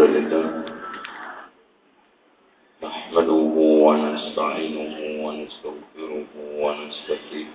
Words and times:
لله 0.00 0.46
نحمده 2.82 3.42
ونستعينه 3.86 4.94
ونستغفره 5.24 6.30
ونستهديه. 6.62 7.48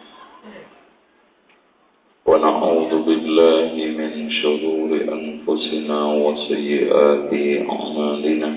ونعوذ 2.26 2.94
بالله 3.08 3.72
من 4.00 4.30
شرور 4.30 4.90
أنفسنا 5.18 6.00
وسيئات 6.26 7.32
أعمالنا. 7.74 8.50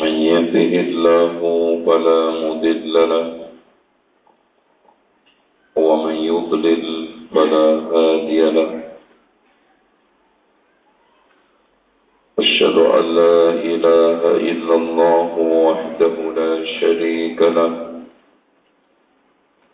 من 0.00 0.12
يهده 0.30 0.72
الله 0.86 1.38
فلا 1.86 2.20
مضل 2.44 2.94
له 3.12 3.26
ومن 5.76 6.14
يضلل 6.14 6.84
فلا 7.34 7.66
هادي 7.92 8.42
له 8.50 8.70
أشهد 12.38 12.76
أن 12.78 13.04
لا 13.20 13.36
إله 13.80 14.22
إلا 14.36 14.74
الله 14.74 15.30
وحده 15.38 16.14
لا 16.36 16.52
شريك 16.80 17.40
له 17.42 17.72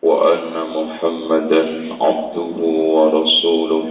وأن 0.02 0.54
محمدا 0.78 1.62
عبده 2.00 2.58
ورسوله. 2.96 3.84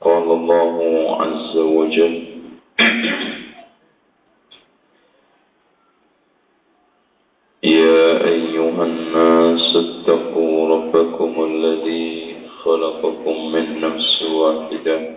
قال 0.00 0.26
الله 0.38 0.76
عز 1.22 1.56
وجل 1.56 2.16
يا 7.62 8.04
أيها 8.24 8.84
الناس 8.84 9.76
اتقوا 9.76 10.56
ربكم 10.74 11.32
الذي 11.44 12.36
خلقكم 12.64 13.36
من 13.52 13.80
نفس 13.80 14.22
واحدة. 14.22 15.15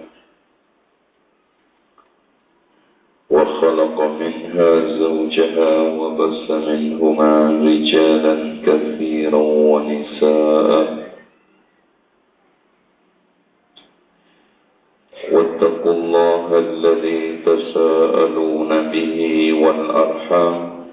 زوجها 5.00 5.82
وبس 5.82 6.52
منهما 6.52 7.50
رجالا 7.64 8.36
كثيرا 8.66 9.38
ونساء. 9.38 11.10
واتقوا 15.32 15.94
الله 15.94 16.58
الذي 16.58 17.38
تساءلون 17.46 18.92
به 18.92 19.20
والأرحام. 19.54 20.86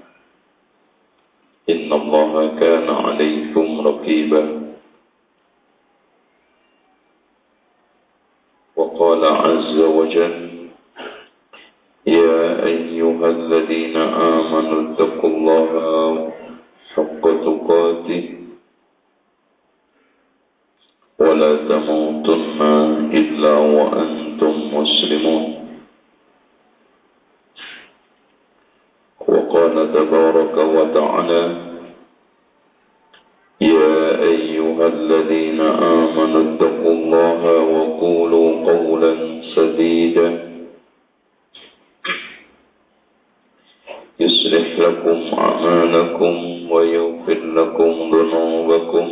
إن 1.69 1.93
الله 1.93 2.59
كان 2.59 2.89
عليكم 2.89 3.87
رقيبا. 3.87 4.61
وقال 8.75 9.25
عز 9.25 9.79
وجل 9.79 10.56
أيها 12.97 13.29
الذين 13.29 13.97
آمنوا 14.33 14.79
اتقوا 14.85 15.29
الله 15.29 15.69
حق 16.95 17.23
تقاته 17.45 18.23
ولا 21.19 21.51
تموتن 21.69 22.61
إلا 23.13 23.53
وأنتم 23.77 24.53
مسلمون. 24.73 25.45
وقال 29.27 29.75
تبارك 29.93 30.55
وتعالى 30.57 31.45
يا 33.61 34.21
أيها 34.33 34.85
الذين 34.87 35.61
آمنوا 36.01 36.43
اتقوا 36.49 36.93
الله 36.97 37.41
وقولوا 37.75 38.49
قولا 38.71 39.13
سديدا. 39.55 40.56
لكم 44.79 45.37
أعمالكم 45.37 46.35
ويغفر 46.71 47.39
لكم 47.59 47.91
ذنوبكم 48.13 49.05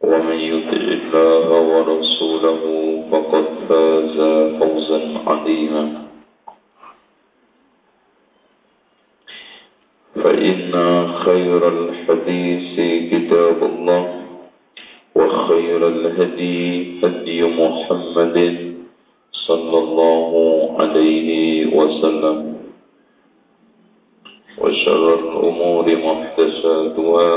ومن 0.00 0.38
يطع 0.40 0.82
الله 0.98 1.48
ورسوله 1.72 2.62
فقد 3.10 3.44
فاز 3.68 4.16
فوزا 4.58 5.00
عظيما. 5.26 5.84
فإن 10.14 10.72
خير 11.24 11.68
الحديث 11.68 12.74
كتاب 13.12 13.58
الله 13.62 14.04
وخير 15.14 15.88
الهدي 15.88 16.60
هدي 17.04 17.42
محمد 17.42 18.38
صلى 19.32 19.78
الله 19.78 20.32
عليه 20.78 21.76
وسلم. 21.76 22.61
وشر 24.57 25.03
الأمور 25.19 25.85
محدثاتها 25.85 27.31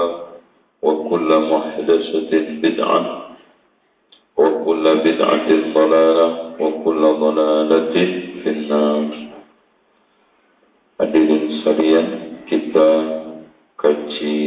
وكل 0.83 1.31
محدثة 1.53 2.33
بدعة 2.65 3.01
وكل 4.37 4.85
بدعة 5.05 5.49
ضلالة 5.75 6.29
وكل 6.61 7.03
ضلالة 7.25 7.97
في 8.43 8.49
النار 8.51 9.05
Hadirin 11.01 11.65
sekalian, 11.65 12.09
kita 12.45 12.89
kaji 13.81 14.41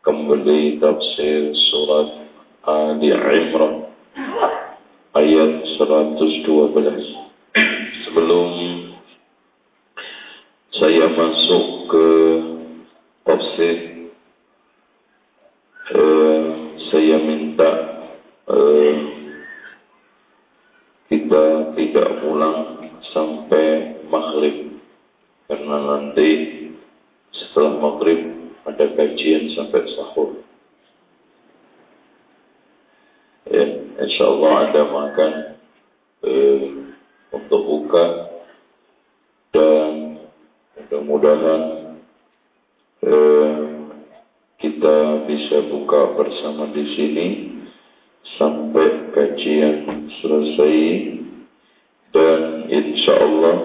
kembali 0.00 0.80
tafsir 0.80 1.52
surat 1.52 2.08
Ali 2.64 3.12
Imran 3.12 3.84
ayat 5.12 5.68
112. 5.68 6.40
Sebelum 8.08 8.48
saya 10.73 11.05
masuk 11.13 11.65
ke 11.85 12.07
tafsir. 13.21 13.77
Eh, 15.93 16.43
saya 16.89 17.17
minta 17.21 17.71
eh, 18.49 18.95
kita 21.13 21.77
tidak 21.77 22.09
pulang 22.25 22.89
sampai 23.13 24.01
maghrib. 24.09 24.81
Karena 25.45 25.77
nanti 25.77 26.29
setelah 27.29 27.77
maghrib 27.77 28.49
ada 28.65 28.85
kajian 28.97 29.53
sampai 29.53 29.81
sahur. 29.93 30.41
Ya, 33.45 33.65
insya 34.01 34.25
Allah 34.25 34.53
ada 34.71 34.81
makan 34.89 35.33
eh, 36.25 36.65
untuk 37.29 37.61
buka 37.61 38.05
dan 39.53 40.17
mudah-mudahan 41.03 41.61
eh, 43.03 43.53
kita 44.63 44.97
bisa 45.27 45.57
buka 45.67 46.15
bersama 46.15 46.71
di 46.71 46.85
sini 46.95 47.27
sampai 48.39 49.11
kajian 49.11 50.07
selesai 50.23 50.79
dan 52.15 52.71
insya 52.71 53.13
Allah 53.19 53.57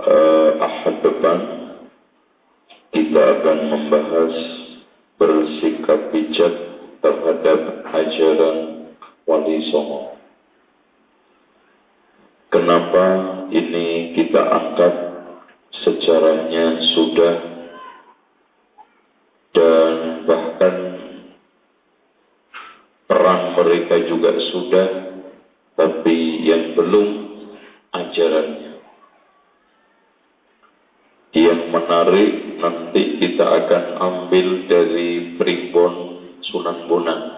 uh, 0.00 0.50
ahad 0.56 0.96
depan 1.04 1.38
kita 2.96 3.20
akan 3.20 3.58
membahas 3.68 4.34
bersikap 5.20 6.08
bijak 6.16 6.54
terhadap 7.04 7.84
ajaran 7.92 8.56
wali 9.28 9.60
songo. 9.68 10.16
Kenapa 12.48 13.04
ini 13.50 14.05
kita 14.36 14.52
angkat 14.52 14.94
sejarahnya 15.80 16.84
sudah. 16.92 17.36
Dan 19.48 20.28
bahkan 20.28 20.76
perang 23.08 23.56
mereka 23.56 23.96
juga 24.04 24.36
sudah. 24.52 24.88
Tapi 25.72 26.44
yang 26.44 26.76
belum 26.76 27.08
ajarannya. 27.96 28.76
Yang 31.32 31.62
menarik 31.72 32.32
nanti 32.60 33.02
kita 33.16 33.40
akan 33.40 33.84
ambil 33.96 34.68
dari 34.68 35.40
Primbon 35.40 35.94
Sunan 36.44 36.84
Bonang 36.92 37.35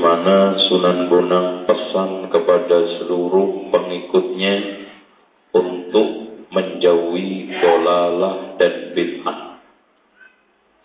mana 0.00 0.56
Sunan 0.56 1.12
Bonang 1.12 1.68
pesan 1.68 2.32
kepada 2.32 2.88
seluruh 2.96 3.68
pengikutnya 3.68 4.88
untuk 5.52 6.08
menjauhi 6.48 7.52
dolalah 7.60 8.56
dan 8.56 8.96
bid'ah. 8.96 9.60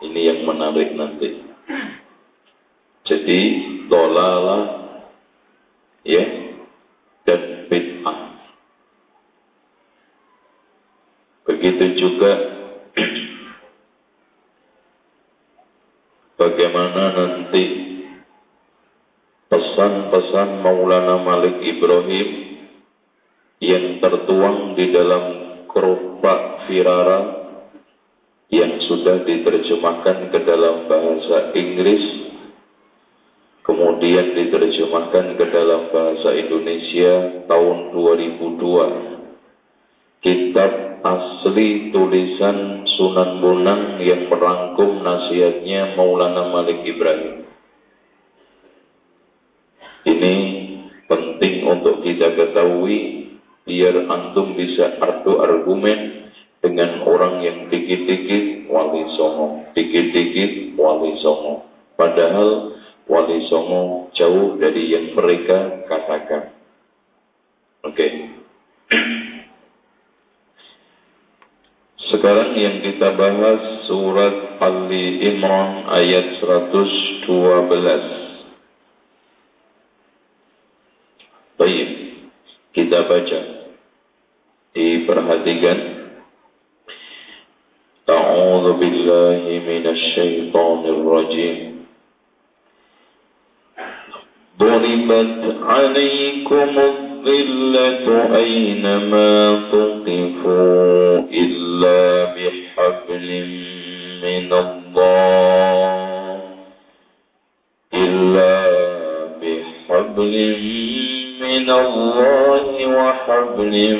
Ini 0.04 0.20
yang 0.20 0.40
menarik 0.44 0.92
nanti. 1.00 1.48
Jadi 3.08 3.42
dolalah 3.88 4.64
ya 6.04 6.26
dan 7.24 7.72
bid'ah. 7.72 8.20
Begitu 11.48 11.86
juga 11.96 12.32
bagaimana 16.42 17.04
nanti 17.16 17.85
pesan-pesan 19.75 20.63
Maulana 20.63 21.19
Malik 21.19 21.60
Ibrahim 21.60 22.63
yang 23.60 24.00
tertuang 24.00 24.72
di 24.80 24.88
dalam 24.88 25.24
kerupak 25.68 26.63
Firara 26.63 27.44
yang 28.48 28.80
sudah 28.80 29.27
diterjemahkan 29.27 30.31
ke 30.31 30.39
dalam 30.48 30.88
bahasa 30.88 31.51
Inggris 31.60 32.07
kemudian 33.68 34.39
diterjemahkan 34.39 35.36
ke 35.36 35.45
dalam 35.51 35.92
bahasa 35.92 36.31
Indonesia 36.39 37.44
tahun 37.44 38.00
2002 38.00 40.24
kitab 40.24 40.72
asli 41.04 41.92
tulisan 41.92 42.88
Sunan 42.95 43.44
Bonang 43.44 44.00
yang 44.00 44.31
merangkum 44.31 45.04
nasihatnya 45.04 46.00
Maulana 46.00 46.48
Malik 46.48 46.80
Ibrahim 46.88 47.45
ini 50.06 50.36
penting 51.10 51.66
untuk 51.66 52.02
kita 52.06 52.34
ketahui 52.34 53.34
biar 53.66 54.06
antum 54.10 54.54
bisa 54.54 55.02
adu 55.02 55.42
argumen 55.42 56.31
dengan 56.62 57.06
orang 57.06 57.42
yang 57.46 57.69
dikit-dikit 57.69 58.69
wali 58.69 59.06
songo, 59.13 59.69
dikit-dikit 59.78 60.78
wali 60.78 61.18
songo. 61.22 61.66
Padahal 61.96 62.75
Wali 63.06 63.46
Songo 63.46 64.10
jauh 64.18 64.57
dari 64.57 64.90
yang 64.90 65.13
mereka 65.13 65.86
katakan. 65.86 66.58
Oke. 67.86 67.94
Okay. 67.94 68.12
Sekarang 72.10 72.58
yang 72.58 72.81
kita 72.81 73.13
bahas 73.13 73.86
surat 73.86 74.58
Ali 74.58 75.22
Imran 75.22 75.86
ayat 75.86 76.42
112. 76.42 78.25
Baik, 81.56 81.90
kita 82.75 83.07
baca. 83.07 83.40
Diperhatikan. 84.75 85.80
Ta'udhu 88.06 88.75
billahi 88.75 89.63
minasyaitanir 89.63 91.02
rajim. 91.04 91.75
ضربت 94.56 95.56
عليكم 95.62 96.72
الظلة 96.80 98.08
أينما 98.36 99.31
تقفوا 99.72 101.19
إلا 101.28 102.01
بحبل 102.36 103.28
من 104.24 104.54
الله 104.54 106.42
إلا 107.94 108.56
بحبل 109.42 110.34
من 111.46 111.70
الله 111.70 112.88
وحبل 112.88 113.98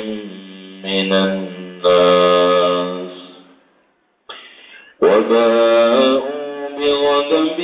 من 0.84 1.12
الناس 1.12 3.12
وباءوا 5.02 6.20
بغضب 6.78 7.60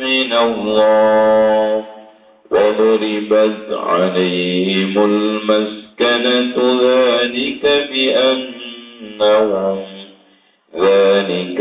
من 0.00 0.32
الله 0.32 1.84
وضربت 2.50 3.66
عليهم 3.72 5.04
المسكنة 5.04 6.56
ذلك 6.82 7.62
بأنهم 7.92 9.78
ذلك 10.76 11.60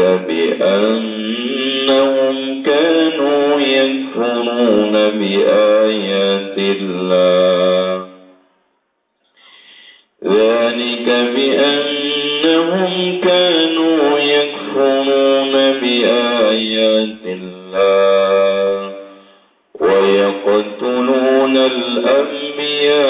بأنهم 1.88 2.64
كانوا 2.64 3.60
يكفرون 3.60 4.92
بآيات 4.92 6.58
الله. 6.58 8.08
ذلك 10.24 11.08
بأنهم 11.36 12.94
كانوا 13.22 14.20
يكفرون 14.20 15.54
بآيات 15.82 17.26
الله. 17.26 18.92
ويقتلون 19.80 21.58
الأنبياء 21.58 23.08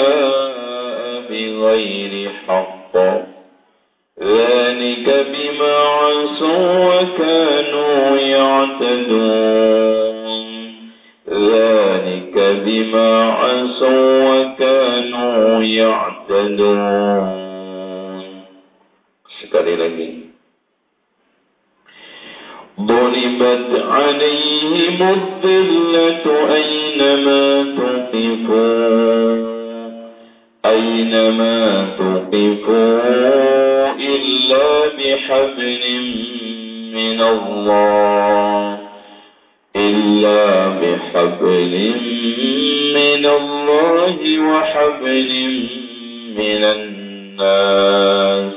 بغير 1.30 2.30
حق. 2.48 2.94
ذلك 4.22 5.26
بما 5.32 5.76
عصوا 5.78 7.00
وكانوا 7.00 8.16
يعتدون. 8.18 9.68
ذلك 11.28 12.36
بما 12.66 13.24
عصوا 13.24 14.34
وكانوا 14.34 15.62
يعتدون. 15.62 17.28
sekali 19.38 19.74
lagi 19.78 20.08
ضربت 22.78 23.70
عليهم 23.90 24.98
الذلة 25.02 26.24
أينما 26.54 27.44
تقفوا. 27.78 29.34
أينما 30.66 31.86
تقفوا. 31.98 33.77
إلا 34.18 34.88
بحبل 34.98 35.84
من 36.94 37.20
الله 37.20 38.78
إلا 39.76 40.68
بحبل 40.68 41.92
من 42.94 43.24
الله 43.26 44.38
وحبل 44.38 45.30
من 46.38 46.62
الناس. 46.64 48.52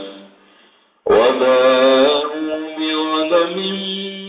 وباءوا 1.06 2.60
بغضب 2.78 3.58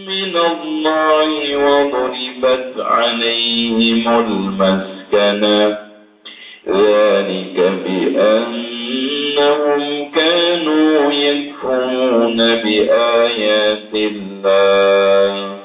من 0.08 0.34
الله 0.36 1.56
وضربت 1.56 2.74
عليهم 2.78 4.02
المسكنة. 4.08 5.78
ذلك 6.68 7.56
بأنهم 9.36 10.10
كانوا 10.14 11.12
يكفرون 11.12 12.36
بآيات 12.36 13.94
الله. 13.94 15.56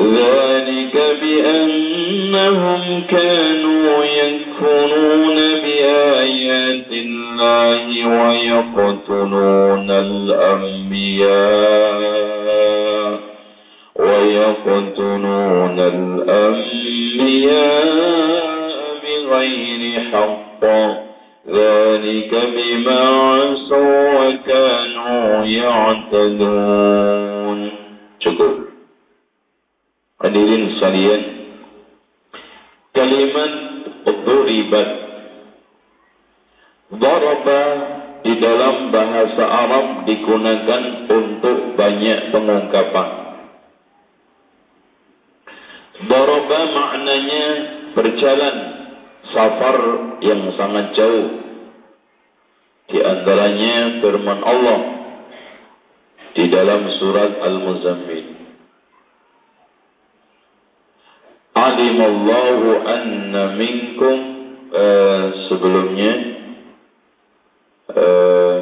ذلك 0.00 0.96
بأنهم 1.22 3.02
كانوا 3.08 4.04
يكفرون 4.04 5.36
بآيات 5.36 6.92
الله 6.92 7.86
ويقتلون 8.08 9.90
الأنبياء 9.90 11.30
ويقتلون 13.96 15.78
الأنبياء 15.80 16.60
بغير 19.02 20.00
حق. 20.12 21.09
ذلك 21.49 22.31
بما 22.55 23.01
عصوا 23.31 23.99
وكانوا 24.17 25.45
يعتدون 25.45 26.89
شكرا 28.19 28.65
Hadirin 30.15 30.73
sekalian, 30.79 31.21
kalimat 32.97 33.53
duribat 34.25 34.89
daraba 36.97 37.61
di 38.25 38.33
dalam 38.41 38.89
bahasa 38.89 39.43
Arab 39.45 40.09
digunakan 40.09 40.81
untuk 41.13 41.77
banyak 41.77 42.33
pengungkapan. 42.33 43.09
Daraba 46.09 46.59
maknanya 46.73 47.45
berjalan 47.93 48.68
Safar 49.28 49.76
yang 50.24 50.48
sangat 50.56 50.96
jauh. 50.96 51.28
Di 52.90 52.98
antaranya 52.98 54.02
firman 54.02 54.40
Allah 54.42 54.80
di 56.34 56.44
dalam 56.50 56.90
surat 56.96 57.38
Al-Muzammil. 57.38 58.40
alimallahu 61.60 62.68
anna 62.86 63.42
minkum 63.56 64.16
uh, 64.72 65.24
sebelumnya 65.48 66.12
uh, 67.92 68.58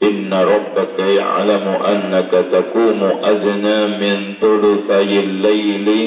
inna 0.00 0.38
rabbaka 0.44 1.04
ya'lamu 1.04 1.74
annaka 1.84 2.48
takumu 2.48 3.20
adna 3.20 4.00
min 4.00 4.40
thuluthayil 4.40 5.44
layli 5.44 6.04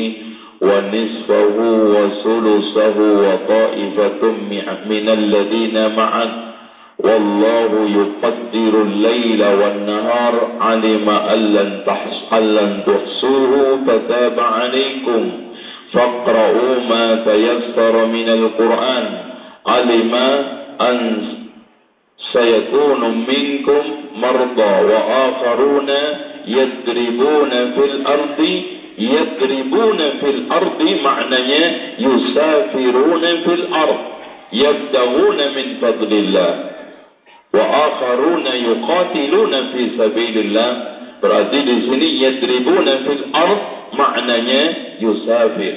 sulusahu 2.24 3.04
wa 3.24 3.36
ta'ifatun 3.48 4.36
min 4.88 5.06
alladhina 5.10 5.90
ma'ak 5.92 6.32
والله 7.04 7.72
يقدر 8.00 8.82
الليل 8.82 9.44
والنهار. 9.44 10.34
علم 10.62 11.10
أن 11.10 11.40
لن 11.54 12.84
تحصوه 12.88 13.80
فتاب 13.88 14.40
عليكم. 14.40 15.32
فاقرؤوا 15.92 16.76
ما 16.90 17.06
تيسر 17.16 18.06
من 18.06 18.28
القرآن. 18.30 19.06
علم 19.68 20.14
أن 20.82 21.22
سيكون 22.34 23.26
منكم 23.28 23.84
مرضى 24.22 24.74
وآخرون 24.94 25.90
يضربون 26.48 27.50
في 27.50 27.84
الأرض 27.86 28.62
يضربون 28.98 29.98
في 29.98 30.30
الأرض 30.30 30.82
معنيا 31.04 31.64
يسافرون 32.00 33.22
في 33.22 33.54
الأرض 33.54 34.00
يبدغون 34.54 35.40
من 35.56 35.68
فضل 35.82 36.12
الله 36.14 36.54
وآخرون 37.54 38.46
يقاتلون 38.46 39.54
في 39.72 39.82
سبيل 39.98 40.36
الله. 40.38 40.72
برازي 41.24 41.60
لسني 41.62 42.10
يضربون 42.22 42.86
في 42.86 43.12
الأرض 43.14 43.60
معنيا 43.94 44.64
يسافر. 45.02 45.76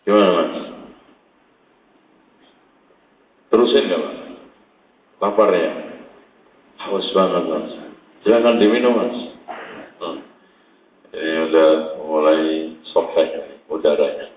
gimana 0.00 0.42
terusin 3.52 3.84
gak 3.86 4.00
pak 4.00 4.16
lapar 5.22 5.50
ya 5.54 5.72
haus 6.82 7.06
banget 7.14 7.44
mas 7.46 7.72
jangan 8.26 8.58
diminum 8.58 8.96
mas 8.96 9.16
ini 11.10 11.32
udah 11.50 11.70
mulai 12.04 12.42
sofek 12.90 13.62
udaranya 13.66 14.28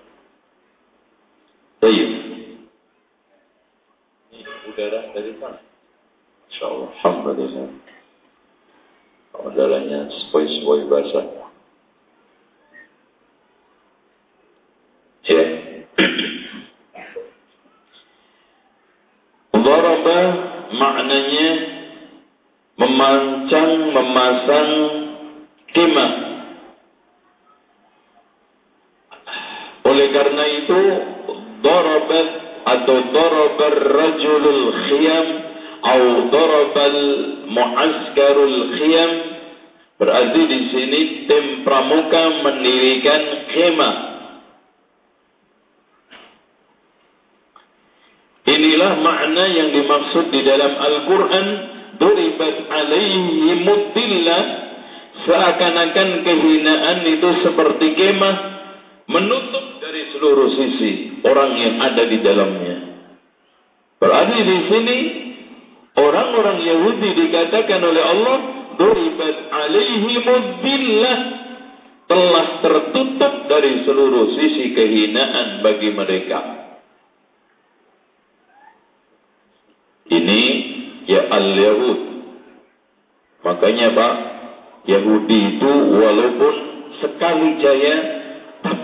Baik 1.78 2.24
udara 4.74 5.14
dari 5.14 5.38
sana. 5.38 5.60
Insya 6.50 6.64
Allah. 6.66 6.90
Alhamdulillah. 6.98 7.68
Udaranya 9.44 10.10
sepoi-sepoi 10.10 10.82
basah. 10.90 11.26
Ya. 15.30 15.44
Maknanya 20.74 21.48
memancang, 22.76 23.72
memasang 23.94 24.70
kemah. 25.70 26.12
Oleh 29.86 30.03
karena 30.14 30.44
itu, 30.62 30.80
darabat 31.66 32.28
atau 32.64 32.96
darabar 33.12 33.74
rajulul 33.92 34.64
khiyam 34.88 35.26
atau 35.84 36.32
darabal 36.32 36.98
muaskarul 37.50 38.58
khiyam. 38.78 39.12
Berarti 39.94 40.40
di 40.50 40.60
sini 40.74 41.00
tim 41.30 41.62
pramuka 41.62 42.42
mendirikan 42.42 43.46
kemah 43.46 44.14
Inilah 48.44 48.92
makna 49.00 49.44
yang 49.48 49.70
dimaksud 49.72 50.34
di 50.34 50.44
dalam 50.44 50.76
Al-Quran 50.76 51.46
Duribat 51.96 52.56
alaihi 52.68 53.64
mudillah. 53.64 54.42
Seakan-akan 55.24 56.26
kehinaan 56.26 57.06
itu 57.06 57.28
seperti 57.46 57.94
kemah 57.94 58.36
Menutup 59.06 59.73
seluruh 60.14 60.48
sisi 60.54 61.20
orang 61.26 61.52
yang 61.58 61.74
ada 61.82 62.02
di 62.06 62.18
dalamnya. 62.22 62.78
Berarti 63.98 64.38
di 64.40 64.58
sini 64.70 64.98
orang-orang 65.98 66.58
Yahudi 66.62 67.10
dikatakan 67.18 67.80
oleh 67.82 68.02
Allah 68.02 68.38
duribat 68.78 69.36
alaihi 69.50 70.22
billah 70.62 71.18
telah 72.04 72.46
tertutup 72.60 73.32
dari 73.48 73.82
seluruh 73.82 74.36
sisi 74.36 74.76
kehinaan 74.76 75.64
bagi 75.64 75.90
mereka. 75.90 76.40
Ini 80.04 80.42
ya 81.08 81.32
al-Yahud. 81.32 82.00
Makanya 83.40 83.88
Pak, 83.92 84.14
Yahudi 84.84 85.38
itu 85.56 85.72
walaupun 85.96 86.54
sekali 87.00 87.60
jaya 87.60 88.23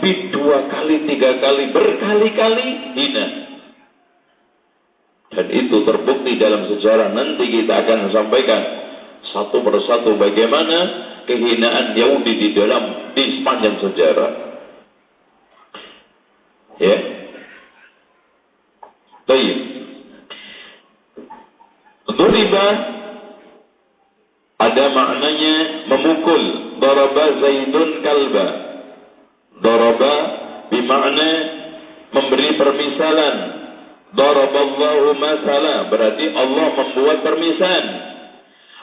tapi 0.00 0.32
dua 0.32 0.64
kali, 0.72 1.04
tiga 1.04 1.44
kali, 1.44 1.76
berkali-kali 1.76 2.96
hina. 2.96 3.26
Dan 5.28 5.46
itu 5.52 5.84
terbukti 5.84 6.40
dalam 6.40 6.72
sejarah. 6.72 7.12
Nanti 7.12 7.44
kita 7.44 7.84
akan 7.84 8.08
sampaikan 8.08 8.62
satu 9.28 9.60
persatu 9.60 10.16
bagaimana 10.16 10.78
kehinaan 11.28 11.92
Yahudi 12.00 12.32
di 12.32 12.48
dalam 12.56 13.12
di 13.12 13.44
sepanjang 13.44 13.76
sejarah. 13.76 14.32
Ya. 16.80 16.96
Baik. 19.28 19.56
Duriba 22.08 22.66
ada 24.64 24.84
maknanya 24.96 25.56
memukul. 25.92 26.42
Daraba 26.80 27.36
Zaidun 27.36 28.00
kalba. 28.00 28.59
Daraba 29.60 30.14
bimakna 30.72 31.30
memberi 32.10 32.48
permisalan. 32.56 33.36
Daraballahu 34.10 35.14
masala 35.22 35.86
berarti 35.86 36.26
Allah 36.34 36.66
membuat 36.74 37.18
permisalan. 37.22 37.84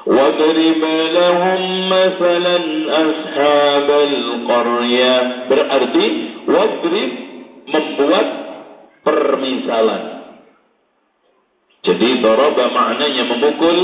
Wadrib 0.08 0.84
lahum 1.12 1.62
masalan 1.92 2.66
ashabal 2.88 4.14
qarya 4.48 5.16
berarti 5.52 6.06
wadrib 6.48 7.12
membuat 7.68 8.28
permisalan. 9.04 10.04
Jadi 11.84 12.20
daraba 12.24 12.66
maknanya 12.72 13.24
memukul, 13.32 13.78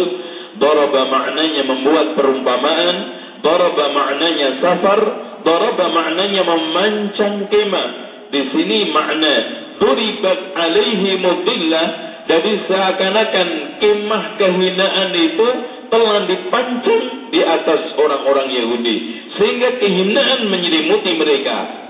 daraba 0.59 1.01
maknanya 1.07 1.63
membuat 1.67 2.07
perumpamaan, 2.19 2.95
daraba 3.43 3.85
maknanya 3.91 4.63
safar, 4.63 5.01
Daraba 5.43 5.85
maknanya 5.91 6.43
memancang 6.47 7.51
kemah. 7.51 7.89
Di 8.31 8.41
sini 8.49 8.89
makna 8.89 9.35
duribat 9.77 10.55
alaihi 10.55 11.19
mudillah. 11.19 11.87
Jadi 12.23 12.51
seakan-akan 12.71 13.47
kemah 13.83 14.23
kehinaan 14.39 15.11
itu 15.11 15.47
telah 15.91 16.23
dipancang 16.23 17.03
di 17.29 17.41
atas 17.43 17.91
orang-orang 17.99 18.47
Yahudi. 18.47 18.95
Sehingga 19.35 19.77
kehinaan 19.83 20.47
menyelimuti 20.47 21.11
mereka. 21.19 21.83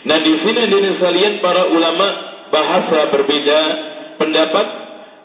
Nah 0.00 0.18
di 0.20 0.32
sini 0.44 0.62
dari 0.68 0.92
salian 0.96 1.44
para 1.44 1.68
ulama 1.68 2.08
bahasa 2.48 3.12
berbeda 3.12 3.60
pendapat 4.16 4.66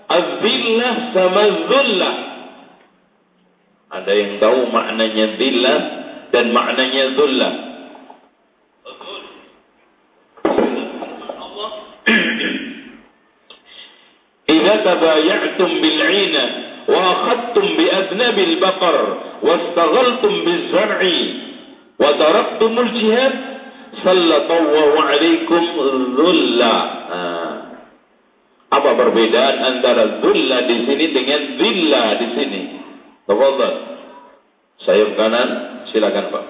azillah 0.08 0.96
sama 1.16 1.44
zullah 1.68 2.35
ada 3.95 4.13
yang 4.15 4.39
tahu 4.39 4.71
maknanya 4.71 5.27
dillah 5.35 5.79
dan 6.31 6.55
maknanya 6.55 7.05
zullah. 7.19 7.55
إذا 14.51 14.75
تبايعتم 14.77 15.71
بالعينة 15.83 16.45
وأخذتم 16.89 17.67
بأذناب 17.79 18.39
البقر 18.39 18.97
واستغلتم 19.43 20.33
بالزرع 20.45 21.01
وتركتم 22.01 22.79
الجهاد 22.79 23.35
سلط 24.05 24.51
الله 24.51 24.91
عليكم 25.03 25.63
ذلا 26.19 26.77
apa 28.71 28.91
perbedaan 28.95 29.57
antara 29.67 30.23
dhulla 30.23 30.63
di 30.63 30.87
sini 30.87 31.07
dengan 31.11 31.59
dhilla 31.59 32.05
di 32.23 32.27
sini 32.39 32.61
Tafadhal. 33.26 33.76
Sayap 34.86 35.10
kanan, 35.18 35.50
silakan 35.90 36.26
Pak. 36.30 36.46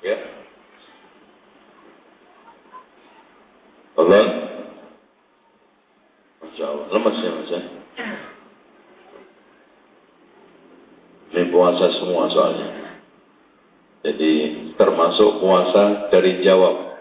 Ya. 0.00 0.16
Allah. 4.00 4.26
Lemas 6.94 7.16
ya 7.18 7.30
Mas 7.34 7.50
ya. 7.50 7.60
Ini 11.34 11.42
puasa 11.50 11.90
semua 11.98 12.30
soalnya. 12.30 12.68
Jadi 14.06 14.32
termasuk 14.78 15.42
puasa 15.42 16.06
dari 16.14 16.44
jawab. 16.46 16.94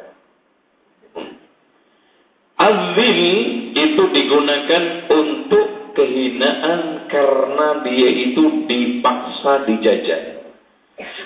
Azil 2.58 3.63
itu 3.74 4.04
digunakan 4.14 4.84
untuk 5.10 5.98
kehinaan 5.98 7.10
karena 7.10 7.82
dia 7.86 8.10
itu 8.10 8.66
dipaksa 8.70 9.68
dijajah. 9.68 10.22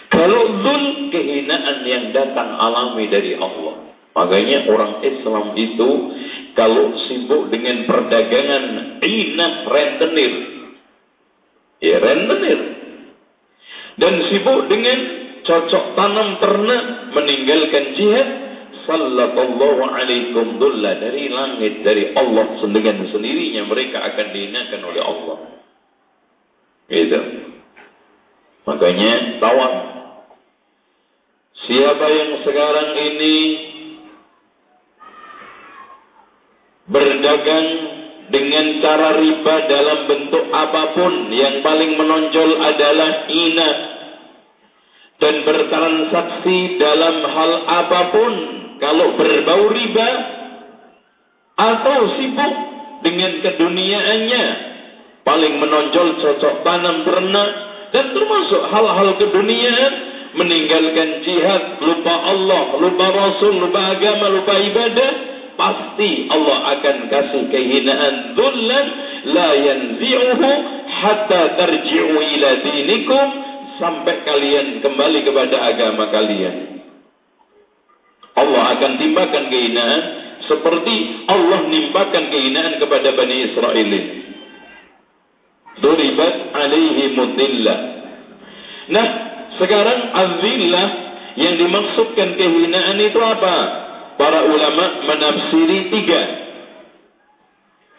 Kalau 0.08 0.44
zul 0.64 1.12
kehinaan 1.12 1.84
yang 1.84 2.16
datang 2.16 2.56
alami 2.56 3.12
dari 3.12 3.36
Allah. 3.36 3.88
Makanya 4.18 4.66
orang 4.66 5.06
Islam 5.06 5.54
itu 5.54 5.90
kalau 6.58 6.98
sibuk 7.06 7.54
dengan 7.54 7.86
perdagangan 7.86 8.98
inah 8.98 9.54
rentenir. 9.70 10.34
Ya 11.78 12.02
rentenir. 12.02 12.60
Dan 14.02 14.14
sibuk 14.26 14.66
dengan 14.66 15.00
cocok 15.46 15.86
tanam 15.94 16.42
ternak 16.42 16.84
meninggalkan 17.14 17.86
jihad. 17.94 18.28
Sallallahu 18.88 19.84
alaikum 19.84 20.64
dulla 20.64 20.96
dari 20.96 21.28
langit 21.28 21.84
dari 21.84 22.16
Allah 22.16 22.56
dengan 22.64 23.04
sendirinya 23.12 23.68
mereka 23.68 24.00
akan 24.00 24.28
dihinakan 24.32 24.82
oleh 24.88 25.02
Allah. 25.04 25.38
Gitu. 26.88 27.20
Makanya 28.64 29.44
tawar 29.44 29.98
Siapa 31.58 32.06
yang 32.06 32.32
sekarang 32.46 32.90
ini 33.02 33.36
berdagang 36.86 37.68
dengan 38.30 38.66
cara 38.86 39.18
riba 39.18 39.56
dalam 39.66 40.00
bentuk 40.06 40.46
apa 40.54 40.84
pun 40.94 41.34
yang 41.34 41.66
paling 41.66 41.98
menonjol 41.98 42.62
adalah 42.62 43.26
ina 43.26 43.70
dan 45.18 45.36
bertransaksi 45.44 46.78
dalam 46.78 47.16
hal 47.26 47.52
apa 47.66 48.02
pun 48.14 48.34
kalau 48.78 49.18
berbau 49.18 49.70
riba 49.74 50.10
atau 51.58 52.00
sibuk 52.22 52.56
dengan 53.02 53.32
keduniaannya 53.42 54.46
paling 55.26 55.54
menonjol 55.60 56.22
cocok 56.22 56.64
tanam 56.64 57.04
ternak 57.04 57.50
dan 57.92 58.06
termasuk 58.14 58.62
hal-hal 58.68 59.10
keduniaan 59.18 59.94
meninggalkan 60.38 61.26
jihad, 61.26 61.82
lupa 61.82 62.14
Allah, 62.30 62.78
lupa 62.78 63.06
Rasul, 63.10 63.58
lupa 63.58 63.98
agama, 63.98 64.30
lupa 64.30 64.54
ibadah, 64.60 65.12
pasti 65.58 66.30
Allah 66.30 66.78
akan 66.78 66.98
kasih 67.10 67.44
kehinaan 67.50 68.38
dhullan 68.38 68.86
la 69.34 69.50
yanzi'uhu 69.58 70.50
hatta 70.86 71.58
tarji'u 71.58 72.16
ila 72.22 72.50
dinikum 72.62 73.28
sampai 73.82 74.22
kalian 74.24 74.86
kembali 74.86 75.26
kepada 75.26 75.58
agama 75.66 76.14
kalian. 76.14 76.77
Allah 78.38 78.64
akan 78.78 78.92
timpakan 79.02 79.44
kehinaan 79.50 80.02
seperti 80.46 81.26
Allah 81.26 81.66
nimpakan 81.66 82.30
kehinaan 82.30 82.78
kepada 82.78 83.10
Bani 83.18 83.36
Israel. 83.50 83.92
Duribat 85.78 86.36
alaihi 86.54 87.14
mudillah. 87.18 87.80
Nah, 88.94 89.08
sekarang 89.58 90.00
azillah 90.14 90.88
yang 91.38 91.56
dimaksudkan 91.58 92.38
kehinaan 92.38 92.98
itu 93.02 93.20
apa? 93.22 93.56
Para 94.18 94.46
ulama 94.50 95.06
menafsiri 95.06 95.94
tiga. 95.94 96.22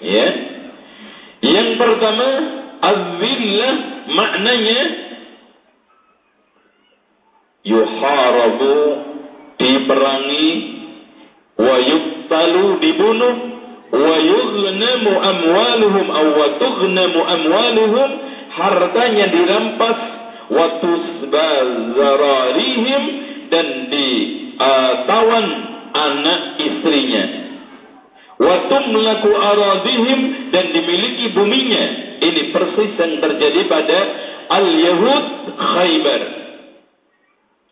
Ya. 0.02 0.28
Yang 1.38 1.68
pertama, 1.78 2.28
azillah 2.82 3.74
maknanya 4.10 4.80
yuharabu 7.62 8.74
diperangi 9.58 10.48
wa 11.58 11.76
yuqtalu 11.82 12.78
dibunuh 12.78 13.34
wa 13.90 14.14
yughnamu 14.22 15.18
amwaluhum 15.18 16.06
aw 16.12 16.26
wa 16.38 16.48
tughnamu 16.62 17.26
amwaluhum 17.26 18.08
hartanya 18.54 19.26
dirampas 19.28 19.98
watusbazararihim 20.48 23.02
dan 23.48 23.88
ditawan 23.92 25.46
uh, 25.48 25.68
anak 25.98 26.60
istrinya. 26.60 27.24
Watumlaku 28.38 29.34
aradihim 29.34 30.20
dan 30.54 30.70
dimiliki 30.70 31.34
buminya. 31.34 31.84
Ini 32.22 32.54
persis 32.54 32.94
yang 32.94 33.18
terjadi 33.18 33.66
pada 33.66 33.98
al-Yahud 34.46 35.24
Khaybar 35.58 36.37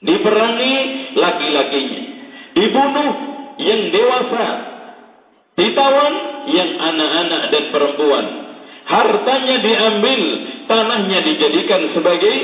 diperangi 0.07 0.75
laki-lakinya 1.19 2.03
dibunuh 2.55 3.13
yang 3.59 3.83
dewasa 3.91 4.47
ditawan 5.59 6.15
yang 6.47 6.71
anak-anak 6.79 7.43
dan 7.51 7.65
perempuan 7.75 8.27
hartanya 8.87 9.57
diambil 9.61 10.23
tanahnya 10.71 11.19
dijadikan 11.27 11.91
sebagai 11.91 12.37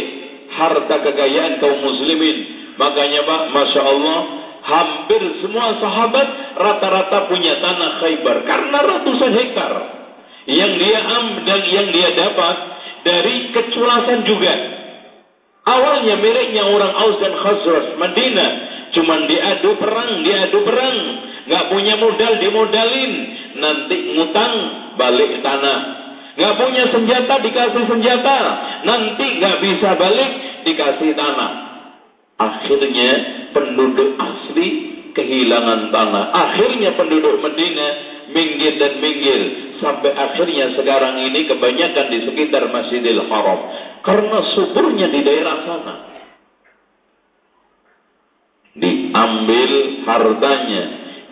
harta 0.53 0.96
kekayaan 1.01 1.59
kaum 1.62 1.81
muslimin. 1.81 2.37
Makanya 2.77 3.25
Pak, 3.25 3.42
Masya 3.53 3.83
Allah, 3.85 4.20
hampir 4.62 5.22
semua 5.44 5.77
sahabat 5.81 6.57
rata-rata 6.57 7.29
punya 7.29 7.61
tanah 7.61 7.90
khaybar. 8.01 8.37
Karena 8.44 8.79
ratusan 8.81 9.33
hektar. 9.33 9.72
Yang 10.42 10.72
dia 10.83 10.98
am 10.98 11.27
dan 11.46 11.62
yang 11.70 11.88
dia 11.94 12.11
dapat 12.18 12.57
dari 13.07 13.55
keculasan 13.55 14.27
juga. 14.27 14.55
Awalnya 15.62 16.18
miliknya 16.18 16.66
orang 16.66 16.92
Aus 16.94 17.16
dan 17.22 17.35
Khazraj, 17.38 17.94
Madinah. 17.94 18.51
Cuman 18.92 19.31
diadu 19.31 19.79
perang, 19.79 20.27
diadu 20.27 20.59
perang. 20.66 20.96
Gak 21.46 21.64
punya 21.70 21.94
modal, 22.03 22.42
dimodalin. 22.42 23.12
Nanti 23.57 23.96
ngutang, 24.18 24.55
balik 24.98 25.40
tanah 25.40 26.03
Gak 26.33 26.55
punya 26.57 26.88
senjata 26.88 27.44
dikasih 27.44 27.85
senjata. 27.92 28.38
Nanti 28.88 29.37
gak 29.37 29.61
bisa 29.61 30.01
balik 30.01 30.31
dikasih 30.64 31.12
tanah. 31.12 31.53
Akhirnya 32.40 33.11
penduduk 33.53 34.16
asli 34.16 34.68
kehilangan 35.12 35.92
tanah. 35.92 36.25
Akhirnya 36.33 36.96
penduduk 36.96 37.37
Medina 37.44 37.88
minggir 38.33 38.81
dan 38.81 38.96
minggir. 39.05 39.42
Sampai 39.83 40.14
akhirnya 40.14 40.79
sekarang 40.79 41.18
ini 41.18 41.51
kebanyakan 41.51 42.07
di 42.14 42.18
sekitar 42.31 42.71
Masjidil 42.71 43.27
Haram. 43.27 43.61
Karena 44.07 44.38
suburnya 44.55 45.11
di 45.11 45.21
daerah 45.27 45.59
sana. 45.66 45.95
Diambil 48.79 49.73
hartanya. 50.07 50.83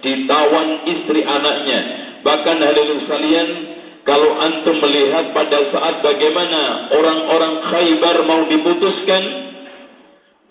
Ditawan 0.03 0.69
istri 0.91 1.23
anaknya. 1.23 1.81
Bahkan 2.27 2.57
hadirin 2.59 3.01
sekalian 3.07 3.49
kalau 4.03 4.35
antum 4.43 4.83
melihat 4.83 5.31
pada 5.31 5.71
saat 5.71 6.03
bagaimana 6.03 6.91
orang-orang 6.91 7.55
Khaybar 7.71 8.17
mau 8.27 8.43
diputuskan, 8.51 9.23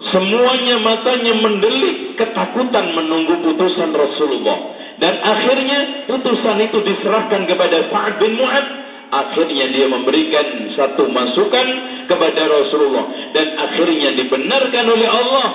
semuanya 0.07 0.79
matanya 0.79 1.33
mendelik 1.35 2.15
ketakutan 2.15 2.95
menunggu 2.95 3.43
putusan 3.43 3.91
Rasulullah. 3.91 4.78
Dan 4.99 5.13
akhirnya 5.23 6.05
putusan 6.11 6.59
itu 6.59 6.83
diserahkan 6.83 7.47
kepada 7.47 7.87
Sa'ad 7.87 8.19
bin 8.19 8.35
Mu'ad. 8.35 8.67
Akhirnya 9.09 9.73
dia 9.73 9.89
memberikan 9.89 10.69
satu 10.77 11.09
masukan 11.09 11.67
kepada 12.05 12.41
Rasulullah. 12.45 13.33
Dan 13.33 13.57
akhirnya 13.57 14.13
dibenarkan 14.19 14.85
oleh 14.85 15.09
Allah 15.09 15.47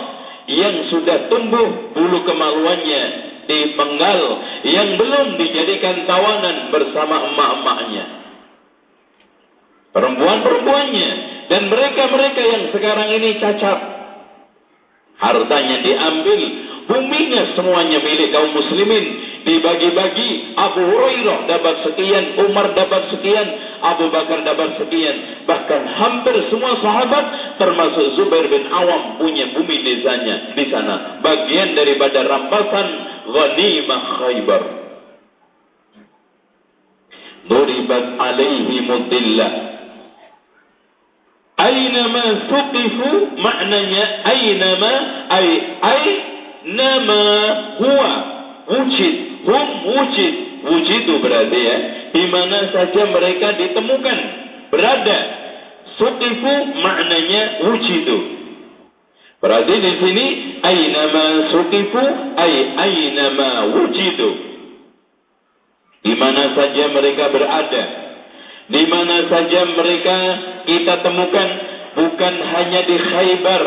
yang 0.48 0.88
sudah 0.92 1.28
tumbuh 1.32 1.94
bulu 1.96 2.24
kemaluannya 2.24 3.02
dipenggal 3.44 4.20
yang 4.64 4.96
belum 4.96 5.36
dijadikan 5.36 6.08
tawanan 6.08 6.72
bersama 6.72 7.28
emak-emaknya. 7.32 8.04
Perempuan-perempuannya 9.94 11.10
dan 11.46 11.62
mereka-mereka 11.70 12.42
yang 12.42 12.62
sekarang 12.74 13.08
ini 13.14 13.38
cacat. 13.38 13.78
Hartanya 15.14 15.86
diambil, 15.86 16.40
buminya 16.90 17.54
semuanya 17.54 18.02
milik 18.02 18.34
kaum 18.34 18.50
muslimin. 18.50 19.33
Dibagi-bagi, 19.44 20.56
Abu 20.56 20.88
Hurairah 20.88 21.44
dapat 21.44 21.84
sekian, 21.84 22.40
Umar 22.48 22.72
dapat 22.72 23.12
sekian, 23.12 23.44
Abu 23.84 24.08
Bakar 24.08 24.40
dapat 24.40 24.80
sekian. 24.80 25.44
Bahkan 25.44 25.82
hampir 25.84 26.48
semua 26.48 26.80
sahabat 26.80 27.24
termasuk 27.60 28.16
Zubair 28.16 28.48
bin 28.48 28.72
Awam 28.72 29.20
punya 29.20 29.52
bumi 29.52 29.84
desanya 29.84 30.56
di 30.56 30.64
sana. 30.72 31.20
Bagian 31.20 31.76
daripada 31.76 32.24
rampasan 32.24 32.86
ghanimah 33.28 34.02
Khaybar. 34.16 34.62
Duribat 37.44 38.04
alaihi 38.16 38.80
mudillah. 38.80 39.52
Aynama 41.60 42.24
suqifu 42.48 43.10
maknanya 43.44 44.04
aynama 44.24 44.92
ay 45.28 45.48
ay 45.84 46.04
nama 46.64 47.22
huwa 47.76 48.12
wujud 48.72 49.33
hum 49.44 49.68
wujud 49.88 50.34
wujud 50.64 51.06
berarti 51.20 51.60
ya 51.60 51.76
di 52.12 52.24
mana 52.32 52.72
saja 52.72 53.02
mereka 53.08 53.56
ditemukan 53.60 54.18
berada 54.72 55.18
suqifu 56.00 56.54
maknanya 56.80 57.68
wujidu 57.68 58.34
Berarti 59.44 59.76
di 59.76 59.92
sini 60.00 60.26
aynama 60.64 61.52
sukifu 61.52 62.04
ay 62.32 62.52
aynama 62.80 63.76
wujidu. 63.76 64.30
Di 66.00 66.16
mana 66.16 66.56
saja 66.56 66.88
mereka 66.88 67.28
berada, 67.28 67.84
di 68.72 68.82
mana 68.88 69.28
saja 69.28 69.68
mereka 69.68 70.16
kita 70.64 70.94
temukan 71.04 71.48
bukan 71.92 72.34
hanya 72.40 72.80
di 72.88 72.96
Khaybar, 72.96 73.62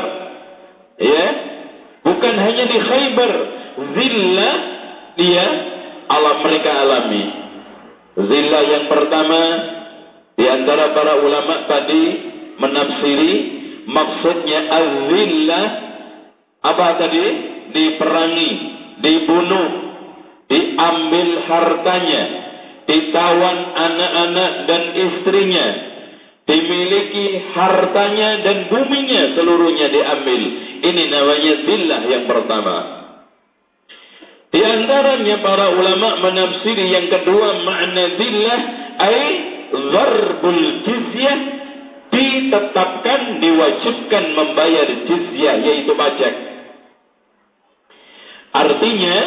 Ya, 0.98 1.26
bukan 2.02 2.36
hanya 2.42 2.66
di 2.66 2.78
Khaybar, 2.82 3.32
zillah 3.94 4.56
dia 5.18 5.46
alam 6.08 6.38
mereka 6.46 6.72
alami. 6.72 7.26
Zillah 8.18 8.64
yang 8.66 8.86
pertama 8.90 9.42
di 10.38 10.46
antara 10.46 10.94
para 10.94 11.22
ulama 11.22 11.66
tadi 11.70 12.04
menafsiri 12.58 13.34
maksudnya 13.86 14.60
azillah 14.70 15.66
apa 16.62 16.88
tadi? 17.02 17.26
Diperangi, 17.68 18.52
dibunuh, 19.04 19.70
diambil 20.48 21.30
hartanya, 21.46 22.24
ditawan 22.88 23.58
anak-anak 23.76 24.52
dan 24.66 24.84
istrinya, 24.96 25.68
dimiliki 26.48 27.52
hartanya 27.52 28.40
dan 28.42 28.58
buminya 28.72 29.36
seluruhnya 29.36 29.92
diambil. 29.92 30.42
Ini 30.80 31.04
namanya 31.12 31.54
zillah 31.68 32.02
yang 32.08 32.24
pertama. 32.24 32.97
Di 34.48 34.62
antaranya 34.64 35.44
para 35.44 35.76
ulama 35.76 36.24
menafsiri 36.24 36.88
yang 36.88 37.08
kedua 37.12 37.68
makna 37.68 38.04
zillah 38.16 38.60
ay 38.96 39.20
zarbul 39.92 40.64
jizyah 40.88 41.38
ditetapkan 42.08 43.44
diwajibkan 43.44 44.24
membayar 44.32 44.88
jizyah 45.04 45.56
yaitu 45.68 45.92
pajak. 45.92 46.34
Artinya 48.56 49.18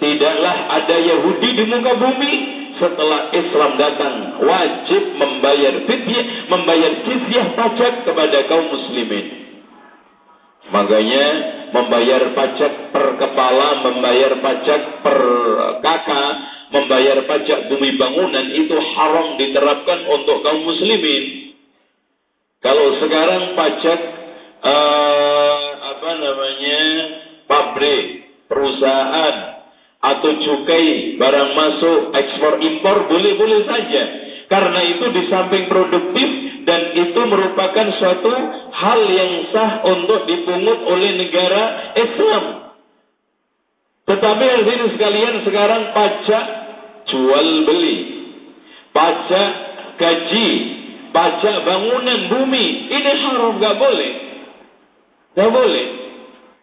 tidaklah 0.00 0.56
ada 0.80 0.96
Yahudi 0.96 1.48
di 1.54 1.64
muka 1.68 1.92
bumi 2.00 2.34
setelah 2.74 3.30
Islam 3.30 3.78
datang 3.78 4.14
wajib 4.42 5.02
membayar 5.14 5.74
fidyah, 5.86 6.50
membayar 6.50 6.92
jizyah 7.06 7.46
pajak 7.54 8.08
kepada 8.08 8.38
kaum 8.50 8.66
muslimin. 8.72 9.26
Makanya 10.72 11.53
membayar 11.70 12.34
pajak 12.34 12.92
per 12.92 13.06
kepala, 13.16 13.86
membayar 13.86 14.32
pajak 14.42 14.80
per 15.00 15.18
kakak, 15.80 16.32
membayar 16.74 17.22
pajak 17.24 17.70
bumi 17.70 17.94
bangunan 17.96 18.46
itu 18.52 18.76
haram 18.96 19.38
diterapkan 19.38 20.10
untuk 20.10 20.42
kaum 20.42 20.66
muslimin. 20.66 21.54
Kalau 22.60 22.96
sekarang 22.98 23.54
pajak 23.54 24.00
uh, 24.64 25.64
apa 25.94 26.10
namanya 26.16 26.80
pabrik, 27.44 28.04
perusahaan, 28.48 29.54
atau 30.04 30.30
cukai 30.36 31.16
barang 31.16 31.50
masuk 31.56 31.98
ekspor 32.12 32.60
impor 32.60 33.08
boleh-boleh 33.08 33.64
saja 33.64 34.23
karena 34.48 34.80
itu 34.84 35.04
di 35.14 35.22
samping 35.32 35.68
produktif 35.68 36.28
dan 36.64 36.92
itu 36.96 37.20
merupakan 37.28 37.86
suatu 37.96 38.32
hal 38.72 39.00
yang 39.08 39.32
sah 39.52 39.84
untuk 39.88 40.28
dipungut 40.28 40.84
oleh 40.88 41.10
negara 41.20 41.94
Islam. 41.96 42.44
Tetapi 44.04 44.44
hadirin 44.44 44.90
sekalian 44.96 45.34
sekarang 45.48 45.82
pajak 45.96 46.44
jual 47.08 47.48
beli, 47.64 47.98
pajak 48.92 49.50
gaji, 49.96 50.50
pajak 51.12 51.56
bangunan 51.64 52.20
bumi 52.28 52.66
ini 52.92 53.12
haram 53.24 53.56
nggak 53.56 53.76
boleh, 53.80 54.12
nggak 55.36 55.50
boleh. 55.52 55.86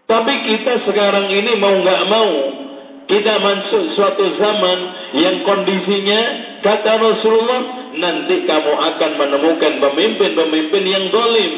Tapi 0.05 0.33
kita 0.43 0.85
sekarang 0.85 1.33
ini 1.33 1.55
mau 1.57 1.71
nggak 1.81 2.03
mau 2.11 2.31
kita 3.09 3.33
masuk 3.41 3.83
suatu 3.97 4.25
zaman 4.37 4.79
yang 5.17 5.43
kondisinya 5.43 6.50
kata 6.61 6.91
Rasulullah 6.97 7.91
nanti 7.97 8.47
kamu 8.47 8.73
akan 8.73 9.11
menemukan 9.17 9.73
pemimpin-pemimpin 9.81 10.83
yang 10.85 11.05
dolim 11.09 11.51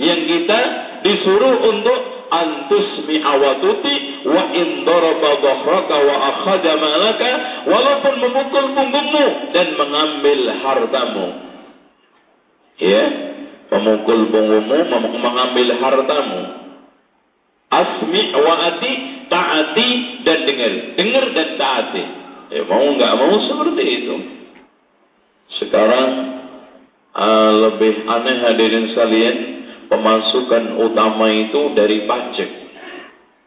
yang 0.00 0.20
kita 0.26 0.60
disuruh 1.04 1.70
untuk 1.70 2.00
antus 2.32 3.04
mi'awatuti 3.04 4.24
wa 4.26 4.42
in 4.56 4.82
daraba 4.88 5.30
dhahraka 5.38 5.96
wa 6.02 6.16
akhadha 6.34 6.72
malaka 6.80 7.30
walaupun 7.68 8.14
memukul 8.18 8.66
punggungmu 8.72 9.26
dan 9.52 9.66
mengambil 9.76 10.40
hartamu 10.64 11.26
ya 12.80 13.04
memukul 13.70 14.20
punggungmu 14.32 14.78
mengambil 15.20 15.68
hartamu 15.78 16.40
asmi 17.70 18.22
wa 18.34 18.54
ati 18.72 18.92
taati 19.28 19.88
dan 20.22 20.38
dengar. 20.46 20.72
Dengar 20.96 21.24
dan 21.32 21.48
taati. 21.58 22.04
Ya, 22.54 22.62
mau 22.68 22.84
nggak 22.84 23.12
mau 23.18 23.34
seperti 23.42 23.84
itu. 23.84 24.14
Sekarang 25.52 26.08
uh, 27.12 27.52
lebih 27.68 28.08
aneh 28.08 28.36
hadirin 28.40 28.90
sekalian, 28.92 29.36
pemasukan 29.92 30.80
utama 30.80 31.28
itu 31.28 31.76
dari 31.76 32.08
pajak. 32.08 32.50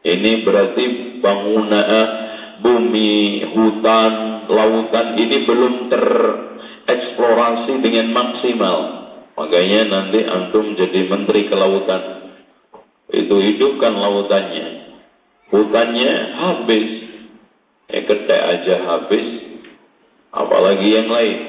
Ini 0.07 0.45
berarti 0.45 0.85
bangunan 1.19 1.83
uh, 1.83 2.09
bumi, 2.61 3.49
hutan, 3.51 4.45
lautan 4.47 5.17
ini 5.17 5.43
belum 5.45 5.89
tereksplorasi 5.89 7.73
dengan 7.81 8.13
maksimal. 8.13 8.77
Makanya 9.37 9.81
nanti 9.89 10.25
antum 10.25 10.73
jadi 10.73 11.05
menteri 11.05 11.49
kelautan. 11.49 12.33
Itu 13.07 13.37
hidupkan 13.37 13.93
lautannya 13.93 14.87
hutannya 15.51 16.11
habis. 16.35 16.89
Eh 17.87 18.03
ketek 18.03 18.41
aja 18.41 18.75
habis. 18.83 19.27
Apalagi 20.31 20.87
yang 20.91 21.09
lain. 21.09 21.39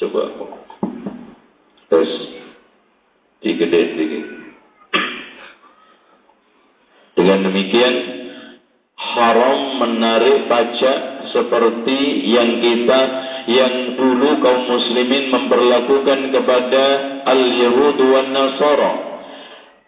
Coba. 0.00 0.22
Terus 1.90 2.12
digedein 3.44 3.90
dikit. 3.94 4.24
Dengan 7.14 7.38
demikian 7.46 7.94
haram 8.98 9.58
menarik 9.78 10.50
pajak 10.50 11.30
seperti 11.30 12.26
yang 12.26 12.58
kita 12.58 13.00
yang 13.46 13.74
dulu 13.94 14.42
kaum 14.42 14.66
muslimin 14.66 15.30
memperlakukan 15.30 16.32
kepada 16.32 16.84
al-Yahud 17.28 17.98
wan 18.02 18.28
Nasara 18.34 19.14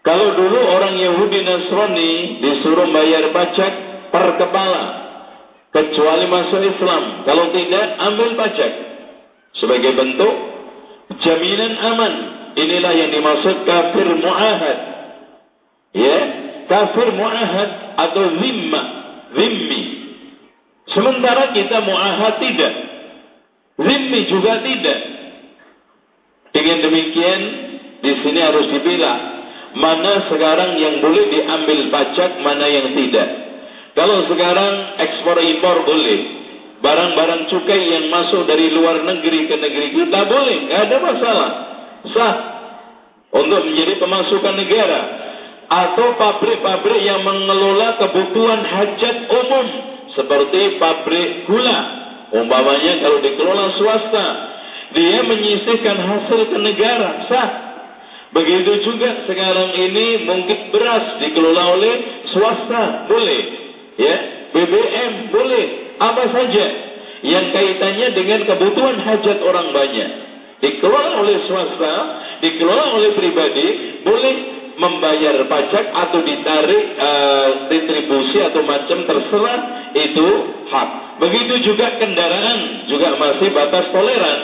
kalau 0.07 0.39
dulu 0.39 0.59
orang 0.71 0.95
Yahudi 0.95 1.43
Nasrani 1.43 2.39
disuruh 2.39 2.87
bayar 2.95 3.27
pajak 3.35 3.73
per 4.07 4.39
kepala, 4.39 4.83
kecuali 5.75 6.31
masuk 6.31 6.63
Islam. 6.63 7.27
Kalau 7.27 7.51
tidak, 7.51 7.85
ambil 7.99 8.39
pajak. 8.39 8.71
Sebagai 9.57 9.91
bentuk 9.97 10.33
jaminan 11.21 11.73
aman. 11.81 12.13
Inilah 12.57 12.93
yang 12.97 13.09
dimaksud 13.13 13.69
kafir 13.69 14.07
mu'ahad. 14.17 14.79
Ya, 15.93 16.17
kafir 16.65 17.13
mu'ahad 17.13 17.69
atau 17.97 18.23
zimma, 18.41 18.81
zimmi. 19.33 19.81
Sementara 20.89 21.53
kita 21.53 21.85
mu'ahad 21.85 22.33
tidak. 22.41 22.73
Zimmi 23.77 24.19
juga 24.25 24.65
tidak. 24.65 24.99
Dengan 26.49 26.77
demikian, 26.89 27.41
di 28.01 28.13
sini 28.25 28.39
harus 28.41 28.65
dipilah 28.73 29.37
mana 29.77 30.25
sekarang 30.31 30.81
yang 30.81 31.03
boleh 31.05 31.29
diambil 31.29 31.79
pajak, 31.93 32.41
mana 32.41 32.65
yang 32.65 32.97
tidak. 32.97 33.29
Kalau 33.93 34.25
sekarang 34.29 34.97
ekspor 35.01 35.37
impor 35.41 35.85
boleh, 35.85 36.36
barang-barang 36.81 37.49
cukai 37.49 37.81
yang 37.89 38.05
masuk 38.13 38.45
dari 38.45 38.69
luar 38.69 39.01
negeri 39.05 39.49
ke 39.49 39.55
negeri 39.57 39.87
kita 39.93 40.19
boleh, 40.29 40.57
nggak 40.69 40.81
ada 40.89 40.97
masalah, 41.01 41.51
sah. 42.13 42.35
Untuk 43.27 43.67
menjadi 43.67 43.99
pemasukan 43.99 44.55
negara. 44.55 45.01
Atau 45.67 46.15
pabrik-pabrik 46.15 47.03
yang 47.03 47.27
mengelola 47.27 47.99
kebutuhan 47.99 48.63
hajat 48.63 49.27
umum. 49.27 49.67
Seperti 50.15 50.79
pabrik 50.79 51.43
gula. 51.43 51.79
Umpamanya 52.31 53.03
kalau 53.03 53.19
dikelola 53.19 53.75
swasta 53.75 54.27
dia 54.95 55.19
menyisihkan 55.27 55.97
hasil 55.99 56.47
ke 56.47 56.57
negara. 56.63 57.27
Sah. 57.27 57.49
Begitu 58.27 58.83
juga 58.83 59.23
sekarang 59.23 59.71
ini 59.75 60.27
mungkin 60.27 60.71
beras 60.71 61.19
dikelola 61.23 61.63
oleh 61.79 61.95
swasta, 62.31 63.07
boleh. 63.07 63.41
Ya, 63.97 64.15
BBM 64.51 65.31
boleh, 65.31 65.86
apa 65.97 66.23
saja 66.29 66.65
yang 67.25 67.49
kaitannya 67.49 68.07
dengan 68.13 68.39
kebutuhan 68.45 68.97
hajat 69.01 69.37
orang 69.41 69.73
banyak. 69.73 70.09
Dikelola 70.57 71.21
oleh 71.21 71.37
swasta, 71.45 71.95
dikelola 72.41 72.97
oleh 72.97 73.11
pribadi, 73.13 73.67
boleh 74.01 74.35
membayar 74.77 75.45
pajak 75.49 75.85
atau 75.89 76.21
ditarik 76.21 76.83
uh, 76.97 77.49
distribusi 77.69 78.37
atau 78.41 78.61
macam 78.65 79.05
terserah 79.05 79.59
itu 79.93 80.27
hak. 80.69 80.89
Begitu 81.17 81.73
juga 81.73 81.97
kendaraan 81.97 82.85
juga 82.85 83.17
masih 83.17 83.49
batas 83.53 83.89
toleran. 83.89 84.39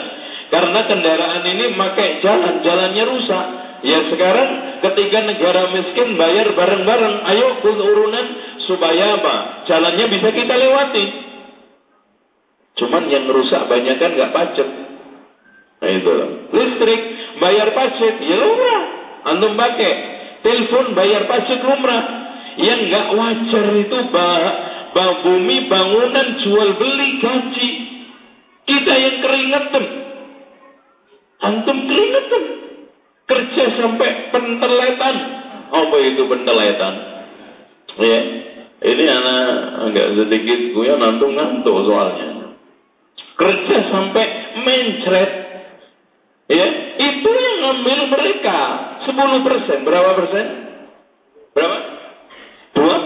Karena 0.50 0.86
kendaraan 0.86 1.42
ini 1.46 1.74
pakai 1.74 2.22
jalan, 2.22 2.62
jalannya 2.62 3.04
rusak 3.10 3.46
Ya 3.84 4.00
sekarang 4.08 4.80
ketika 4.80 5.28
negara 5.28 5.68
miskin 5.76 6.16
bayar 6.16 6.56
bareng-bareng, 6.56 7.20
ayo 7.28 7.60
urunan 7.60 8.26
supaya 8.64 9.20
apa? 9.20 9.68
Jalannya 9.68 10.08
bisa 10.08 10.32
kita 10.32 10.56
lewati. 10.56 11.04
Cuman 12.74 13.06
yang 13.06 13.30
rusak 13.30 13.70
banyak 13.70 13.96
kan 14.02 14.10
nggak 14.18 14.34
pajak. 14.34 14.68
Nah 15.78 15.90
itu 15.90 16.12
listrik 16.50 17.02
bayar 17.38 17.70
pajak, 17.70 18.14
ya 18.18 18.36
lumrah. 18.38 18.82
Antum 19.24 19.54
pakai. 19.54 19.92
telepon 20.44 20.92
bayar 20.92 21.24
pajak 21.30 21.62
lumrah. 21.62 22.04
Yang 22.58 22.80
nggak 22.90 23.06
wajar 23.14 23.66
itu 23.78 23.98
bah, 24.10 24.42
bah 24.90 25.10
bumi 25.22 25.70
bangunan 25.70 26.28
jual 26.42 26.68
beli 26.78 27.08
gaji. 27.22 27.70
Kita 28.64 28.92
yang 28.96 29.16
keringetan. 29.22 29.84
Antum 31.46 31.78
keringetan. 31.86 32.44
Kerja 33.24 33.64
sampai 33.80 34.34
penteletan. 34.34 35.16
Apa 35.72 35.96
itu 36.04 36.22
penteletan? 36.28 36.94
Ya, 37.94 38.20
ini 38.82 39.04
anak 39.06 39.48
agak 39.88 40.06
sedikit 40.18 40.60
gue 40.74 40.92
nantung 40.98 41.38
ngantuk 41.38 41.86
soalnya. 41.86 42.43
Kerja 43.34 43.76
sampai 43.90 44.26
mencret. 44.62 45.30
Ya, 46.44 46.66
itu 47.00 47.30
yang 47.30 47.56
ngambil 47.64 47.98
mereka 48.12 48.58
10 49.08 49.46
persen. 49.46 49.78
Berapa 49.82 50.10
persen? 50.14 50.44
Berapa? 51.56 51.78
Dua? 52.74 52.96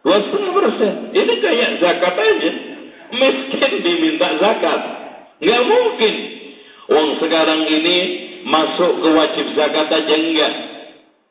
Dua 0.00 0.16
setengah 0.26 0.52
persen. 0.52 0.92
Ini 1.12 1.34
kayak 1.38 1.70
zakat 1.82 2.14
aja. 2.18 2.52
Miskin 3.14 3.72
diminta 3.84 4.28
zakat. 4.40 4.80
Nggak 5.38 5.62
mungkin. 5.68 6.14
Uang 6.84 7.10
sekarang 7.20 7.64
ini 7.68 7.96
masuk 8.44 9.00
ke 9.00 9.08
wajib 9.12 9.46
zakat 9.56 9.88
aja 9.88 10.14
enggak. 10.14 10.54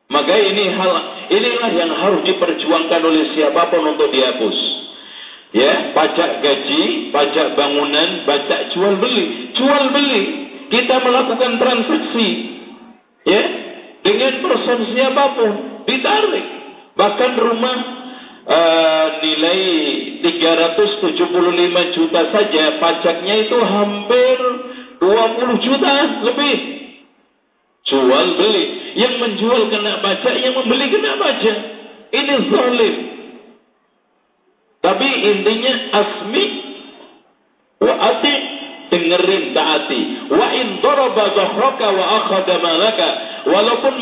Maka 0.10 0.34
ini 0.38 0.70
hal 0.74 0.92
inilah 1.32 1.72
yang 1.74 1.92
harus 1.98 2.22
diperjuangkan 2.28 3.02
oleh 3.02 3.34
siapa 3.34 3.72
pun 3.74 3.98
untuk 3.98 4.14
dihapus. 4.14 4.83
Ya, 5.54 5.94
pajak 5.94 6.42
gaji, 6.42 7.14
pajak 7.14 7.54
bangunan, 7.54 8.26
pajak 8.26 8.74
jual 8.74 8.98
beli, 8.98 9.54
jual 9.54 9.94
beli. 9.94 10.24
Kita 10.74 10.98
melakukan 10.98 11.62
transaksi, 11.62 12.30
ya, 13.22 13.44
dengan 14.02 14.42
person 14.42 14.90
siapapun 14.90 15.52
ditarik. 15.86 16.46
Bahkan 16.98 17.32
rumah 17.38 17.78
uh, 18.50 19.08
nilai 19.22 19.62
375 20.26 21.96
juta 21.96 22.22
saja 22.34 22.64
pajaknya 22.82 23.36
itu 23.46 23.58
hampir 23.62 24.38
20 24.98 25.66
juta 25.66 25.94
lebih. 26.26 26.58
Jual 27.84 28.28
beli. 28.40 28.66
Yang 28.98 29.16
menjual 29.22 29.70
kena 29.70 30.00
pajak, 30.02 30.34
yang 30.40 30.54
membeli 30.58 30.86
kena 30.90 31.14
pajak. 31.20 31.58
Ini 32.14 32.34
zalim. 32.50 33.13
Tapi 34.84 35.08
intinya 35.08 35.74
asmi 35.96 36.46
wa 37.80 37.94
ati 37.96 38.36
dengerin 38.92 39.56
taati. 39.56 40.02
Wa 40.28 40.48
in 40.52 40.84
daraba 40.84 41.26
dhahraka 41.32 41.88
wa 41.88 42.06
akhadha 42.20 42.56
malaka. 42.60 43.10
Walaupun 43.48 43.94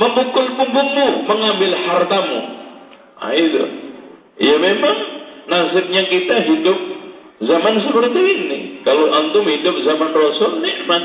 memukul 0.00 0.46
punggungmu, 0.56 1.28
mengambil 1.28 1.72
hartamu. 1.76 2.40
Nah, 3.20 3.32
itu. 3.36 3.62
Ya 4.40 4.56
memang 4.56 4.96
nasibnya 5.44 6.08
kita 6.08 6.40
hidup 6.40 6.78
zaman 7.44 7.84
seperti 7.84 8.20
ini. 8.20 8.58
Kalau 8.80 9.12
antum 9.12 9.44
hidup 9.44 9.76
zaman 9.84 10.08
Rasul 10.16 10.64
nikmat. 10.64 11.04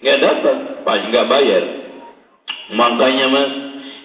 Nggak 0.00 0.18
dapat, 0.24 0.56
nggak 1.12 1.28
bayar. 1.28 1.64
Makanya 2.72 3.26
mas, 3.28 3.52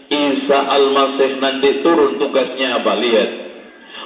Isa 0.08 0.58
Al-Masih 0.58 1.40
nanti 1.44 1.84
turun 1.84 2.16
tugasnya 2.16 2.80
apa? 2.80 2.96
Lihat. 2.96 3.30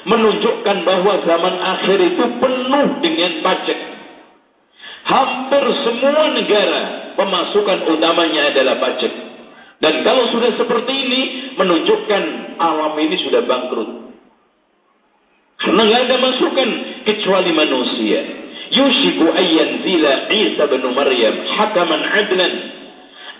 Menunjukkan 0.01 0.77
bahwa 0.81 1.13
zaman 1.21 1.55
akhir 1.61 1.97
itu 2.01 2.25
penuh 2.41 2.87
dengan 3.05 3.31
pajak. 3.45 3.79
Hampir 5.01 5.63
semua 5.85 6.33
negara 6.33 7.13
pemasukan 7.17 7.79
utamanya 7.89 8.49
adalah 8.53 8.81
pajak. 8.81 9.13
Dan 9.81 10.05
kalau 10.05 10.29
sudah 10.29 10.57
seperti 10.61 10.93
ini, 10.93 11.21
menunjukkan 11.57 12.23
alam 12.61 12.93
ini 13.01 13.17
sudah 13.17 13.41
bangkrut. 13.45 14.13
Karena 15.61 15.81
nggak 15.85 16.01
ada 16.09 16.17
masukan 16.17 16.69
kecuali 17.05 17.51
manusia. 17.53 18.21
Yushiku 18.71 19.29
ayyan 19.29 19.83
zila 19.85 20.13
Isa 20.31 20.63
bin 20.69 20.83
Maryam 20.95 21.45
hakaman 21.45 22.01
adlan. 22.01 22.53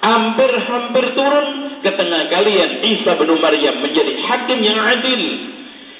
Hampir-hampir 0.02 1.06
turun 1.13 1.50
ke 1.82 1.91
tengah 1.98 2.30
kalian 2.30 2.86
Isa 2.86 3.17
bin 3.17 3.30
Maryam 3.41 3.82
menjadi 3.82 4.13
hakim 4.26 4.60
yang 4.62 4.80
adil. 4.80 5.22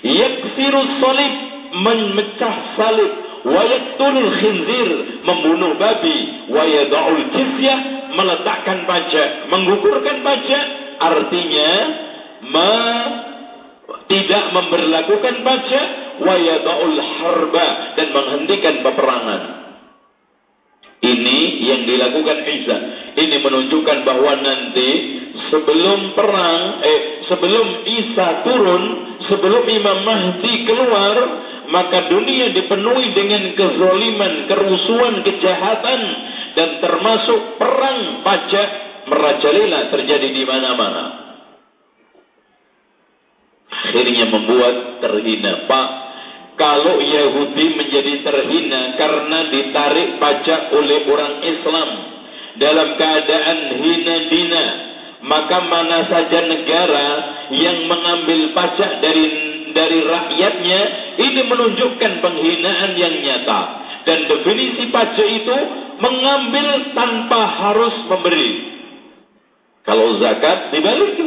Yakfiru 0.02 0.82
salib 0.98 1.34
memecah 1.78 2.56
salib 2.78 3.12
wa 3.46 3.62
yaqtulul 3.65 4.32
khinzir 4.38 4.89
membunuh 5.26 5.78
babi 5.78 6.50
wa 6.50 6.62
yad'ul 6.65 7.22
jizyah 7.34 7.80
meletakkan 8.13 8.86
pajak 8.86 9.50
menggugurkan 9.50 10.22
pajak 10.22 10.63
artinya 11.02 11.72
ma 12.50 12.74
tidak 14.06 14.44
memberlakukan 14.52 15.36
pajak 15.41 15.88
wa 16.22 16.36
yada'ul 16.38 16.98
harba 17.00 17.98
dan 17.98 18.08
menghentikan 18.13 18.76
peperangan. 18.86 19.41
Ini 21.02 21.39
yang 21.65 21.82
dilakukan 21.89 22.46
Isa. 22.46 22.78
Ini 23.17 23.41
menunjukkan 23.41 23.98
bahwa 24.06 24.38
nanti 24.38 25.20
sebelum 25.32 26.17
perang, 26.17 26.84
eh 26.84 27.00
sebelum 27.28 27.67
Isa 27.88 28.44
turun, 28.44 28.84
sebelum 29.28 29.63
Imam 29.67 30.00
Mahdi 30.04 30.54
keluar, 30.67 31.15
maka 31.72 32.12
dunia 32.12 32.52
dipenuhi 32.52 33.15
dengan 33.15 33.56
kezoliman, 33.56 34.52
kerusuhan, 34.52 35.24
kejahatan 35.24 36.02
dan 36.56 36.70
termasuk 36.84 37.56
perang 37.56 38.26
pajak 38.28 38.70
merajalela 39.08 39.89
terjadi 39.89 40.28
di 40.30 40.44
mana-mana 40.44 41.22
akhirnya 43.72 44.26
membuat 44.30 45.02
terhina. 45.02 45.65
Pak, 45.65 45.89
kalau 46.60 47.02
Yahudi 47.02 47.65
menjadi 47.76 48.22
terhina 48.22 48.96
karena 49.00 49.39
ditarik 49.50 50.22
pajak 50.22 50.62
oleh 50.76 51.00
orang 51.08 51.36
Islam 51.41 51.89
dalam 52.60 52.88
keadaan 53.00 53.60
hina 53.80 54.15
dina, 54.30 54.65
maka 55.21 55.57
mana 55.69 56.10
saja 56.10 56.39
negara 56.49 57.07
yang 57.53 57.86
mengambil 57.86 58.53
pajak 58.57 59.01
dari 59.01 59.25
dari 59.71 59.99
rakyatnya 60.03 60.81
ini 61.15 61.41
menunjukkan 61.47 62.12
penghinaan 62.19 62.91
yang 62.99 63.15
nyata 63.23 63.62
dan 64.03 64.27
definisi 64.27 64.89
pajak 64.89 65.27
itu 65.29 65.57
mengambil 66.01 66.97
tanpa 66.97 67.41
harus 67.45 67.95
memberi. 68.10 68.51
Kalau 69.81 70.21
zakat 70.21 70.73
dibalik 70.73 71.17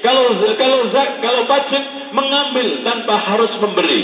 kalau 0.00 0.40
kalau 0.56 0.80
kalau 0.94 1.42
pajak 1.44 1.84
mengambil 2.16 2.66
tanpa 2.86 3.14
harus 3.20 3.52
memberi. 3.60 4.02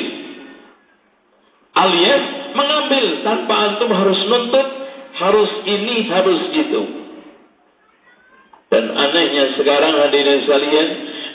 Alias 1.77 2.25
mengambil 2.57 3.05
tanpa 3.21 3.55
antum 3.69 3.91
harus 3.93 4.21
nuntut, 4.25 4.69
harus 5.21 5.51
ini, 5.69 6.09
harus 6.09 6.41
itu. 6.57 6.83
Dan 8.67 8.91
anehnya 8.91 9.55
sekarang 9.55 9.95
hadirin 9.95 10.43
sekalian, 10.43 10.89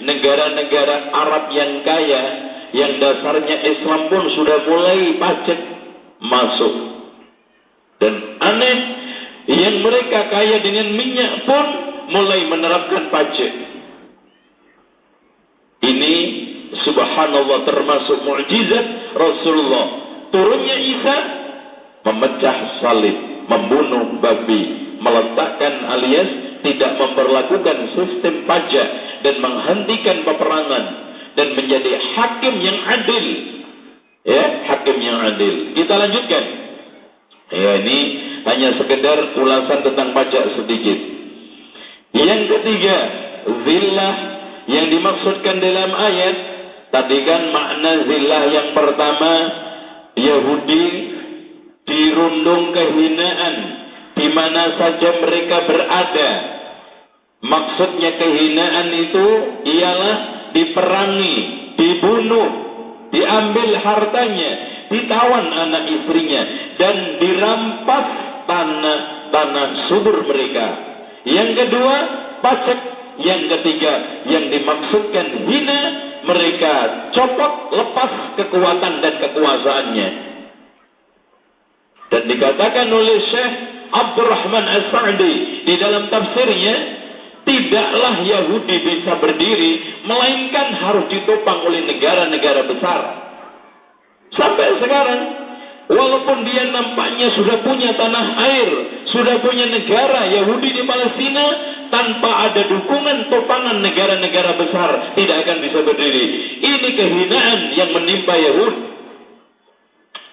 negara-negara 0.03 1.15
Arab 1.15 1.43
yang 1.55 1.79
kaya, 1.87 2.23
yang 2.75 2.99
dasarnya 2.99 3.57
Islam 3.71 4.11
pun 4.11 4.23
sudah 4.35 4.67
mulai 4.67 5.15
pajak 5.15 5.59
masuk. 6.19 6.73
Dan 8.03 8.35
aneh, 8.43 8.77
yang 9.47 9.79
mereka 9.79 10.27
kaya 10.27 10.59
dengan 10.59 10.91
minyak 10.91 11.47
pun 11.47 11.65
mulai 12.11 12.51
menerapkan 12.51 13.07
pajak. 13.07 13.51
Ini 15.81 16.15
subhanallah 16.83 17.63
termasuk 17.63 18.27
mukjizat 18.27 19.15
Rasulullah. 19.15 19.85
Turunnya 20.35 20.77
Isa 20.77 21.17
memecah 22.05 22.57
salib, 22.83 23.17
membunuh 23.47 24.19
babi, 24.19 24.95
meletakkan 24.99 25.73
alias 25.89 26.50
tidak 26.61 26.91
memperlakukan 26.97 27.77
sistem 27.97 28.45
pajak 28.45 28.87
dan 29.21 29.35
menghentikan 29.41 30.17
peperangan 30.25 30.83
dan 31.37 31.47
menjadi 31.57 31.91
hakim 32.15 32.55
yang 32.61 32.79
adil. 32.85 33.25
Ya, 34.21 34.43
hakim 34.69 34.97
yang 35.01 35.17
adil. 35.33 35.73
Kita 35.73 35.93
lanjutkan. 35.97 36.43
Ya, 37.51 37.71
ini 37.83 37.99
hanya 38.47 38.69
sekedar 38.79 39.35
ulasan 39.35 39.79
tentang 39.83 40.13
pajak 40.13 40.55
sedikit. 40.55 40.99
Yang 42.11 42.41
ketiga, 42.47 42.97
zillah 43.65 44.13
yang 44.69 44.87
dimaksudkan 44.93 45.57
dalam 45.57 45.91
ayat 45.95 46.35
tadi 46.93 47.17
kan 47.25 47.41
makna 47.49 48.05
zillah 48.05 48.43
yang 48.51 48.69
pertama 48.77 49.33
Yahudi 50.13 50.85
dirundung 51.87 52.75
kehinaan 52.75 53.55
di 54.13 54.27
mana 54.31 54.75
saja 54.77 55.09
mereka 55.23 55.57
berada. 55.65 56.31
Maksudnya 57.41 58.21
kehinaan 58.21 58.87
itu 58.93 59.27
ialah 59.65 60.15
diperangi, 60.53 61.37
dibunuh, 61.73 62.49
diambil 63.09 63.69
hartanya, 63.81 64.51
ditawan 64.93 65.49
anak 65.49 65.89
istrinya 65.89 66.41
dan 66.77 67.17
dirampas 67.17 68.07
tanah 68.45 68.99
tanah 69.33 69.67
subur 69.89 70.21
mereka. 70.29 70.67
Yang 71.25 71.49
kedua, 71.65 71.95
pajak 72.45 72.79
Yang 73.21 73.59
ketiga, 73.59 74.23
yang 74.23 74.49
dimaksudkan 74.49 75.45
hina, 75.45 75.81
mereka 76.25 76.73
copot 77.11 77.75
lepas 77.75 78.39
kekuatan 78.39 79.03
dan 79.03 79.13
kekuasaannya. 79.19 80.09
Dan 82.07 82.23
dikatakan 82.27 82.87
oleh 82.87 83.19
Syekh 83.27 83.53
Abdurrahman 83.91 84.63
As-Sa'di 84.63 85.67
di 85.67 85.73
dalam 85.75 86.07
tafsirnya, 86.07 86.75
tidaklah 87.51 88.23
Yahudi 88.23 88.75
bisa 88.79 89.19
berdiri, 89.19 89.71
melainkan 90.07 90.71
harus 90.79 91.11
ditopang 91.11 91.67
oleh 91.67 91.83
negara-negara 91.83 92.63
besar. 92.71 92.99
Sampai 94.31 94.79
sekarang, 94.79 95.21
walaupun 95.91 96.47
dia 96.47 96.71
nampaknya 96.71 97.35
sudah 97.35 97.59
punya 97.67 97.91
tanah 97.99 98.27
air, 98.47 98.69
sudah 99.11 99.43
punya 99.43 99.67
negara 99.67 100.31
Yahudi 100.31 100.69
di 100.71 100.83
Palestina, 100.87 101.45
tanpa 101.91 102.47
ada 102.47 102.71
dukungan 102.71 103.27
topangan 103.27 103.83
negara-negara 103.83 104.55
besar, 104.55 105.11
tidak 105.19 105.43
akan 105.43 105.57
bisa 105.59 105.79
berdiri. 105.83 106.25
Ini 106.63 106.89
kehinaan 106.95 107.59
yang 107.75 107.91
menimpa 107.91 108.33
Yahudi. 108.39 108.81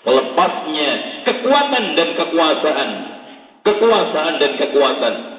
Lepasnya 0.08 0.90
kekuatan 1.26 1.84
dan 1.98 2.08
kekuasaan. 2.16 2.90
Kekuasaan 3.66 4.34
dan 4.40 4.52
kekuatan. 4.56 5.37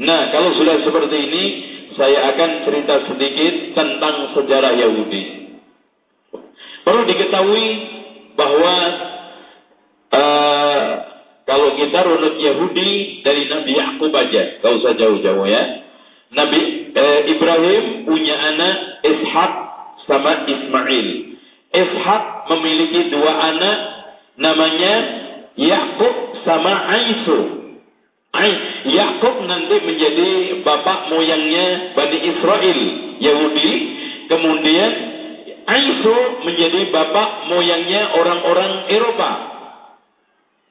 Nah, 0.00 0.32
kalau 0.32 0.56
sudah 0.56 0.80
seperti 0.80 1.16
ini, 1.28 1.44
saya 1.92 2.32
akan 2.32 2.50
cerita 2.64 2.94
sedikit 3.04 3.76
tentang 3.76 4.32
sejarah 4.32 4.72
Yahudi. 4.72 5.52
Perlu 6.80 7.02
diketahui 7.04 7.66
bahwa 8.32 8.74
uh, 10.08 10.88
kalau 11.44 11.76
kita 11.76 11.98
runut 12.00 12.40
Yahudi 12.40 13.20
dari 13.20 13.52
Nabi 13.52 13.76
Yakub 13.76 14.12
aja, 14.16 14.64
gak 14.64 14.72
usah 14.80 14.96
jauh-jauh 14.96 15.44
ya. 15.44 15.84
Nabi 16.32 16.60
uh, 16.96 17.20
Ibrahim 17.28 18.08
punya 18.08 18.40
anak 18.40 19.04
Ishak 19.04 19.52
sama 20.08 20.48
Ismail. 20.48 21.08
Ishak 21.76 22.24
memiliki 22.48 23.12
dua 23.12 23.32
anak 23.52 23.78
namanya 24.40 24.94
Yakub 25.60 26.40
sama 26.48 26.88
Aisu. 26.88 27.59
Yakub 28.86 29.44
nanti 29.44 29.76
menjadi 29.82 30.28
bapak 30.62 31.10
moyangnya 31.10 31.92
Bani 31.98 32.18
Israel 32.30 32.80
Yahudi. 33.18 33.74
Kemudian 34.30 34.90
Aisu 35.66 36.46
menjadi 36.46 36.90
bapak 36.94 37.50
moyangnya 37.50 38.14
orang-orang 38.14 38.86
Eropa. 38.90 39.32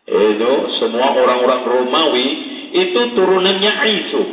Itu 0.10 0.52
semua 0.82 1.14
orang-orang 1.14 1.62
Romawi 1.68 2.28
itu 2.74 3.14
turunannya 3.14 3.72
Aisu 3.86 4.24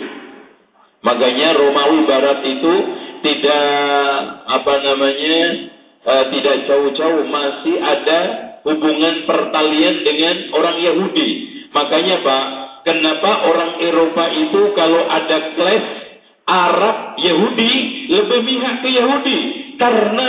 makanya 1.06 1.54
Romawi 1.54 2.02
Barat 2.02 2.42
itu 2.42 2.74
tidak 3.22 3.66
apa 4.42 4.74
namanya 4.82 5.38
uh, 6.02 6.24
tidak 6.34 6.66
jauh-jauh 6.66 7.22
masih 7.30 7.78
ada 7.78 8.20
hubungan 8.66 9.22
pertalian 9.30 10.02
dengan 10.02 10.50
orang 10.50 10.82
Yahudi. 10.82 11.30
Makanya 11.70 12.26
Pak 12.26 12.44
Kenapa 12.86 13.50
orang 13.50 13.82
Eropa 13.82 14.30
itu 14.30 14.70
kalau 14.78 15.10
ada 15.10 15.58
kelas 15.58 15.84
Arab 16.46 17.18
Yahudi 17.18 18.06
lebih 18.14 18.46
mihak 18.46 18.86
ke 18.86 18.94
Yahudi 18.94 19.40
karena 19.74 20.26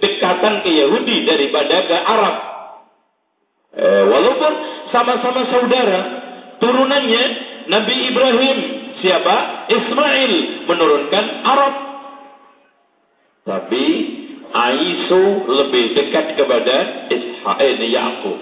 dekatan 0.00 0.64
ke 0.64 0.72
Yahudi 0.72 1.28
daripada 1.28 1.84
ke 1.84 1.96
Arab. 2.00 2.36
Eh, 3.76 4.04
walaupun 4.08 4.52
sama-sama 4.88 5.52
saudara, 5.52 6.00
turunannya 6.56 7.24
Nabi 7.68 7.94
Ibrahim 8.08 8.58
siapa? 9.04 9.68
Ismail 9.68 10.64
menurunkan 10.64 11.24
Arab. 11.44 11.74
Tapi 13.44 13.84
Aisu 14.48 15.44
lebih 15.44 15.92
dekat 15.92 16.40
kepada 16.40 16.76
Ishak 17.12 17.58
eh, 17.60 17.76
Yakub. 17.92 18.38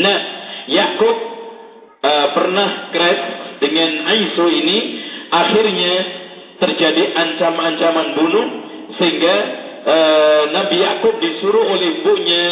Nah, 0.00 0.18
Yakub 0.72 1.31
uh, 2.02 2.26
pernah 2.34 2.90
crash 2.90 3.24
dengan 3.62 4.10
Aisu 4.10 4.46
ini, 4.50 4.78
akhirnya 5.30 5.94
terjadi 6.58 7.14
ancaman-ancaman 7.14 8.06
bunuh 8.18 8.46
sehingga 8.98 9.36
uh, 9.86 10.42
Nabi 10.50 10.76
Yakub 10.82 11.18
disuruh 11.22 11.64
oleh 11.70 12.02
ibunya 12.02 12.46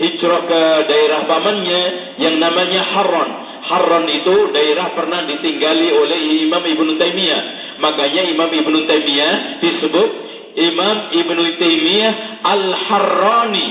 hijrah 0.00 0.48
ke 0.48 0.62
daerah 0.88 1.28
pamannya 1.28 1.82
yang 2.16 2.40
namanya 2.40 2.80
Harran. 2.88 3.30
Harran 3.60 4.08
itu 4.08 4.48
daerah 4.56 4.96
pernah 4.96 5.28
ditinggali 5.28 5.92
oleh 5.92 6.48
Imam 6.48 6.64
Ibnu 6.64 6.96
Taimiyah. 6.96 7.42
Makanya 7.84 8.24
Imam 8.32 8.48
Ibnu 8.48 8.88
Taimiyah 8.88 9.60
disebut 9.60 10.10
Imam 10.56 11.12
Ibnu 11.12 11.42
Taimiyah 11.60 12.12
Al-Harrani. 12.40 13.68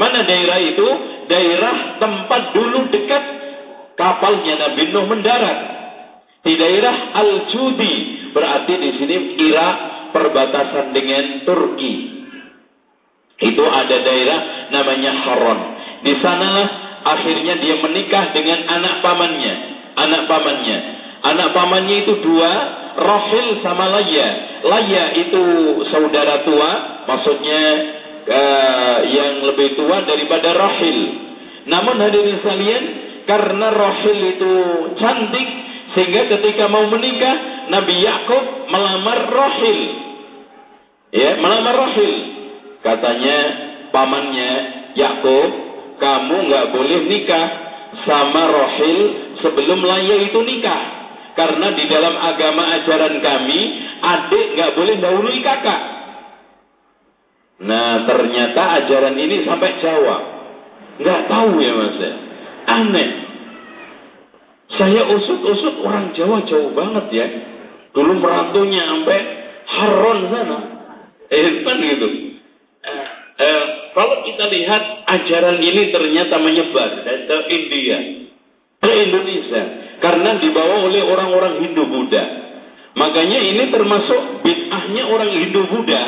Mana 0.00 0.24
daerah 0.24 0.58
itu? 0.64 0.88
Daerah 1.28 2.00
tempat 2.00 2.56
dulu 2.56 2.88
dekat 2.88 3.37
kapalnya 3.98 4.54
Nabi 4.54 4.94
Nuh 4.94 5.06
mendarat 5.10 5.58
di 6.46 6.54
daerah 6.54 7.12
Al-Judi. 7.18 7.94
Berarti 8.30 8.72
di 8.78 8.90
sini 8.94 9.16
kira 9.34 9.68
perbatasan 10.14 10.94
dengan 10.94 11.42
Turki. 11.42 11.94
Itu 13.38 13.64
ada 13.66 13.96
daerah 14.02 14.70
namanya 14.70 15.12
Haron. 15.26 15.60
Di 16.06 16.14
sanalah 16.22 16.68
akhirnya 17.06 17.58
dia 17.58 17.82
menikah 17.82 18.30
dengan 18.30 18.66
anak 18.70 19.02
pamannya. 19.02 19.54
Anak 19.98 20.22
pamannya. 20.30 20.78
Anak 21.18 21.48
pamannya 21.50 22.06
itu 22.06 22.22
dua, 22.22 22.52
Rahil 22.98 23.62
sama 23.62 23.90
Laya. 23.90 24.28
Laya 24.62 25.04
itu 25.18 25.42
saudara 25.90 26.46
tua, 26.46 26.70
maksudnya 27.06 27.62
uh, 28.26 28.98
yang 29.06 29.42
lebih 29.42 29.78
tua 29.78 30.02
daripada 30.06 30.54
Rahil. 30.54 30.98
Namun 31.66 31.98
hadirin 31.98 32.38
sekalian, 32.42 32.82
karena 33.28 33.68
Rahil 33.68 34.18
itu 34.40 34.52
cantik 34.96 35.48
sehingga 35.92 36.32
ketika 36.32 36.64
mau 36.72 36.88
menikah 36.88 37.68
Nabi 37.68 38.00
Yakub 38.00 38.72
melamar 38.72 39.28
Rahil. 39.28 39.80
Ya, 41.12 41.36
melamar 41.36 41.76
Rahil. 41.76 42.16
Katanya 42.80 43.38
pamannya 43.92 44.52
Yakub, 44.96 45.48
kamu 46.00 46.36
nggak 46.48 46.66
boleh 46.72 47.00
nikah 47.04 47.46
sama 48.08 48.48
Rahil 48.48 48.98
sebelum 49.44 49.84
Laya 49.84 50.16
itu 50.24 50.40
nikah. 50.40 50.96
Karena 51.36 51.76
di 51.76 51.84
dalam 51.84 52.16
agama 52.16 52.80
ajaran 52.80 53.20
kami, 53.20 53.60
adik 54.00 54.46
nggak 54.56 54.72
boleh 54.72 54.94
dahului 55.04 55.38
kakak. 55.44 55.82
Nah, 57.58 58.08
ternyata 58.08 58.62
ajaran 58.82 59.20
ini 59.20 59.44
sampai 59.44 59.70
Jawa. 59.84 60.16
Nggak 60.96 61.20
tahu 61.28 61.60
ya 61.60 61.72
mas 61.76 61.96
ya. 62.00 62.27
Aneh. 62.68 63.10
Saya 64.68 65.08
usut-usut 65.08 65.80
orang 65.80 66.12
Jawa 66.12 66.44
jauh 66.44 66.76
banget 66.76 67.06
ya. 67.08 67.26
Dulu 67.96 68.20
merantaunya 68.20 68.84
sampai 68.84 69.18
Haron 69.68 70.18
sana. 70.28 70.58
Eh, 71.28 71.64
kan 71.64 71.76
gitu. 71.80 72.08
Eh, 72.84 73.08
eh, 73.40 73.64
kalau 73.96 74.24
kita 74.24 74.44
lihat 74.48 75.08
ajaran 75.08 75.60
ini 75.60 75.92
ternyata 75.92 76.36
menyebar 76.40 77.04
ke 77.04 77.36
India, 77.52 77.98
ke 78.80 78.90
Indonesia, 79.08 79.62
karena 80.00 80.40
dibawa 80.40 80.88
oleh 80.88 81.04
orang-orang 81.04 81.64
Hindu 81.64 81.84
Buddha. 81.88 82.24
Makanya 82.96 83.38
ini 83.44 83.68
termasuk 83.68 84.44
bid'ahnya 84.44 85.02
orang 85.08 85.30
Hindu 85.32 85.68
Buddha. 85.68 86.04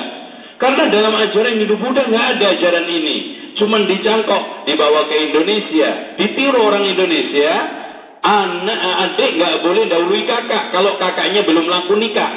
Karena 0.61 0.93
dalam 0.93 1.17
ajaran 1.17 1.57
Hindu 1.57 1.77
Buddha 1.81 2.09
nggak 2.09 2.27
ada 2.37 2.45
ajaran 2.57 2.87
ini 2.89 3.17
cuma 3.57 3.83
dicangkok 3.83 4.43
dibawa 4.69 5.09
ke 5.09 5.17
Indonesia 5.31 6.19
ditiru 6.19 6.61
orang 6.61 6.85
Indonesia 6.89 7.53
anak 8.21 8.81
adik 9.09 9.31
nggak 9.41 9.57
boleh 9.65 9.85
dahului 9.89 10.23
kakak 10.29 10.73
kalau 10.73 11.01
kakaknya 11.01 11.41
belum 11.45 11.67
laku 11.67 11.97
nikah. 11.97 12.33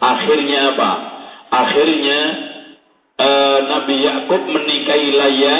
Akhirnya 0.00 0.76
apa? 0.76 0.90
Akhirnya 1.52 2.20
uh, 3.20 3.58
Nabi 3.68 3.96
Yakub 4.00 4.42
menikahi 4.48 5.08
Laya. 5.12 5.58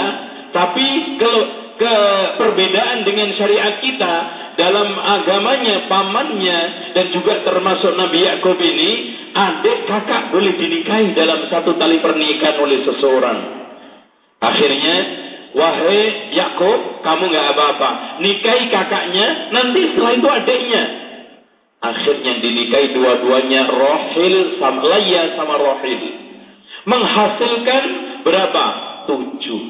Tapi 0.51 0.87
kalau 1.21 1.43
ke 1.81 1.97
perbedaan 2.37 3.09
dengan 3.09 3.33
syariat 3.39 3.81
kita 3.81 4.15
dalam 4.61 4.93
agamanya 5.01 5.89
pamannya 5.89 6.93
dan 6.93 7.09
juga 7.09 7.41
termasuk 7.41 7.97
Nabi 7.97 8.29
Yakub 8.29 8.61
ini 8.61 8.91
adik 9.33 9.89
kakak 9.89 10.29
boleh 10.35 10.61
dinikahi 10.61 11.17
dalam 11.17 11.49
satu 11.49 11.81
tali 11.81 12.03
pernikahan 12.05 12.61
oleh 12.61 12.85
seseorang. 12.85 13.39
Akhirnya, 14.41 14.97
wahai 15.57 16.33
Yakub, 16.35 17.03
kamu 17.03 17.23
nggak 17.31 17.47
apa-apa. 17.55 17.91
Nikahi 18.23 18.65
kakaknya, 18.71 19.51
nanti 19.51 19.81
setelah 19.93 20.13
itu 20.15 20.29
adiknya. 20.29 20.85
Akhirnya 21.81 22.33
dinikahi 22.45 22.93
dua-duanya 22.93 23.65
Rohil 23.73 24.61
sama 24.61 24.85
Laya 24.85 25.33
sama 25.33 25.57
Rohil. 25.57 26.03
Menghasilkan 26.85 27.85
berapa? 28.21 28.65
Tujuh. 29.09 29.63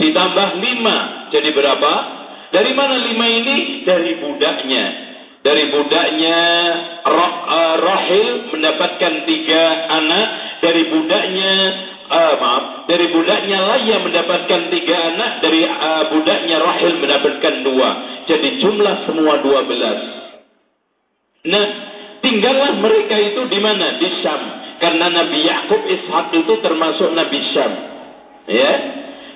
Ditambah 0.00 0.48
lima. 0.64 1.28
Jadi 1.28 1.48
berapa? 1.52 1.92
Dari 2.48 2.72
mana 2.72 2.96
lima 2.96 3.26
ini? 3.28 3.84
Dari 3.84 4.16
budaknya. 4.16 4.84
Dari 5.38 5.64
budaknya 5.70 6.38
uh, 7.04 7.74
Rahil 7.78 8.52
mendapatkan 8.52 9.12
tiga 9.28 9.62
anak. 9.92 10.26
Dari 10.64 10.82
budaknya 10.88 11.52
uh, 12.08 12.34
maaf, 12.40 12.64
dari 12.88 13.12
budaknya 13.12 13.58
Laya 13.62 13.96
mendapatkan 14.02 14.60
tiga 14.72 14.96
anak. 15.14 15.30
Dari 15.44 15.60
uh, 15.64 16.04
budaknya 16.12 16.56
Rahil 16.58 16.92
mendapatkan 16.98 17.54
dua. 17.62 17.90
Jadi 18.26 18.48
jumlah 18.58 18.96
semua 19.06 19.40
dua 19.44 19.64
belas. 19.68 20.00
Nah, 21.48 21.64
tinggallah 22.24 22.80
mereka 22.80 23.16
itu 23.16 23.46
di 23.46 23.58
mana? 23.62 24.00
Di 24.00 24.08
Syam. 24.20 24.42
Karena 24.78 25.10
Nabi 25.10 25.42
Yakub 25.42 25.82
Ishak 25.86 26.34
itu 26.34 26.52
termasuk 26.62 27.10
Nabi 27.14 27.38
Syam. 27.50 27.72
Ya, 28.48 28.72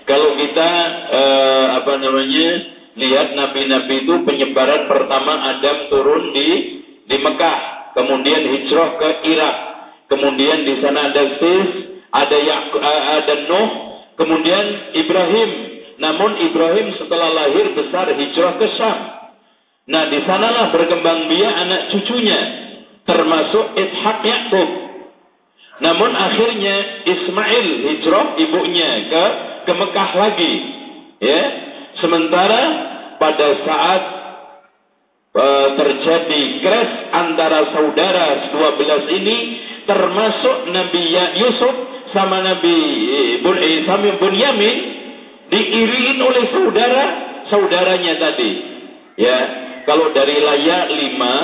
kalau 0.08 0.40
kita 0.40 0.70
uh, 1.12 1.66
apa 1.82 1.92
namanya 2.00 2.48
lihat 2.96 3.32
nabi-nabi 3.32 4.04
itu 4.04 4.24
penyebaran 4.24 4.84
pertama 4.88 5.52
Adam 5.52 5.88
turun 5.88 6.32
di 6.32 6.48
di 7.08 7.16
Mekah, 7.20 7.92
kemudian 7.96 8.40
hijrah 8.52 8.96
ke 8.96 9.10
Irak, 9.32 9.56
kemudian 10.08 10.64
di 10.64 10.80
sana 10.80 11.12
ada 11.12 11.24
Sis, 11.36 11.70
ada 12.12 12.36
Yak, 12.36 12.76
ada 13.24 13.34
Nuh, 13.48 13.70
kemudian 14.20 14.94
Ibrahim. 14.94 15.50
Namun 15.96 16.38
Ibrahim 16.44 16.92
setelah 17.00 17.30
lahir 17.32 17.72
besar 17.72 18.12
hijrah 18.12 18.60
ke 18.60 18.66
Syam. 18.76 18.98
Nah, 19.88 20.06
di 20.12 20.22
sanalah 20.22 20.70
berkembang 20.70 21.26
biak 21.26 21.54
anak 21.66 21.82
cucunya, 21.90 22.40
termasuk 23.02 23.74
Ishak 23.74 24.18
Yakub. 24.22 24.68
Namun 25.82 26.14
akhirnya 26.14 27.02
Ismail 27.02 27.66
hijrah 27.90 28.38
ibunya 28.38 28.90
ke 29.10 29.24
ke 29.66 29.72
Mekah 29.74 30.10
lagi. 30.14 30.54
Ya, 31.22 31.42
Sementara 32.00 32.62
pada 33.20 33.48
saat 33.68 34.02
uh, 35.36 35.68
terjadi 35.76 36.42
crash 36.64 36.94
antara 37.12 37.68
saudara 37.76 38.48
12 38.48 39.18
ini 39.20 39.36
termasuk 39.84 40.72
Nabi 40.72 41.02
Yusuf 41.36 41.91
sama 42.12 42.44
Nabi 42.44 42.76
Bun 43.42 43.56
eh, 43.58 43.82
Samim 43.88 44.16
Bunyamin 44.20 44.76
diiringin 45.52 46.18
oleh 46.22 46.44
saudara 46.52 47.04
saudaranya 47.48 48.16
tadi. 48.20 48.50
Ya, 49.20 49.38
kalau 49.84 50.14
dari 50.16 50.40
layak 50.40 50.84
lima, 50.94 51.34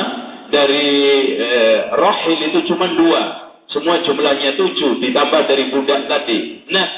dari 0.49 0.89
eh, 1.37 1.79
Rohil 1.93 2.41
itu 2.53 2.59
cuma 2.73 2.89
dua. 2.97 3.23
Semua 3.69 4.01
jumlahnya 4.01 4.57
tujuh 4.57 4.97
ditambah 5.05 5.45
dari 5.45 5.69
budak 5.69 6.09
tadi. 6.09 6.65
Nah, 6.73 6.89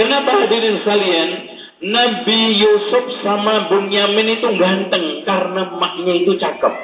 kenapa 0.00 0.48
hadirin 0.48 0.80
sekalian? 0.80 1.28
Nabi 1.76 2.56
Yusuf 2.56 3.20
sama 3.20 3.68
Bunyamin 3.68 4.40
itu 4.40 4.48
ganteng 4.56 5.28
karena 5.28 5.76
maknya 5.76 6.24
itu 6.24 6.40
cakep. 6.40 6.74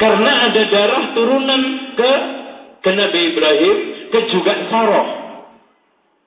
Karena 0.00 0.48
ada 0.48 0.62
darah 0.72 1.04
turunan 1.12 1.62
ke 2.00 2.12
ke 2.84 2.90
Nabi 2.92 3.20
Ibrahim, 3.32 3.76
ke 4.12 4.20
juga 4.28 4.68
Saroh. 4.68 5.08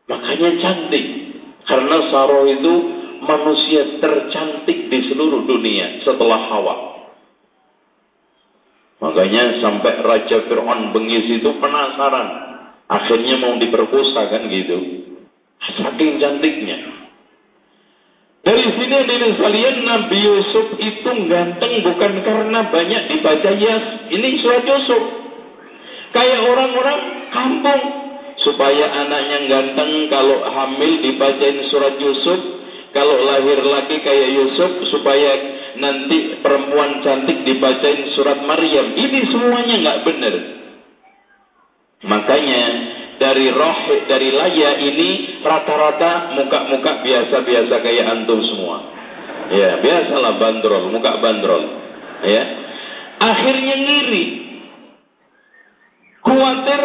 Makanya 0.09 0.57
cantik. 0.57 1.05
Karena 1.69 2.09
Saroh 2.09 2.49
itu 2.49 2.73
manusia 3.21 4.01
tercantik 4.01 4.89
di 4.89 4.99
seluruh 5.13 5.45
dunia 5.45 6.01
setelah 6.01 6.49
Hawa. 6.49 6.75
Makanya 8.97 9.61
sampai 9.61 10.01
Raja 10.01 10.49
Fir'aun 10.49 10.89
bengis 10.89 11.29
itu 11.29 11.49
penasaran. 11.61 12.27
Akhirnya 12.89 13.37
mau 13.37 13.53
diperkosa 13.61 14.25
kan 14.33 14.49
gitu. 14.49 15.05
Saking 15.61 16.17
cantiknya. 16.17 16.97
Dari 18.41 18.63
sini 18.63 18.97
dari 19.03 19.27
sekalian 19.35 19.77
Nabi 19.83 20.17
Yusuf 20.23 20.79
itu 20.79 21.11
ganteng 21.27 21.83
bukan 21.83 22.13
karena 22.23 22.59
banyak 22.71 23.01
dibaca 23.11 23.51
Yas. 23.53 24.07
Ini 24.07 24.27
surat 24.39 24.63
Yusuf. 24.63 25.26
Kayak 26.17 26.41
orang-orang 26.49 27.01
kampung. 27.29 27.83
Supaya 28.37 28.85
anaknya 29.05 29.49
ganteng 29.49 30.09
kalau 30.09 30.45
hamil 30.45 31.01
dibacain 31.05 31.61
surat 31.69 31.97
Yusuf. 32.01 32.57
Kalau 32.93 33.21
lahir 33.21 33.61
lagi 33.61 34.01
kayak 34.01 34.29
Yusuf 34.33 34.89
supaya 34.89 35.37
nanti 35.77 36.41
perempuan 36.41 37.05
cantik 37.05 37.45
dibacain 37.45 38.09
surat 38.17 38.41
Maryam. 38.41 38.97
Ini 38.97 39.19
semuanya 39.29 39.75
nggak 39.77 39.99
benar. 40.05 40.35
Makanya 42.05 42.63
dari 43.17 43.49
roh 43.49 43.79
dari 44.05 44.29
laya 44.33 44.77
ini 44.81 45.41
rata-rata 45.41 46.37
muka-muka 46.37 47.01
biasa-biasa 47.01 47.75
kayak 47.81 48.05
antum 48.05 48.41
semua. 48.45 48.77
Ya, 49.49 49.79
biasalah 49.81 50.37
bandrol, 50.37 50.93
muka 50.93 51.17
bandrol. 51.21 51.63
Ya. 52.21 52.43
Akhirnya 53.17 53.75
ngiri. 53.81 54.46
Kuatir 56.27 56.83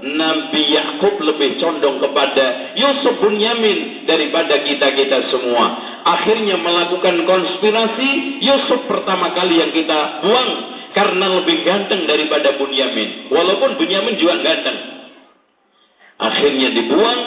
Nabi 0.00 0.62
Yakub 0.74 1.20
lebih 1.22 1.62
condong 1.62 2.02
kepada 2.02 2.74
Yusuf 2.74 3.22
bin 3.22 3.38
Yamin 3.38 4.08
daripada 4.08 4.66
kita-kita 4.66 5.30
semua. 5.30 5.66
Akhirnya 6.02 6.58
melakukan 6.58 7.22
konspirasi 7.28 8.42
Yusuf 8.42 8.88
pertama 8.90 9.30
kali 9.36 9.62
yang 9.62 9.70
kita 9.70 10.24
buang 10.26 10.50
karena 10.90 11.26
lebih 11.38 11.62
ganteng 11.62 12.08
daripada 12.08 12.58
Bunyamin. 12.58 13.30
Walaupun 13.30 13.78
Bunyamin 13.78 14.18
juga 14.18 14.42
ganteng. 14.42 14.78
Akhirnya 16.18 16.68
dibuang 16.74 17.20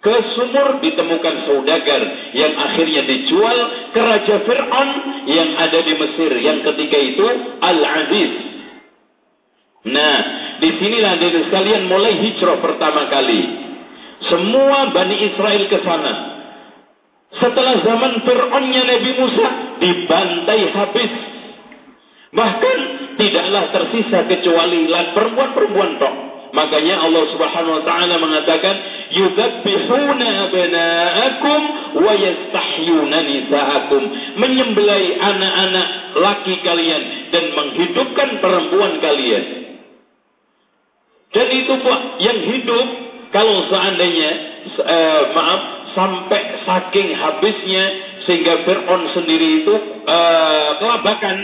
ke 0.00 0.14
sumur 0.32 0.80
ditemukan 0.80 1.34
saudagar 1.44 2.32
yang 2.32 2.56
akhirnya 2.56 3.04
dijual 3.04 3.58
ke 3.92 4.00
Raja 4.00 4.36
Fir'aun 4.48 4.90
yang 5.28 5.60
ada 5.60 5.78
di 5.84 5.92
Mesir 5.96 6.30
yang 6.40 6.64
ketika 6.64 6.98
itu 6.98 7.26
Al-Aziz. 7.60 8.32
Nah, 9.80 10.16
di 10.60 10.70
sinilah 10.76 11.16
dari 11.16 11.48
sekalian 11.48 11.88
mulai 11.88 12.20
hijrah 12.20 12.60
pertama 12.60 13.08
kali. 13.08 13.42
Semua 14.28 14.92
Bani 14.92 15.16
Israel 15.32 15.64
ke 15.72 15.80
sana. 15.80 16.14
Setelah 17.30 17.80
zaman 17.80 18.20
Fir'aunnya 18.26 18.82
Nabi 18.84 19.10
Musa 19.16 19.48
dibantai 19.80 20.60
habis. 20.76 21.12
Bahkan 22.30 22.78
tidaklah 23.16 23.64
tersisa 23.74 24.28
kecuali 24.28 24.86
perempuan-perempuan 25.16 25.90
tok. 25.98 26.14
Makanya 26.50 27.06
Allah 27.06 27.30
Subhanahu 27.30 27.78
wa 27.78 27.84
taala 27.86 28.18
mengatakan 28.18 28.74
yudabbihuna 29.14 30.50
abna'akum 30.50 31.60
wa 32.02 32.10
yastahyuna 32.10 33.18
nisa'akum, 33.22 34.02
menyembelih 34.34 35.14
anak-anak 35.22 35.86
laki 36.18 36.54
kalian 36.66 37.30
dan 37.30 37.54
menghidupkan 37.54 38.42
perempuan 38.42 38.98
kalian. 38.98 39.59
Dan 41.30 41.46
itu 41.46 41.74
yang 42.18 42.38
hidup 42.42 42.86
kalau 43.30 43.70
seandainya 43.70 44.30
uh, 44.82 45.22
maaf 45.30 45.62
sampai 45.94 46.66
saking 46.66 47.14
habisnya 47.14 47.84
sehingga 48.26 48.66
Fir'aun 48.66 49.14
sendiri 49.14 49.62
itu 49.62 49.74
uh, 50.06 50.70
kelabakan 50.82 51.36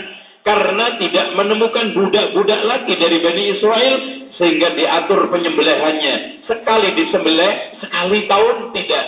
karena 0.43 0.95
tidak 0.99 1.27
menemukan 1.35 1.91
budak-budak 1.95 2.61
lagi 2.63 2.93
dari 2.95 3.17
Bani 3.19 3.43
Israel 3.55 3.95
sehingga 4.35 4.75
diatur 4.75 5.31
penyembelihannya. 5.31 6.43
Sekali 6.47 6.95
disembelih 6.95 7.83
sekali 7.83 8.27
tahun 8.27 8.75
tidak. 8.75 9.05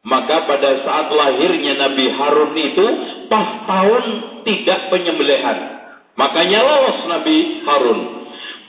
Maka 0.00 0.48
pada 0.48 0.70
saat 0.80 1.12
lahirnya 1.12 1.76
Nabi 1.76 2.08
Harun 2.08 2.56
itu 2.56 2.86
pas 3.28 3.68
tahun 3.68 4.04
tidak 4.48 4.88
penyembelihan. 4.88 5.58
Makanya 6.16 6.58
lolos 6.64 6.98
Nabi 7.06 7.36
Harun 7.68 8.00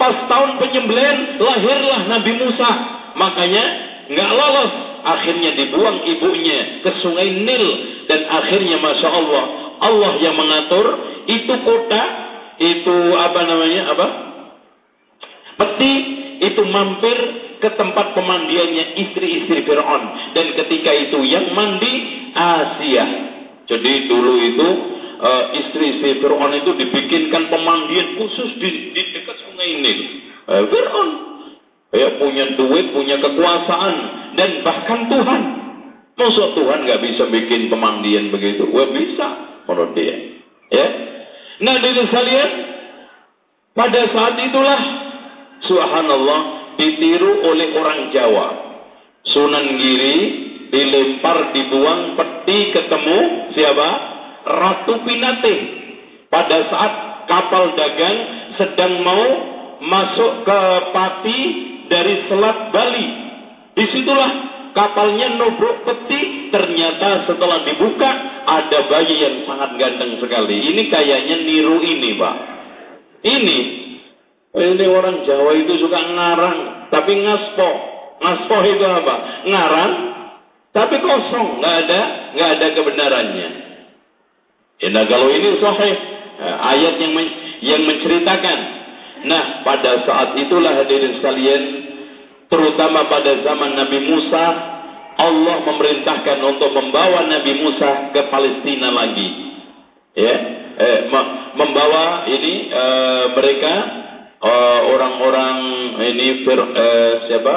pas 0.01 0.25
tahun 0.25 0.57
penyembelihan 0.57 1.37
lahirlah 1.37 2.09
Nabi 2.09 2.31
Musa 2.41 2.69
makanya 3.13 3.63
nggak 4.09 4.31
lolos 4.33 4.73
akhirnya 5.05 5.53
dibuang 5.53 6.01
ibunya 6.09 6.81
ke 6.81 6.89
sungai 7.05 7.29
Nil 7.45 7.65
dan 8.09 8.25
akhirnya 8.25 8.81
Masya 8.81 9.09
Allah 9.13 9.45
Allah 9.81 10.13
yang 10.21 10.37
mengatur 10.37 10.85
itu 11.25 11.53
kota, 11.65 12.03
itu 12.61 12.97
apa 13.17 13.39
namanya 13.49 13.81
apa? 13.97 14.07
Peti 15.57 15.93
itu 16.37 16.61
mampir 16.69 17.17
ke 17.57 17.69
tempat 17.73 18.13
pemandiannya 18.13 18.97
istri-istri 19.01 19.65
Fir'aun. 19.65 20.33
Dan 20.37 20.53
ketika 20.53 20.93
itu 20.93 21.25
yang 21.25 21.53
mandi 21.57 21.93
Asia. 22.37 23.05
Jadi 23.65 24.09
dulu 24.09 24.33
itu 24.37 24.69
istri-istri 25.61 26.17
Fir'aun 26.17 26.53
itu 26.57 26.71
dibikinkan 26.73 27.53
pemandian 27.53 28.17
khusus 28.17 28.57
di, 28.57 28.89
di 28.89 29.01
dekat 29.13 29.37
sungai 29.45 29.69
Nil. 29.77 29.99
Uh, 30.49 30.63
Fir'aun 30.65 31.09
ya 31.93 32.17
punya 32.17 32.57
duit, 32.57 32.89
punya 32.95 33.21
kekuasaan 33.21 33.95
dan 34.33 34.49
bahkan 34.65 35.05
Tuhan. 35.11 35.41
Masa 36.17 36.53
Tuhan 36.53 36.85
nggak 36.85 37.01
bisa 37.01 37.23
bikin 37.33 37.73
pemandian 37.73 38.29
begitu? 38.29 38.69
Wah 38.69 38.89
bisa 38.93 39.27
menurut 39.65 39.97
dia. 39.97 40.15
Ya, 40.69 40.87
Nah 41.61 41.77
dengan 41.77 42.09
sekalian, 42.09 42.51
pada 43.77 44.01
saat 44.09 44.35
itulah 44.41 44.81
subhanallah 45.61 46.41
ditiru 46.81 47.45
oleh 47.45 47.77
orang 47.77 48.09
Jawa. 48.09 48.47
Sunan 49.21 49.77
Giri 49.77 50.17
dilempar 50.73 51.53
dibuang 51.53 52.17
peti 52.17 52.73
ketemu 52.73 53.19
siapa? 53.53 53.89
Ratu 54.45 55.05
Pinate. 55.05 55.79
pada 56.31 56.57
saat 56.71 56.93
kapal 57.27 57.75
dagang 57.75 58.17
sedang 58.55 59.03
mau 59.03 59.25
masuk 59.83 60.47
ke 60.47 60.59
Pati 60.95 61.39
dari 61.91 62.31
Selat 62.31 62.71
Bali. 62.71 63.07
Di 63.75 63.83
situlah 63.91 64.31
kapalnya 64.71 65.35
nubruk 65.35 65.83
peti. 65.83 66.51
Ternyata 66.51 67.27
setelah 67.27 67.63
dibuka 67.67 68.11
ada 68.47 68.79
bayi 68.91 69.23
yang 69.23 69.35
sangat 69.47 69.75
ganteng 69.75 70.19
sekali. 70.19 70.59
Ini 70.71 70.87
kayaknya 70.91 71.35
niru 71.43 71.79
ini, 71.79 72.19
Pak. 72.19 72.35
Ini 73.23 73.59
ini 74.51 74.85
orang 74.91 75.23
Jawa 75.23 75.55
itu 75.55 75.79
suka 75.79 75.95
ngarang, 76.11 76.91
tapi 76.91 77.23
ngaspo. 77.23 77.69
Ngaspo 78.19 78.55
itu 78.67 78.83
apa? 78.83 79.15
Ngarang, 79.47 79.93
tapi 80.75 80.95
kosong, 80.99 81.63
nggak 81.63 81.75
ada, 81.87 82.01
nggak 82.35 82.49
ada 82.59 82.67
kebenarannya. 82.75 83.49
Ya, 84.81 84.89
nah 84.89 85.05
kalau 85.05 85.29
ini 85.29 85.61
sahih, 85.61 85.95
eh, 86.41 86.57
ayat 86.57 86.97
yang 86.97 87.13
men 87.13 87.27
yang 87.61 87.81
menceritakan. 87.85 88.59
Nah, 89.21 89.61
pada 89.61 90.01
saat 90.01 90.33
itulah 90.41 90.81
hadirin 90.81 91.21
sekalian, 91.21 91.63
terutama 92.49 93.05
pada 93.05 93.45
zaman 93.45 93.77
Nabi 93.77 93.99
Musa, 94.09 94.45
Allah 95.21 95.57
memerintahkan 95.61 96.37
untuk 96.41 96.73
membawa 96.73 97.29
Nabi 97.29 97.61
Musa 97.61 98.09
ke 98.09 98.25
Palestina 98.33 98.89
lagi. 98.89 99.29
Ya, 100.17 100.35
eh, 100.81 100.99
membawa 101.53 102.25
ini 102.25 102.73
eh, 102.73 103.25
mereka 103.37 103.73
eh, 104.41 104.79
orang-orang 104.89 105.57
uh, 106.01 106.05
ini 106.09 106.27
fir, 106.41 106.57
uh, 106.57 107.13
siapa? 107.29 107.55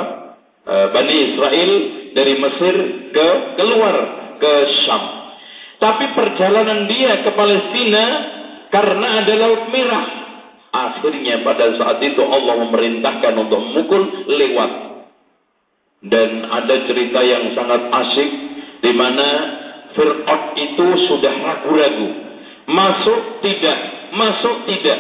Uh, 0.64 0.87
Bani 0.97 1.16
Israel 1.33 1.72
dari 2.16 2.35
Mesir 2.41 2.75
ke 3.12 3.29
keluar 3.57 3.97
ke 4.41 4.53
Syam. 4.85 5.24
Tapi 5.79 6.05
perjalanan 6.14 6.87
dia 6.87 7.22
ke 7.27 7.31
Palestina 7.35 8.05
karena 8.70 9.22
ada 9.22 9.35
laut 9.39 9.62
merah. 9.70 10.07
Akhirnya 10.75 11.47
pada 11.47 11.79
saat 11.79 12.03
itu 12.03 12.18
Allah 12.18 12.66
memerintahkan 12.66 13.33
untuk 13.39 13.61
memukul 13.62 14.03
lewat. 14.27 14.70
Dan 16.05 16.45
ada 16.51 16.75
cerita 16.85 17.22
yang 17.22 17.55
sangat 17.57 17.89
asyik 17.89 18.31
di 18.83 18.93
mana 18.93 19.29
Fir'aun 19.95 20.43
itu 20.59 20.87
sudah 21.07 21.35
ragu-ragu. 21.39 22.09
Masuk 22.66 23.41
tidak, 23.41 23.79
masuk 24.12 24.66
tidak. 24.66 24.99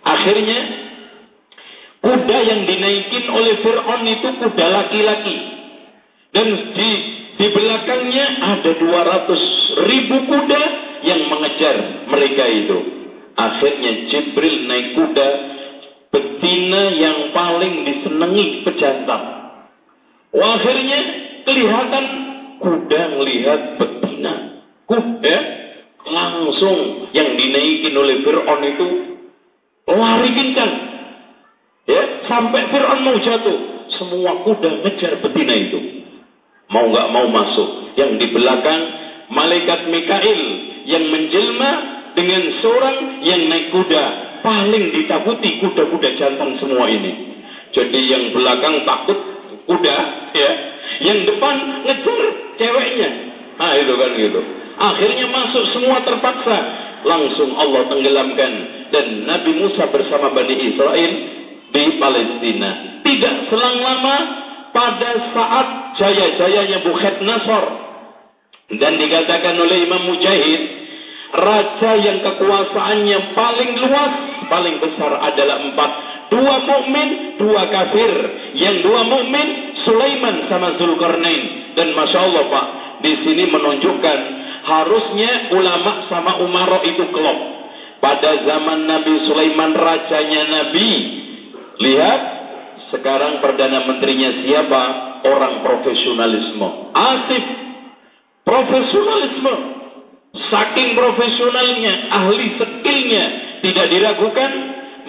Akhirnya 0.00 0.60
kuda 2.00 2.38
yang 2.40 2.60
dinaikin 2.64 3.24
oleh 3.28 3.60
Fir'aun 3.60 4.02
itu 4.08 4.28
kuda 4.40 4.66
laki-laki. 4.72 5.36
Dan 6.32 6.46
di 6.72 7.19
di 7.40 7.48
belakangnya 7.56 8.26
ada 8.36 8.70
200 8.76 9.88
ribu 9.88 10.28
kuda 10.28 10.62
yang 11.08 11.24
mengejar 11.32 12.04
mereka 12.12 12.44
itu. 12.44 12.78
Akhirnya 13.32 14.12
Jibril 14.12 14.68
naik 14.68 14.92
kuda 14.92 15.28
betina 16.12 16.92
yang 16.92 17.32
paling 17.32 17.88
disenangi 17.88 18.60
pejantan. 18.68 19.22
Akhirnya 20.36 21.00
kelihatan 21.48 22.04
kuda 22.60 23.00
melihat 23.16 23.60
betina. 23.80 24.34
Kuda 24.84 25.36
langsung 26.12 27.08
yang 27.16 27.40
dinaikin 27.40 27.96
oleh 27.96 28.20
Fir'aun 28.20 28.62
itu 28.68 28.88
lari 29.88 30.30
kencang. 30.36 30.72
Ya, 31.88 32.02
sampai 32.28 32.68
Fir'aun 32.68 33.00
mau 33.00 33.16
jatuh. 33.16 33.88
Semua 33.96 34.44
kuda 34.44 34.84
ngejar 34.84 35.24
betina 35.24 35.56
itu. 35.56 35.99
Mau 36.70 36.86
nggak 36.90 37.08
mau 37.10 37.26
masuk. 37.26 37.98
Yang 37.98 38.10
di 38.22 38.26
belakang 38.30 38.80
malaikat 39.30 39.90
Mikail 39.90 40.40
yang 40.86 41.04
menjelma 41.10 41.72
dengan 42.14 42.42
seorang 42.62 43.22
yang 43.26 43.50
naik 43.50 43.74
kuda. 43.74 44.04
Paling 44.40 44.84
ditakuti 44.96 45.60
kuda-kuda 45.60 46.16
jantan 46.16 46.56
semua 46.56 46.88
ini. 46.88 47.36
Jadi 47.70 48.00
yang 48.08 48.24
belakang 48.32 48.88
takut 48.88 49.18
kuda, 49.68 49.98
ya. 50.32 50.52
Yang 51.04 51.18
depan 51.34 51.84
ngejar 51.86 52.20
ceweknya. 52.56 53.10
Nah 53.60 53.72
itu 53.76 53.94
kan 53.94 54.10
gitu. 54.16 54.40
Akhirnya 54.80 55.26
masuk 55.28 55.64
semua 55.76 56.00
terpaksa. 56.02 56.58
Langsung 57.04 57.52
Allah 57.58 57.84
tenggelamkan. 57.92 58.52
Dan 58.90 59.28
Nabi 59.28 59.54
Musa 59.54 59.86
bersama 59.92 60.32
Bani 60.34 60.56
Israel 60.56 61.12
di 61.70 61.84
Palestina. 62.00 62.70
Tidak 63.04 63.34
selang 63.52 63.78
lama 63.78 64.16
pada 64.70 65.10
saat 65.34 65.66
jaya-jayanya 65.98 66.82
Bukhet 66.86 67.22
Nasor. 67.22 67.64
Dan 68.70 69.02
dikatakan 69.02 69.58
oleh 69.58 69.82
Imam 69.82 70.06
Mujahid, 70.06 70.62
raja 71.34 71.90
yang 71.98 72.22
kekuasaannya 72.22 73.34
paling 73.34 73.70
luas, 73.82 74.12
paling 74.46 74.76
besar 74.78 75.18
adalah 75.26 75.58
empat. 75.58 75.90
Dua 76.30 76.56
mukmin, 76.62 77.34
dua 77.42 77.66
kafir. 77.66 78.12
Yang 78.54 78.86
dua 78.86 79.02
mukmin 79.02 79.74
Sulaiman 79.82 80.46
sama 80.46 80.78
Zulkarnain. 80.78 81.74
Dan 81.74 81.98
masya 81.98 82.18
Allah 82.22 82.44
Pak, 82.46 82.66
di 83.02 83.12
sini 83.26 83.50
menunjukkan 83.50 84.18
harusnya 84.62 85.50
ulama 85.50 86.06
sama 86.06 86.38
umaro 86.38 86.86
itu 86.86 87.10
kelop. 87.10 87.38
Pada 87.98 88.46
zaman 88.46 88.86
Nabi 88.86 89.26
Sulaiman 89.26 89.74
rajanya 89.74 90.42
Nabi, 90.48 90.90
lihat 91.82 92.39
sekarang 92.88 93.44
perdana 93.44 93.84
menterinya 93.84 94.40
siapa? 94.40 94.82
Orang 95.20 95.60
profesionalisme. 95.60 96.68
Asif. 96.96 97.44
Profesionalisme. 98.40 99.54
Saking 100.30 100.94
profesionalnya, 100.94 102.06
ahli 102.08 102.54
skillnya, 102.56 103.24
tidak 103.60 103.86
diragukan. 103.90 104.50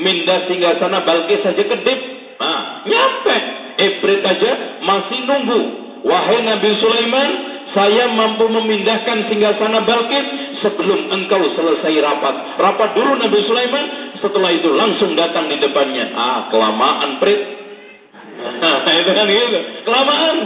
Minda 0.01 0.49
singgah 0.49 0.81
sana 0.81 1.05
Balkis 1.05 1.45
saja 1.45 1.61
kedip. 1.61 1.99
Nah, 2.41 2.83
nyampe. 2.89 3.37
Ibrit 3.81 4.21
aja 4.25 4.81
masih 4.83 5.23
nunggu. 5.29 5.61
Wahai 6.01 6.41
Nabi 6.41 6.73
Sulaiman, 6.81 7.29
saya 7.71 8.09
mampu 8.11 8.49
memindahkan 8.49 9.29
singgasana 9.29 9.85
Balkis 9.85 10.59
sebelum 10.65 11.07
engkau 11.13 11.39
selesai 11.53 11.93
rapat. 12.01 12.35
Rapat 12.57 12.89
dulu 12.97 13.21
Nabi 13.21 13.39
Sulaiman, 13.45 13.85
setelah 14.19 14.51
itu 14.51 14.73
langsung 14.73 15.13
datang 15.13 15.47
di 15.47 15.61
depannya. 15.61 16.11
Ah, 16.17 16.39
kelamaan, 16.49 17.21
Prit. 17.21 17.60
itu 19.01 19.11
kan 19.11 19.25
gitu. 19.29 19.59
Kelamaan. 19.85 20.37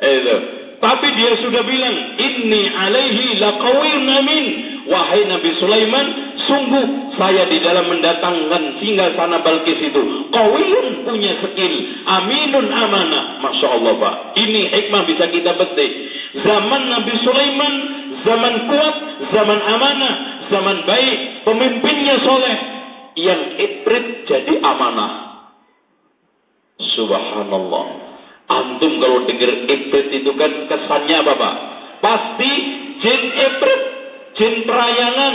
Itu. 0.00 0.36
Tapi 0.80 1.06
dia 1.12 1.36
sudah 1.44 1.60
bilang, 1.60 2.16
Inni 2.16 2.72
alaihi 2.72 3.36
laqawin 3.36 4.08
amin. 4.08 4.46
Wahai 4.88 5.28
Nabi 5.28 5.54
Sulaiman, 5.60 6.34
sungguh 6.48 7.14
saya 7.14 7.44
di 7.46 7.60
dalam 7.60 7.92
mendatangkan 7.92 8.80
singgah 8.80 9.12
sana 9.12 9.44
Balkis 9.44 9.76
itu. 9.76 10.32
Qawiyun 10.32 11.04
punya 11.04 11.36
skill. 11.44 11.74
Aminun 12.08 12.72
amanah. 12.72 13.44
Masya 13.44 13.68
Allah 13.76 13.92
Pak. 14.00 14.14
Ini 14.40 14.72
hikmah 14.72 15.04
bisa 15.04 15.28
kita 15.28 15.52
petik. 15.60 15.92
Zaman 16.42 16.82
Nabi 16.90 17.12
Sulaiman, 17.20 17.74
zaman 18.24 18.54
kuat, 18.72 18.94
zaman 19.36 19.60
amanah, 19.60 20.14
zaman 20.48 20.76
baik. 20.88 21.44
Pemimpinnya 21.44 22.24
soleh. 22.24 22.56
Yang 23.20 23.40
ibrit 23.60 24.06
jadi 24.26 24.64
amanah. 24.64 25.29
Subhanallah. 26.80 27.86
Antum 28.50 28.98
kalau 28.98 29.28
dengar 29.30 29.52
ibrit 29.68 30.08
itu 30.10 30.30
kan 30.34 30.66
kesannya 30.66 31.16
apa 31.22 31.32
Pak? 31.38 31.54
Pasti 32.02 32.52
jin 32.98 33.22
ibrit, 33.30 33.82
jin 34.34 34.54
perayangan, 34.66 35.34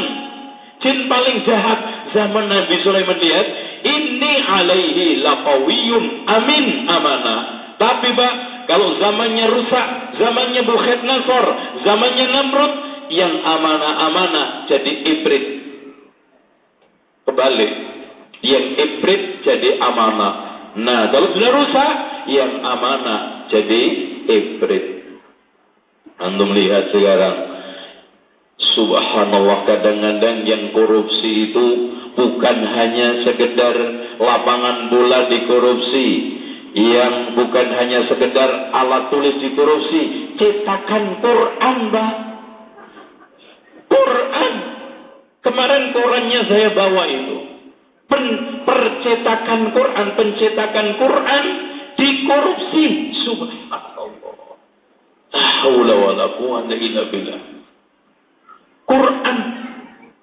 jin 0.84 1.08
paling 1.08 1.38
jahat 1.48 2.12
zaman 2.12 2.52
Nabi 2.52 2.76
Sulaiman 2.84 3.16
lihat 3.22 3.48
ini 3.86 4.34
alaihi 4.44 5.24
laqawiyun 5.24 6.28
amin 6.28 6.66
amanah. 6.92 7.40
Tapi 7.80 8.12
Pak, 8.16 8.34
kalau 8.68 8.98
zamannya 9.00 9.46
rusak, 9.52 9.88
zamannya 10.18 10.62
Bukhet 10.64 11.04
Nasor, 11.04 11.46
zamannya 11.84 12.26
Namrud, 12.32 12.74
yang 13.14 13.44
amanah-amanah 13.46 14.66
jadi 14.66 14.92
ibrit. 15.06 15.46
Kebalik, 17.26 17.72
yang 18.42 18.66
ibrit 18.80 19.46
jadi 19.46 19.78
amanah. 19.82 20.45
Nah, 20.76 21.08
kalau 21.08 21.32
sudah 21.32 21.52
rusak, 21.56 21.94
yang 22.28 22.60
amanah 22.60 23.48
jadi 23.48 23.82
ibrit. 24.28 24.86
Antum 26.20 26.52
lihat 26.52 26.92
sekarang. 26.92 27.38
Subhanallah 28.56 29.68
kadang-kadang 29.68 30.48
yang 30.48 30.72
korupsi 30.72 31.52
itu 31.52 31.68
bukan 32.16 32.58
hanya 32.72 33.28
sekedar 33.28 33.76
lapangan 34.20 34.88
bola 34.92 35.28
dikorupsi. 35.28 36.08
Yang 36.76 37.40
bukan 37.40 37.68
hanya 37.72 38.04
sekedar 38.12 38.76
alat 38.76 39.08
tulis 39.08 39.40
dikorupsi. 39.40 40.36
Cetakan 40.36 41.24
Quran, 41.24 41.78
Mbak. 41.88 42.16
Quran. 43.88 44.54
Kemarin 45.40 45.84
Qurannya 45.96 46.42
saya 46.52 46.70
bawa 46.76 47.04
itu. 47.08 47.55
Pen, 48.06 48.26
percetakan 48.64 49.74
Quran, 49.74 50.08
pencetakan 50.14 50.88
Quran 51.02 51.46
dikorupsi. 51.98 52.86
Subhanallah. 53.26 54.34
Billah. 57.10 57.42
Quran 58.86 59.38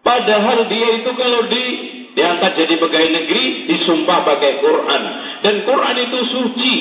Padahal 0.03 0.67
dia 0.67 0.99
itu 0.99 1.11
kalau 1.15 1.47
di 1.47 1.65
diangkat 2.13 2.53
jadi 2.59 2.75
pegawai 2.77 3.11
negeri 3.23 3.45
disumpah 3.71 4.27
pakai 4.27 4.61
Quran 4.61 5.03
dan 5.41 5.55
Quran 5.65 5.97
itu 5.97 6.19
suci 6.29 6.75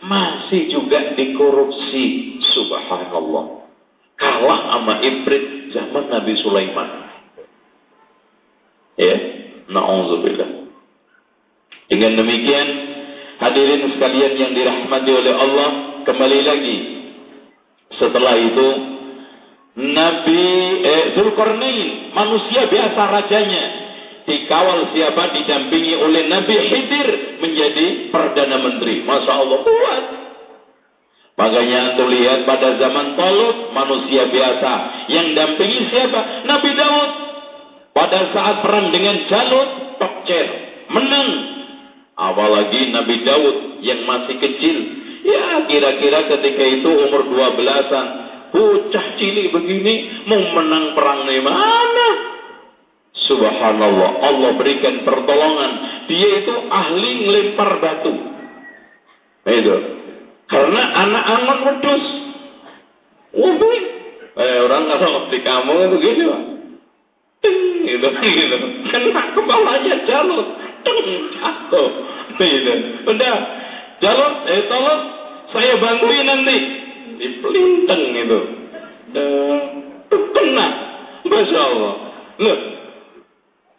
masih 0.00 0.72
juga 0.72 1.12
dikorupsi 1.12 2.38
subhanallah 2.40 3.68
kalah 4.16 4.60
sama 4.72 5.04
ibrit 5.04 5.74
zaman 5.76 6.08
Nabi 6.08 6.32
Sulaiman 6.40 6.88
ya 8.96 9.29
naudzubillah 9.70 10.50
dengan 11.90 12.12
demikian 12.18 12.68
hadirin 13.40 13.94
sekalian 13.96 14.32
yang 14.36 14.52
dirahmati 14.52 15.10
oleh 15.10 15.34
Allah 15.34 15.68
kembali 16.04 16.40
lagi 16.44 16.76
setelah 17.96 18.34
itu 18.38 18.68
Nabi 19.80 20.44
eh, 20.82 21.04
Zulkarnain 21.14 22.12
manusia 22.12 22.66
biasa 22.66 23.00
rajanya 23.00 23.64
dikawal 24.30 24.94
siapa 24.94 25.34
didampingi 25.34 25.94
oleh 25.98 26.30
Nabi 26.30 26.54
Khidir 26.54 27.08
menjadi 27.42 27.86
perdana 28.14 28.62
menteri. 28.62 29.02
Masya 29.02 29.32
Allah 29.34 29.58
kuat. 29.64 30.04
Makanya 31.34 31.76
antum 31.92 32.12
lihat 32.12 32.44
pada 32.44 32.76
zaman 32.76 33.16
Talut 33.16 33.72
manusia 33.72 34.28
biasa 34.28 34.72
yang 35.08 35.32
dampingi 35.32 35.88
siapa? 35.88 36.44
Nabi 36.44 36.70
Daud. 36.76 37.10
Pada 38.00 38.32
saat 38.32 38.64
perang 38.64 38.88
dengan 38.88 39.28
Jalut, 39.28 40.00
tokcer, 40.00 40.46
menang. 40.88 41.30
Apalagi 42.16 42.96
Nabi 42.96 43.28
Daud 43.28 43.84
yang 43.84 44.08
masih 44.08 44.40
kecil. 44.40 44.76
Ya 45.20 45.68
kira-kira 45.68 46.24
ketika 46.32 46.64
itu 46.64 46.88
umur 46.88 47.28
12-an. 47.28 48.06
Bocah 48.56 49.06
cilik 49.20 49.52
begini 49.52 50.24
mau 50.24 50.40
menang 50.40 50.96
perang 50.96 51.28
di 51.28 51.44
mana? 51.44 52.08
Subhanallah, 53.12 54.10
Allah 54.32 54.50
berikan 54.56 55.04
pertolongan. 55.04 55.72
Dia 56.08 56.40
itu 56.40 56.54
ahli 56.72 57.10
ngelempar 57.28 57.84
batu. 57.84 58.16
Itu. 59.44 59.76
Karena 60.48 60.82
anak 61.04 61.24
angon 61.36 61.58
wedus. 61.68 62.04
Wah, 63.36 63.60
eh, 64.40 64.58
orang 64.64 64.88
kalau 64.88 65.28
di 65.28 65.38
kamu 65.44 65.74
itu 65.84 65.96
gitu. 66.00 66.49
Gitu, 67.40 68.08
gitu. 68.08 68.56
Kena 68.88 69.22
kepalanya 69.32 69.94
jalur. 70.04 70.46
Teng, 70.80 70.98
jatuh. 71.36 71.90
Gitu. 72.40 72.72
Udah, 73.04 73.36
jalur, 74.00 74.32
eh 74.48 74.62
tolong 74.68 75.02
saya 75.52 75.74
bantuin 75.80 76.24
nanti. 76.24 76.58
Dipelinteng 77.20 78.02
itu. 78.16 78.40
Eh, 79.16 79.60
kena. 80.08 80.68
Masya 81.20 81.60
Allah. 81.60 81.94
Loh, 82.40 82.58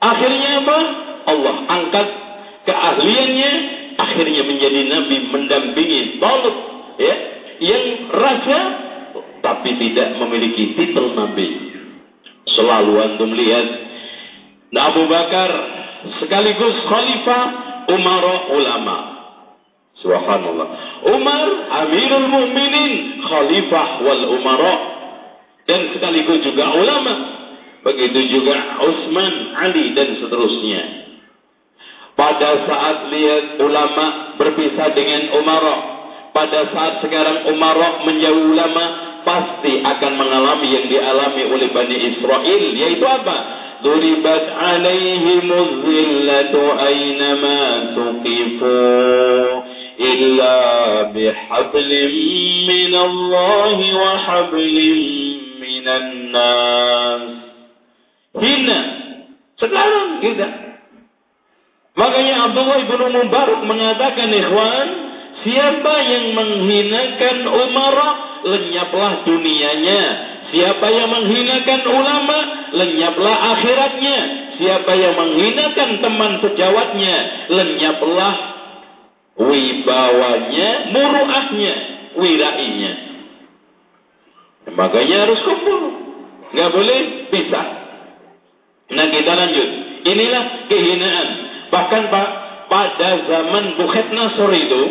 Akhirnya 0.01 0.66
apa? 0.66 0.78
Allah 1.30 1.55
angkat 1.70 2.07
keahliannya, 2.66 3.51
akhirnya 4.01 4.41
menjadi 4.49 4.82
nabi 4.89 5.30
mendampingi 5.30 6.18
Talut 6.18 6.57
ya, 6.97 7.16
yang 7.62 8.09
raja 8.09 8.59
tapi 9.45 9.78
tidak 9.78 10.18
memiliki 10.18 10.74
titel 10.74 11.14
nabi. 11.14 11.70
Selalu 12.50 12.94
antum 12.98 13.30
lihat 13.32 13.68
nah 14.72 14.89
Abu 14.89 15.06
Bakar 15.06 15.50
sekaligus 16.22 16.78
khalifah 16.88 17.44
Umar 17.92 18.24
ulama. 18.56 18.98
Subhanallah. 20.00 20.68
Umar 21.12 21.48
Amirul 21.86 22.28
Mukminin, 22.32 23.22
khalifah 23.22 23.88
wal 24.02 24.24
umara 24.39 24.76
dan 25.68 25.94
sekaligus 25.94 26.42
juga 26.42 26.74
ulama. 26.74 27.14
Begitu 27.82 28.39
juga 28.39 28.78
Utsman, 28.86 29.58
Ali 29.58 29.98
dan 29.98 30.14
seterusnya. 30.22 31.02
Pada 32.14 32.70
saat 32.70 33.10
lihat 33.10 33.58
ulama 33.58 34.38
berpisah 34.38 34.94
dengan 34.94 35.34
Umar, 35.42 35.64
pada 36.30 36.70
saat 36.70 37.02
sekarang 37.02 37.50
Umar 37.50 38.06
menjauh 38.06 38.54
ulama, 38.54 39.11
pasti 39.22 39.82
akan 39.82 40.13
mengalami 40.17 40.67
yang 40.69 40.86
dialami 40.89 41.43
oleh 41.49 41.67
Bani 41.74 41.97
Israel, 41.97 42.63
yaitu 42.76 43.05
apa? 43.05 43.38
Zillatu 45.82 46.61
aynama 46.78 47.57
suqifu 47.97 48.78
illa 49.97 50.57
bihablim 51.09 52.13
min 52.69 52.93
Allah 52.93 53.78
wa 53.82 54.11
hablim 54.22 54.99
minan 55.57 56.30
nas 56.30 57.22
hina. 58.38 58.80
Sekarang 59.57 60.22
kita. 60.22 60.47
Makanya 61.91 62.49
Abdullah 62.49 62.78
ibnu 62.82 63.05
Mubarak 63.13 63.61
mengatakan 63.67 64.32
ikhwan, 64.32 64.88
siapa 65.43 65.93
yang 66.07 66.26
menghinakan 66.34 67.38
Umar, 67.51 67.95
lenyaplah 68.44 69.26
dunianya. 69.26 70.02
Siapa 70.52 70.88
yang 70.92 71.10
menghinakan 71.10 71.82
ulama, 71.88 72.39
lenyaplah 72.76 73.36
akhiratnya. 73.56 74.18
Siapa 74.60 74.92
yang 75.00 75.14
menghinakan 75.16 75.89
teman 76.04 76.32
sejawatnya, 76.44 77.16
lenyaplah 77.50 78.36
wibawanya, 79.39 80.70
muruahnya, 80.92 81.74
wirainya. 82.20 82.94
Makanya 84.72 85.18
harus 85.26 85.39
kumpul. 85.42 85.82
Nggak 86.52 86.72
boleh 86.76 87.00
pisah. 87.32 87.68
Nah 88.92 89.08
kita 89.08 89.32
lanjut. 89.34 89.70
Inilah 90.02 90.44
kehinaan. 90.68 91.28
Bahkan 91.72 92.04
Pak, 92.12 92.30
pada 92.68 93.10
zaman 93.24 93.80
Bukhet 93.80 94.12
Nasor 94.12 94.52
itu, 94.52 94.82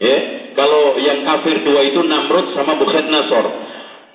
ya, 0.00 0.16
kalau 0.56 0.96
yang 0.96 1.24
kafir 1.24 1.60
dua 1.64 1.80
itu 1.84 2.00
Namrud 2.00 2.56
sama 2.56 2.80
Bukhet 2.80 3.06
Nasor. 3.08 3.46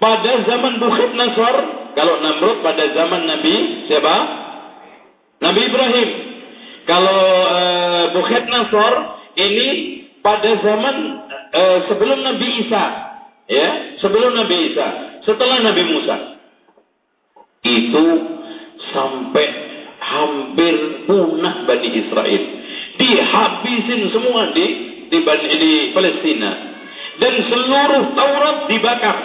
Pada 0.02 0.32
zaman 0.46 0.82
Bukhet 0.82 1.14
Nasor, 1.14 1.56
kalau 1.94 2.18
Namrud 2.26 2.66
pada 2.66 2.90
zaman 2.94 3.30
Nabi 3.30 3.86
siapa? 3.86 4.16
Nabi 5.42 5.62
Ibrahim. 5.70 6.10
Kalau 6.86 7.22
uh, 7.46 8.04
Bukhet 8.18 8.46
Nasor 8.50 8.94
ini 9.38 9.70
pada 10.26 10.50
zaman 10.62 10.96
uh, 11.54 11.80
sebelum 11.90 12.26
Nabi 12.26 12.48
Isa, 12.66 12.84
ya, 13.46 13.68
sebelum 14.02 14.34
Nabi 14.34 14.74
Isa, 14.74 14.88
setelah 15.26 15.62
Nabi 15.62 15.84
Musa. 15.86 16.18
Itu 17.62 18.06
sampai 18.90 19.48
hampir 20.02 21.06
punah 21.06 21.70
Bani 21.70 21.90
Israel. 21.94 22.44
Dihabisin 22.98 24.10
semua 24.10 24.50
di 24.54 24.91
di, 25.12 25.20
di 25.60 25.74
Palestina. 25.92 26.52
Dan 27.20 27.34
seluruh 27.52 28.16
Taurat 28.16 28.58
dibakar. 28.72 29.18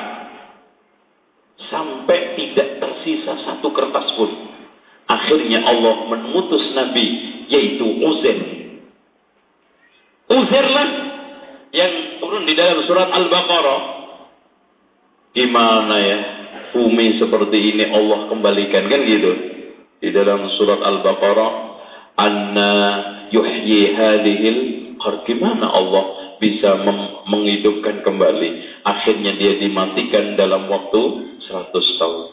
Sampai 1.71 2.37
tidak 2.37 2.83
tersisa 2.83 3.41
satu 3.47 3.73
kertas 3.73 4.13
pun. 4.19 4.29
Akhirnya 5.07 5.65
Allah 5.65 6.11
memutus 6.11 6.75
Nabi 6.75 7.07
yaitu 7.47 7.87
Uzair. 8.03 8.43
Uzairlah 10.27 10.89
yang 11.71 12.19
turun 12.19 12.45
di 12.45 12.53
dalam 12.59 12.83
surat 12.85 13.15
Al-Baqarah. 13.15 13.83
Gimana 15.33 15.97
ya? 16.03 16.19
bumi 16.77 17.17
seperti 17.17 17.59
ini 17.73 17.85
Allah 17.89 18.29
kembalikan 18.29 18.85
kan 18.93 19.01
gitu 19.01 19.33
di 20.05 20.13
dalam 20.13 20.53
surat 20.61 20.85
Al-Baqarah 20.85 21.53
anna 22.21 22.75
yuhyi 23.33 23.97
hadhil 23.97 24.61
gimana 25.27 25.71
Allah 25.71 26.37
bisa 26.43 26.77
menghidupkan 27.27 28.03
kembali 28.05 28.81
akhirnya 28.85 29.33
dia 29.37 29.59
dimatikan 29.61 30.35
dalam 30.35 30.69
waktu 30.69 31.03
100 31.47 31.73
tahun 31.73 32.27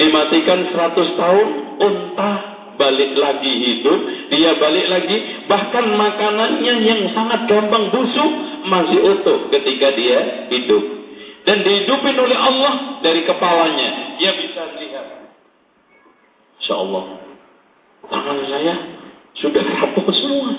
dimatikan 0.00 0.60
100 0.72 1.20
tahun 1.20 1.48
unta 1.80 2.32
balik 2.74 3.14
lagi 3.14 3.52
hidup 3.52 4.00
dia 4.34 4.58
balik 4.58 4.86
lagi 4.90 5.46
bahkan 5.46 5.94
makanannya 5.94 6.74
yang 6.82 7.00
sangat 7.14 7.46
gampang 7.46 7.90
busuk 7.94 8.32
masih 8.66 9.00
utuh 9.02 9.38
ketika 9.52 9.94
dia 9.94 10.50
hidup 10.50 11.04
dan 11.44 11.60
dihidupin 11.60 12.16
oleh 12.16 12.38
Allah 12.40 13.04
dari 13.04 13.22
kepalanya. 13.28 14.16
Dia 14.16 14.32
bisa 14.40 14.64
lihat. 14.80 15.06
Insya 16.58 16.74
Allah. 16.80 17.04
Tangan 18.08 18.38
saya 18.48 18.74
sudah 19.36 19.64
rapuh 19.64 20.08
semua. 20.12 20.50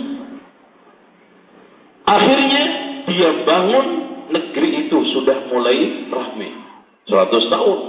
Akhirnya 2.05 2.63
dia 3.09 3.29
bangun 3.45 3.87
negeri 4.29 4.89
itu 4.89 4.97
sudah 5.13 5.49
mulai 5.49 6.09
rahmi. 6.09 6.49
100 7.05 7.53
tahun. 7.53 7.79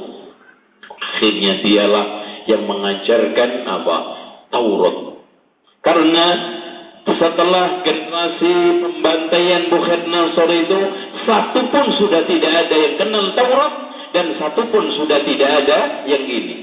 Akhirnya 0.96 1.52
dialah 1.64 2.06
yang 2.48 2.64
mengajarkan 2.68 3.50
apa? 3.64 3.96
Taurat. 4.52 4.96
Karena 5.80 6.26
setelah 7.06 7.86
generasi 7.86 8.52
pembantaian 8.82 9.70
Bukhet 9.70 10.10
Nasor 10.10 10.50
itu 10.50 10.80
satu 11.22 11.60
pun 11.70 11.86
sudah 11.94 12.26
tidak 12.26 12.52
ada 12.66 12.76
yang 12.76 12.94
kenal 12.98 13.30
Taurat 13.38 13.72
dan 14.10 14.34
satu 14.40 14.66
pun 14.74 14.90
sudah 14.90 15.22
tidak 15.22 15.50
ada 15.64 16.08
yang 16.08 16.24
ini. 16.26 16.56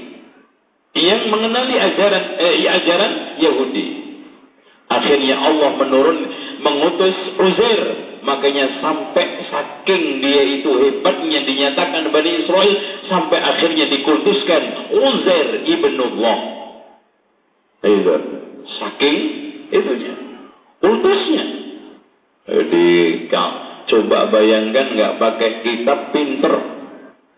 yang 0.94 1.26
mengenali 1.26 1.74
ajaran 1.74 2.38
eh, 2.38 2.70
ajaran 2.70 3.12
Yahudi. 3.42 4.03
Akhirnya 4.88 5.36
Allah 5.40 5.70
menurun 5.80 6.18
mengutus 6.60 7.16
Uzair. 7.40 7.82
Makanya 8.24 8.80
sampai 8.80 9.44
saking 9.52 10.24
dia 10.24 10.42
itu 10.48 10.72
hebatnya 10.80 11.44
dinyatakan 11.44 12.08
Bani 12.08 12.30
Israel 12.40 13.04
sampai 13.04 13.36
akhirnya 13.36 13.84
dikultuskan 13.92 14.92
Uzair 14.96 15.60
ibnullah. 15.68 16.38
Itu 17.84 18.16
saking 18.80 19.16
itunya 19.68 20.14
kultusnya. 20.80 21.44
Jadi 22.44 22.88
coba 23.88 24.32
bayangkan 24.32 24.96
nggak 24.96 25.16
pakai 25.20 25.50
kitab 25.64 26.12
pinter, 26.12 26.54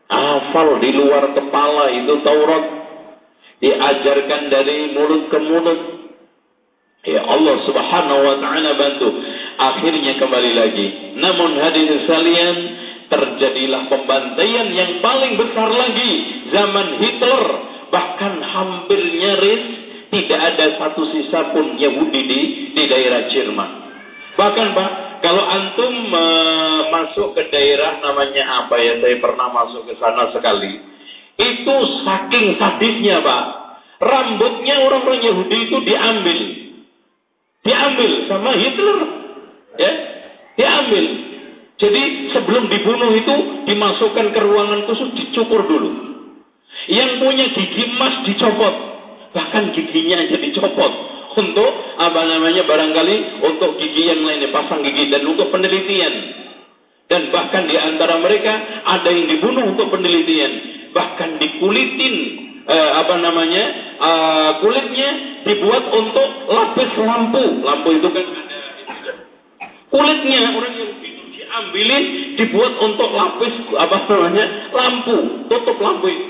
hafal 0.07 0.79
di 0.79 0.91
luar 0.95 1.35
kepala 1.35 1.91
itu 1.95 2.15
Taurat, 2.23 2.65
diajarkan 3.59 4.43
dari 4.51 4.95
mulut 4.95 5.31
ke 5.31 5.39
mulut. 5.43 5.81
Ya 7.07 7.23
Allah 7.23 7.57
Subhanahu 7.63 8.21
wa 8.27 8.37
taala 8.43 8.71
bantu. 8.75 9.09
Akhirnya 9.57 10.19
kembali 10.19 10.53
lagi. 10.59 10.87
Namun 11.17 11.55
hadirin 11.63 12.03
sekalian, 12.03 12.57
terjadilah 13.07 13.87
pembantaian 13.87 14.69
yang 14.75 14.99
paling 14.99 15.39
besar 15.39 15.71
lagi 15.71 16.13
zaman 16.51 16.99
Hitler 16.99 17.43
bahkan 17.95 18.43
hampir 18.43 18.99
nyaris 18.99 19.63
tidak 20.11 20.41
ada 20.55 20.67
satu 20.83 21.03
sisa 21.15 21.55
pun 21.55 21.79
Yahudi 21.79 22.21
di 22.27 22.41
di 22.75 22.83
daerah 22.91 23.31
Jerman. 23.31 23.71
Bahkan 24.37 24.67
Pak, 24.77 24.91
kalau 25.25 25.45
antum 25.47 25.95
uh, 26.13 26.81
masuk 26.93 27.39
ke 27.39 27.49
daerah 27.49 28.03
namanya 28.03 28.67
apa 28.67 28.77
ya? 28.83 29.01
Saya 29.01 29.17
pernah 29.23 29.49
masuk 29.49 29.89
ke 29.89 29.95
sana 29.97 30.29
sekali. 30.35 30.83
Itu 31.39 31.77
saking 32.05 32.59
sadisnya 32.61 33.23
Pak. 33.23 33.45
Rambutnya 33.97 34.85
orang-orang 34.85 35.25
Yahudi 35.25 35.57
itu 35.71 35.79
diambil. 35.87 36.66
Diambil 37.67 38.11
sama 38.31 38.51
Hitler. 38.55 38.99
Ya, 39.77 39.93
diambil. 40.55 41.05
Jadi 41.77 42.03
sebelum 42.33 42.73
dibunuh 42.73 43.13
itu 43.13 43.35
dimasukkan 43.69 44.33
ke 44.33 44.41
ruangan 44.41 44.89
khusus 44.89 45.13
dicukur 45.13 45.67
dulu. 45.69 45.91
Yang 46.89 47.11
punya 47.21 47.47
gigi 47.53 47.83
emas 47.93 48.25
dicopot. 48.25 48.75
Bahkan 49.37 49.77
giginya 49.77 50.25
aja 50.25 50.37
dicopot 50.41 50.93
untuk 51.37 51.71
apa 52.01 52.21
namanya 52.25 52.65
barangkali 52.65 53.45
untuk 53.45 53.77
gigi 53.77 54.09
yang 54.09 54.25
lainnya 54.25 54.49
pasang 54.49 54.81
gigi 54.81 55.13
dan 55.13 55.29
untuk 55.29 55.53
penelitian 55.53 56.33
dan 57.13 57.29
bahkan 57.29 57.69
di 57.69 57.77
antara 57.77 58.19
mereka 58.19 58.57
ada 58.89 59.13
yang 59.13 59.29
dibunuh 59.29 59.69
untuk 59.77 59.93
penelitian 59.93 60.53
bahkan 60.97 61.37
dikulitin 61.37 62.46
eh, 62.67 62.91
apa 62.99 63.15
namanya? 63.23 63.65
Eh, 63.97 64.51
kulitnya 64.61 65.11
dibuat 65.47 65.85
untuk 65.95 66.29
lapis 66.51 66.91
lampu. 66.99 67.45
Lampu 67.63 67.89
itu 67.97 68.09
kan 68.11 68.27
ada 68.27 68.59
kulitnya 69.87 70.41
orang 70.53 70.75
yang 70.75 70.93
itu 71.01 71.23
diambilin 71.33 72.05
dibuat 72.37 72.73
untuk 72.83 73.09
lapis 73.15 73.55
apa 73.79 73.97
namanya 74.11 74.45
lampu. 74.75 75.47
Tutup 75.47 75.79
lampu 75.79 76.07
itu. 76.11 76.27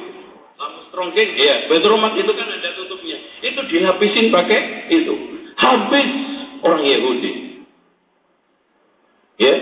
Lampu 0.56 0.78
strongking 0.92 1.30
ya 1.36 1.66
bedromat 1.72 2.14
itu 2.20 2.32
kan 2.36 2.46
ada 2.46 2.68
tutupnya. 2.76 3.18
Itu 3.40 3.60
dilapisin 3.66 4.30
pakai 4.30 4.92
itu. 4.92 5.14
Habis 5.56 6.10
orang 6.62 6.84
Yahudi. 6.84 7.32
Ya. 9.40 9.54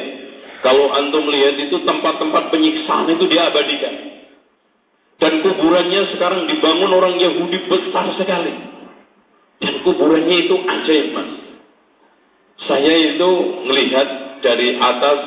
Kalau 0.64 0.88
antum 0.96 1.28
lihat 1.28 1.60
itu 1.60 1.76
tempat-tempat 1.84 2.48
penyiksaan 2.48 3.04
itu 3.12 3.28
diabadikan 3.28 4.13
dan 5.22 5.32
kuburannya 5.42 6.10
sekarang 6.14 6.50
dibangun 6.50 6.90
orang 6.90 7.14
Yahudi 7.18 7.70
besar 7.70 8.14
sekali 8.18 8.54
dan 9.62 9.74
kuburannya 9.86 10.36
itu 10.48 10.54
ajaib 10.58 11.08
mas 11.14 11.30
saya 12.54 12.94
itu 13.14 13.30
melihat 13.66 14.38
dari 14.38 14.78
atas 14.78 15.18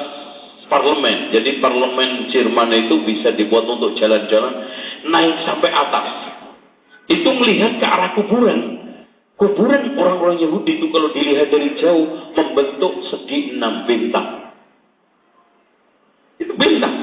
parlemen. 0.72 1.34
Jadi 1.36 1.60
parlemen 1.60 2.32
Jerman 2.32 2.70
itu 2.72 3.04
bisa 3.04 3.36
dibuat 3.36 3.68
untuk 3.68 4.00
jalan-jalan 4.00 4.54
naik 5.08 5.44
sampai 5.44 5.70
atas. 5.72 6.08
Itu 7.08 7.30
melihat 7.36 7.80
ke 7.80 7.86
arah 7.88 8.12
kuburan. 8.16 8.60
Kuburan 9.38 9.94
orang-orang 9.94 10.42
Yahudi 10.42 10.82
itu 10.82 10.88
kalau 10.90 11.14
dilihat 11.14 11.54
dari 11.54 11.78
jauh 11.78 12.34
membentuk 12.34 13.06
segi 13.06 13.54
enam 13.54 13.86
bintang. 13.86 14.50
Itu 16.42 16.58
bintang. 16.58 16.96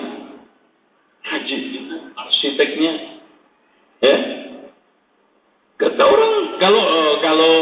Itu 1.52 1.96
arsiteknya. 2.16 2.92
Ya. 4.00 4.16
Kata 5.74 6.02
orang 6.06 6.34
kalau 6.62 6.82
eh, 6.82 7.14
kalau 7.20 7.54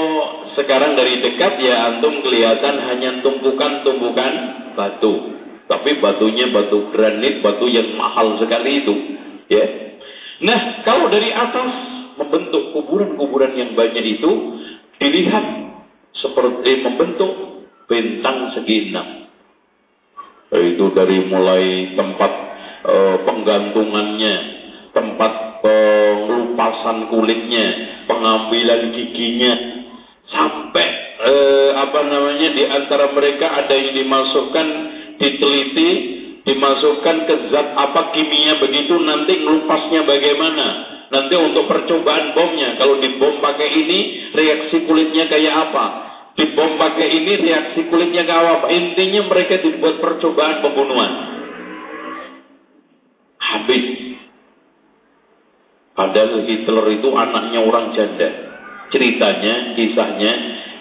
sekarang 0.54 0.94
dari 0.94 1.24
dekat 1.24 1.58
ya 1.64 1.90
antum 1.90 2.20
kelihatan 2.20 2.76
hanya 2.86 3.10
tumpukan-tumpukan 3.24 4.32
batu. 4.76 5.32
Tapi 5.66 6.02
batunya 6.04 6.52
batu 6.52 6.92
granit, 6.92 7.40
batu 7.40 7.64
yang 7.70 7.96
mahal 7.96 8.36
sekali 8.36 8.84
itu. 8.84 8.94
Ya. 9.48 9.64
Nah, 10.42 10.84
kalau 10.84 11.08
dari 11.08 11.32
atas 11.32 11.70
membentuk 12.18 12.76
kuburan-kuburan 12.76 13.56
yang 13.56 13.72
banyak 13.72 14.20
itu 14.20 14.60
dilihat 15.00 15.44
seperti 16.12 16.84
membentuk 16.84 17.32
bintang 17.88 18.52
segi 18.52 18.92
enam. 18.92 19.08
Itu 20.52 20.92
dari 20.92 21.24
mulai 21.32 21.96
tempat 21.96 22.51
e, 22.82 22.94
penggantungannya, 23.26 24.34
tempat 24.92 25.32
pengelupasan 25.62 27.08
kulitnya, 27.08 27.66
pengambilan 28.10 28.92
giginya, 28.92 29.52
sampai 30.28 30.88
e, 31.22 31.34
apa 31.78 32.00
namanya 32.06 32.48
di 32.52 32.64
antara 32.66 33.10
mereka 33.14 33.62
ada 33.62 33.74
yang 33.74 33.94
dimasukkan 33.94 34.66
diteliti, 35.18 35.90
dimasukkan 36.42 37.16
ke 37.30 37.34
zat 37.54 37.68
apa 37.78 38.10
kimia 38.10 38.58
begitu 38.58 38.98
nanti 38.98 39.40
ngelupasnya 39.40 40.02
bagaimana 40.02 40.92
Nanti 41.12 41.36
untuk 41.36 41.68
percobaan 41.68 42.32
bomnya, 42.32 42.80
kalau 42.80 42.96
dibom 42.96 43.44
pakai 43.44 43.68
ini, 43.68 44.32
reaksi 44.32 44.88
kulitnya 44.88 45.28
kayak 45.28 45.68
apa? 45.68 45.84
Dibom 46.40 46.80
pakai 46.80 47.04
ini, 47.04 47.32
reaksi 47.36 47.84
kulitnya 47.92 48.24
kayak 48.24 48.64
apa? 48.64 48.66
Intinya 48.72 49.28
mereka 49.28 49.60
dibuat 49.60 50.00
percobaan 50.00 50.64
pembunuhan. 50.64 51.12
Habis. 53.42 53.84
Padahal 55.92 56.46
Hitler 56.46 56.86
itu 56.94 57.08
anaknya 57.12 57.60
orang 57.66 57.92
janda. 57.92 58.30
Ceritanya, 58.94 59.74
kisahnya, 59.76 60.32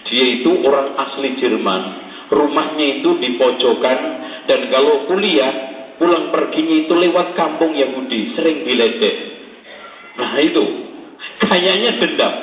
dia 0.08 0.26
itu 0.40 0.52
orang 0.62 0.96
asli 0.96 1.36
Jerman. 1.42 1.82
Rumahnya 2.32 3.04
itu 3.04 3.20
di 3.20 3.36
pojokan 3.36 4.00
dan 4.48 4.72
kalau 4.72 5.04
kuliah 5.04 5.52
pulang 6.00 6.32
perginya 6.32 6.88
itu 6.88 6.94
lewat 6.96 7.36
kampung 7.36 7.76
Yahudi, 7.76 8.40
sering 8.40 8.64
diledek. 8.64 9.16
Nah 10.16 10.40
itu, 10.40 10.64
kayaknya 11.44 12.00
dendam. 12.00 12.34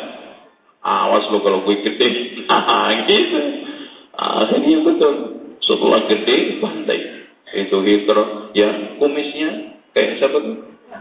Awas 0.85 1.27
lo 1.33 1.41
kalau 1.41 1.64
gue 1.64 1.85
gede. 1.85 2.09
Nah 2.49 2.93
gitu. 3.09 3.41
Akhirnya 4.12 4.77
betul. 4.85 5.14
Setelah 5.64 6.05
gede, 6.05 6.61
bantai. 6.61 7.01
Itu 7.49 7.81
Hitler. 7.81 8.53
Ya, 8.57 8.97
kumisnya 8.97 9.68
kayak 9.99 10.23
siapa 10.23 10.39
tuh? 10.39 10.57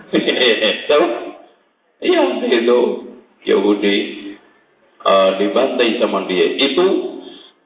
siapa? 0.90 1.08
Iya, 2.02 2.24
itu 2.50 2.80
Yahudi. 3.46 3.98
Uh, 4.98 5.30
dibantai 5.38 6.02
sama 6.02 6.26
dia. 6.26 6.58
Itu 6.58 6.88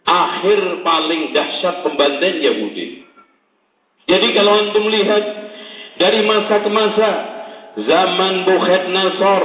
akhir 0.04 0.84
paling 0.84 1.32
dahsyat 1.32 1.88
pembantaian 1.88 2.44
Yahudi. 2.44 3.08
Jadi 4.12 4.28
kalau 4.36 4.52
antum 4.60 4.92
lihat 4.92 5.24
dari 5.96 6.28
masa 6.28 6.60
ke 6.60 6.70
masa 6.70 7.10
zaman 7.80 8.44
Bukhet 8.44 8.92
Nasor, 8.92 9.44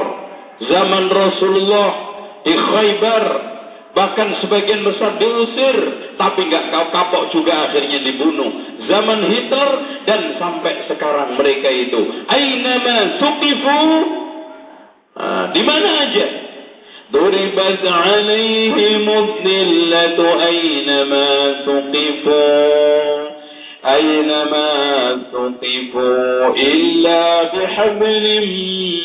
zaman 0.66 1.04
Rasulullah 1.06 1.90
di 2.42 2.54
Khaybar, 2.58 3.24
bahkan 3.95 4.39
sebagian 4.39 4.87
besar 4.87 5.19
diusir, 5.19 5.77
tapi 6.15 6.47
nggak 6.47 6.71
kau 6.71 6.87
kapok 6.95 7.23
juga 7.35 7.69
akhirnya 7.69 7.99
dibunuh. 8.03 8.81
Zaman 8.87 9.19
Hitler 9.27 9.69
dan 10.07 10.21
sampai 10.39 10.87
sekarang 10.87 11.35
mereka 11.35 11.69
itu, 11.69 12.25
Ainama 12.27 13.19
suqifu, 13.19 13.83
nah, 15.15 15.45
di 15.51 15.61
mana 15.63 15.89
aja? 16.07 16.27
ضربت 17.11 17.83
عليهم 17.83 19.05
الذلة 19.09 20.47
أينما 20.47 21.29
ثقفوا 21.65 23.29
أينما 23.85 24.69
ثقفوا 25.31 26.55
إلا 26.55 27.43
بحبل 27.43 28.47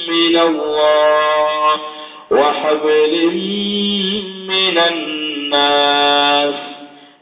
من 0.09 0.37
الله 0.39 1.90
وحبل 2.31 3.15
من 4.49 4.77
الناس 4.79 6.55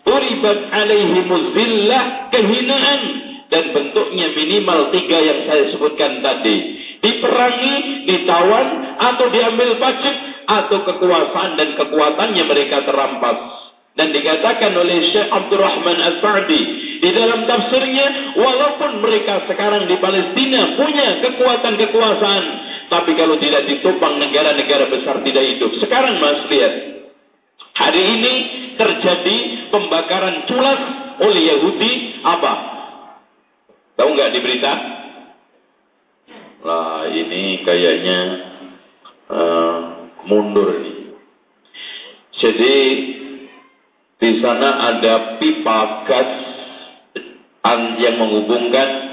ضربت 0.09 0.61
عليهم 0.73 1.29
الذلة 1.33 2.01
kehinaan 2.35 3.01
dan 3.53 3.65
bentuknya 3.71 4.35
minimal 4.35 4.91
tiga 4.91 5.19
yang 5.23 5.47
saya 5.47 5.71
sebutkan 5.71 6.25
tadi 6.25 6.85
diperangi, 7.05 8.09
ditawan, 8.09 8.97
atau 8.97 9.29
diambil 9.29 9.77
pajak, 9.77 10.17
atau 10.49 10.79
kekuasaan 10.89 11.61
dan 11.61 11.77
kekuatannya 11.77 12.45
mereka 12.49 12.89
terampas. 12.89 13.39
Dan 13.95 14.11
dikatakan 14.11 14.75
oleh 14.75 15.07
Syekh 15.07 15.31
Abdurrahman 15.31 15.99
As-Sa'di 16.03 16.63
di 16.99 17.11
dalam 17.15 17.47
tafsirnya, 17.47 18.35
walaupun 18.35 18.99
mereka 18.99 19.47
sekarang 19.47 19.87
di 19.87 19.95
Palestina 20.03 20.75
punya 20.75 21.23
kekuatan 21.23 21.79
kekuasaan, 21.79 22.45
Tapi 22.90 23.14
kalau 23.14 23.38
tidak 23.38 23.70
ditopang 23.70 24.18
negara-negara 24.18 24.90
besar 24.90 25.22
tidak 25.22 25.46
hidup. 25.46 25.72
Sekarang 25.78 26.18
Mas 26.18 26.50
lihat, 26.50 26.74
hari 27.78 28.04
ini 28.18 28.34
terjadi 28.76 29.38
pembakaran 29.70 30.50
culas 30.50 30.82
oleh 31.22 31.42
Yahudi 31.54 31.92
apa? 32.26 32.54
Tahu 33.94 34.10
nggak 34.10 34.32
di 34.34 34.40
berita? 34.42 34.74
Lah 36.66 37.08
ini 37.08 37.62
kayaknya 37.64 38.20
uh, 39.32 39.78
mundur 40.26 40.76
nih. 40.82 40.98
Jadi 42.40 42.76
di 44.20 44.32
sana 44.44 44.92
ada 44.92 45.40
pipa 45.40 45.80
gas 46.04 46.32
yang 48.00 48.16
menghubungkan 48.18 49.09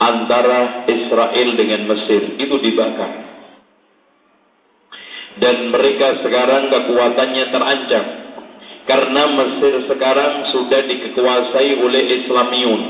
antara 0.00 0.88
Israel 0.88 1.48
dengan 1.54 1.84
Mesir. 1.92 2.40
Itu 2.40 2.56
dibakar. 2.56 3.28
Dan 5.36 5.70
mereka 5.70 6.24
sekarang 6.24 6.72
kekuatannya 6.72 7.44
terancam. 7.52 8.04
Karena 8.88 9.22
Mesir 9.30 9.86
sekarang 9.86 10.50
sudah 10.50 10.88
dikekuasai 10.88 11.78
oleh 11.78 12.02
Islamiun. 12.24 12.82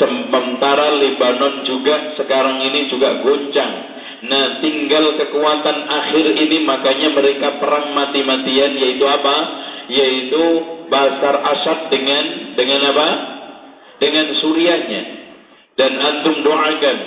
Sementara 0.00 0.96
Lebanon 0.96 1.62
juga 1.66 2.16
sekarang 2.16 2.62
ini 2.62 2.88
juga 2.88 3.20
goncang. 3.20 3.94
Nah 4.24 4.64
tinggal 4.64 5.20
kekuatan 5.20 5.84
akhir 5.84 6.24
ini 6.40 6.64
makanya 6.64 7.12
mereka 7.12 7.60
perang 7.60 7.92
mati-matian 7.92 8.72
yaitu 8.80 9.04
apa? 9.04 9.36
yaitu 9.84 10.44
Basar 10.88 11.44
Asad 11.44 11.92
dengan 11.92 12.56
dengan 12.56 12.80
apa? 12.88 13.08
Dengan 14.00 14.32
suriahnya. 14.36 15.23
Dan 15.74 15.92
antum 15.98 16.46
doakan, 16.46 16.98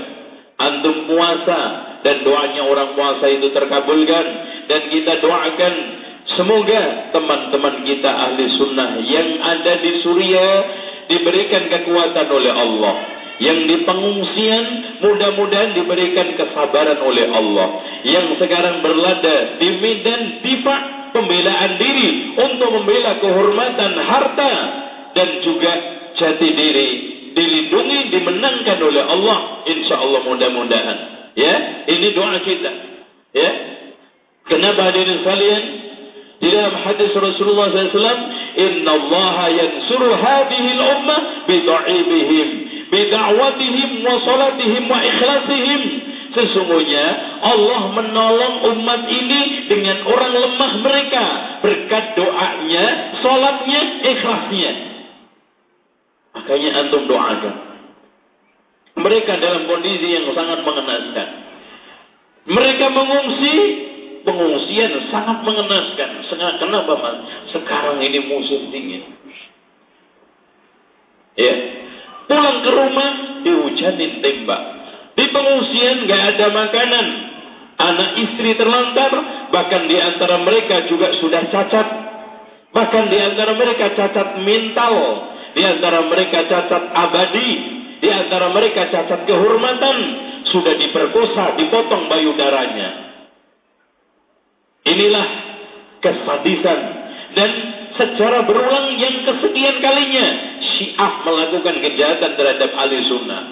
antum 0.59 0.95
puasa 1.07 1.61
dan 2.03 2.23
doanya 2.23 2.67
orang 2.67 2.99
puasa 2.99 3.25
itu 3.31 3.51
terkabulkan. 3.55 4.25
Dan 4.67 4.91
kita 4.91 5.23
doakan 5.23 5.73
semoga 6.35 7.11
teman-teman 7.15 7.87
kita 7.87 8.11
ahli 8.11 8.51
sunnah 8.59 8.99
yang 8.99 9.39
ada 9.39 9.79
di 9.79 10.03
Suriah 10.03 10.55
diberikan 11.07 11.71
kekuatan 11.71 12.27
oleh 12.27 12.51
Allah. 12.51 12.95
Yang 13.37 13.59
di 13.69 13.75
pengungsian 13.85 14.65
mudah-mudahan 14.97 15.77
diberikan 15.77 16.33
kesabaran 16.35 16.99
oleh 17.05 17.25
Allah. 17.31 17.67
Yang 18.01 18.41
sekarang 18.41 18.81
berlada 18.81 19.61
di 19.61 19.69
medan 19.77 20.41
difa 20.41 20.75
pembelaan 21.15 21.77
diri 21.79 22.33
untuk 22.35 22.69
membela 22.73 23.21
kehormatan 23.21 23.93
harta 24.03 24.53
dan 25.13 25.29
juga 25.45 25.73
jati 26.17 26.49
diri 26.53 27.16
dilindungi 27.37 28.09
dimenangkan 28.09 28.77
oleh 28.81 29.03
Allah 29.05 29.61
insya 29.69 30.01
Allah 30.01 30.25
mudah-mudahan. 30.25 30.97
Ya 31.37 31.85
ini 31.85 32.17
doa 32.17 32.41
kita. 32.41 32.71
Ya. 33.37 33.51
Kenapa 34.49 34.89
hadirin 34.89 35.21
sekalian? 35.21 35.63
Di 36.37 36.53
dalam 36.53 36.77
hadis 36.85 37.13
Rasulullah 37.17 37.73
SAW 37.73 38.29
inna 38.57 38.91
Allah 38.93 39.37
yansuru 39.53 40.13
hadhihi 40.13 40.69
al-ummah 40.77 41.49
bida'ibihim 41.49 42.47
bida'watihim 42.93 43.89
wa 44.05 44.21
salatihim 44.21 44.83
wa 44.85 44.97
ikhlasihim. 45.01 45.81
Sesungguhnya 46.27 47.05
Allah 47.41 47.81
menolong 47.97 48.55
umat 48.75 49.09
ini 49.09 49.65
dengan 49.65 50.05
orang 50.05 50.33
lemah 50.37 50.71
mereka. 50.85 51.25
Berkat 51.65 52.13
doanya, 52.13 52.85
sholatnya, 53.25 53.81
ikhlasnya. 54.05 54.71
Makanya 56.37 56.69
antum 56.85 57.09
doakan. 57.09 57.55
Mereka 58.97 59.31
dalam 59.41 59.65
kondisi 59.65 60.07
yang 60.09 60.29
sangat 60.33 60.61
mengenaskan. 60.61 61.27
Mereka 62.47 62.85
mengungsi, 62.93 63.53
pengungsian 64.21 65.09
sangat 65.09 65.41
mengenaskan. 65.45 66.09
Kenapa 66.61 66.93
mas? 66.97 67.17
Sekarang 67.53 67.97
ini 68.01 68.25
musim 68.29 68.69
dingin. 68.73 69.17
Ya, 71.37 71.53
pulang 72.25 72.65
ke 72.65 72.71
rumah 72.73 73.11
dihujanin 73.45 74.25
tembak 74.25 74.61
di 75.13 75.25
pengungsian 75.29 76.09
gak 76.09 76.23
ada 76.37 76.47
makanan. 76.53 77.07
Anak 77.77 78.09
istri 78.17 78.57
terlantar, 78.57 79.13
bahkan 79.53 79.85
di 79.85 80.01
antara 80.01 80.41
mereka 80.41 80.89
juga 80.89 81.13
sudah 81.21 81.45
cacat. 81.45 81.87
Bahkan 82.73 83.03
di 83.13 83.17
antara 83.21 83.53
mereka 83.53 83.93
cacat 83.93 84.41
mental, 84.41 84.93
di 85.55 85.61
antara 85.63 86.03
mereka 86.07 86.47
cacat 86.47 86.83
abadi, 86.91 87.51
di 88.01 88.09
antara 88.09 88.51
mereka 88.51 88.89
cacat 88.91 89.27
kehormatan, 89.27 89.97
sudah 90.47 90.73
diperkosa, 90.79 91.59
dipotong 91.59 92.07
payudaranya. 92.07 92.89
Inilah 94.87 95.27
kesadisan 95.99 96.79
dan 97.35 97.49
secara 97.97 98.47
berulang 98.47 98.95
yang 98.95 99.25
kesekian 99.27 99.83
kalinya 99.83 100.27
Syiah 100.63 101.13
melakukan 101.27 101.75
kejahatan 101.83 102.31
terhadap 102.39 102.71
ahli 102.77 103.03
sunnah. 103.03 103.43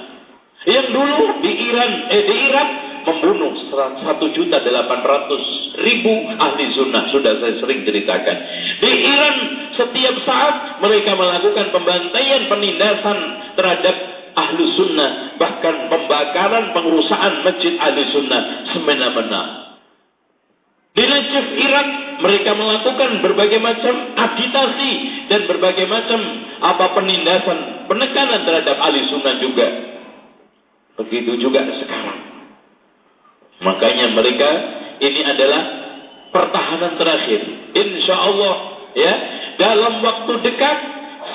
Yang 0.63 0.87
dulu 0.95 1.25
di 1.43 1.51
Iran, 1.69 1.91
eh 2.09 2.23
di 2.23 2.35
Irak 2.49 2.69
membunuh 3.05 3.53
1 3.53 4.35
juta 4.35 4.57
800 4.59 5.79
ribu 5.79 6.13
ahli 6.35 6.65
sunnah. 6.73 7.07
Sudah 7.13 7.37
saya 7.39 7.55
sering 7.61 7.85
ceritakan. 7.85 8.37
Di 8.81 8.91
Iran 8.91 9.35
setiap 9.77 10.15
saat 10.25 10.81
mereka 10.81 11.13
melakukan 11.13 11.69
pembantaian 11.69 12.49
penindasan 12.49 13.17
terhadap 13.53 13.95
ahli 14.35 14.63
sunnah. 14.73 15.37
Bahkan 15.37 15.75
pembakaran 15.93 16.73
pengurusan 16.73 17.33
masjid 17.45 17.73
ahli 17.77 18.01
sunnah 18.09 18.41
semena-mena. 18.73 19.43
Di 20.95 21.03
Najaf 21.03 21.47
Irak 21.59 21.87
mereka 22.23 22.55
melakukan 22.55 23.19
berbagai 23.19 23.59
macam 23.59 24.15
agitasi 24.15 24.91
dan 25.27 25.43
berbagai 25.43 25.91
macam 25.91 26.19
apa 26.63 26.95
penindasan, 26.95 27.87
penekanan 27.91 28.47
terhadap 28.47 28.79
ahli 28.79 29.03
sunnah 29.11 29.35
juga. 29.43 29.67
Begitu 30.95 31.35
juga 31.43 31.67
sekarang. 31.67 32.34
Makanya 33.63 34.11
mereka 34.11 34.49
ini 34.99 35.21
adalah 35.23 35.61
pertahanan 36.31 36.99
terakhir. 36.99 37.41
Insya 37.75 38.15
Allah 38.15 38.55
ya 38.95 39.13
dalam 39.55 40.03
waktu 40.03 40.33
dekat 40.43 40.77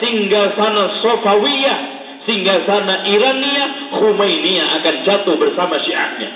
singgah 0.01 0.57
sana 0.57 1.01
Sofawiyah, 1.01 1.79
singgah 2.29 2.69
sana 2.69 3.09
Irania, 3.09 3.97
Khumainiyah 3.97 4.67
akan 4.81 4.95
jatuh 5.05 5.35
bersama 5.41 5.81
Syiahnya. 5.81 6.31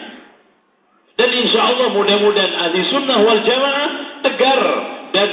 Dan 1.14 1.30
insya 1.30 1.61
Allah 1.62 1.95
mudah-mudahan 1.95 2.55
ahli 2.59 2.78
sunnah 2.91 3.22
wal 3.22 3.43
jamaah 3.47 3.91
tegar 4.26 4.62
dan 5.14 5.30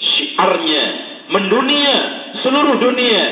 syiarnya 0.00 0.84
mendunia 1.28 1.96
seluruh 2.40 2.80
dunia 2.80 3.24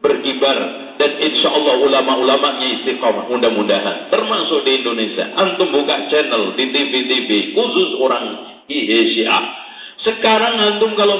berkibar 0.00 0.83
dan 0.94 1.10
insya 1.18 1.50
Allah 1.50 1.74
ulama-ulamanya 1.82 2.66
istiqomah 2.80 3.26
mudah-mudahan. 3.26 4.08
Termasuk 4.14 4.62
di 4.62 4.82
Indonesia. 4.82 5.34
Antum 5.34 5.74
buka 5.74 6.06
channel 6.06 6.54
di 6.54 6.70
TV-TV 6.70 7.56
khusus 7.56 7.98
orang 7.98 8.54
Syiah. 8.70 9.44
Sekarang 10.02 10.54
antum 10.58 10.94
kalau 10.94 11.18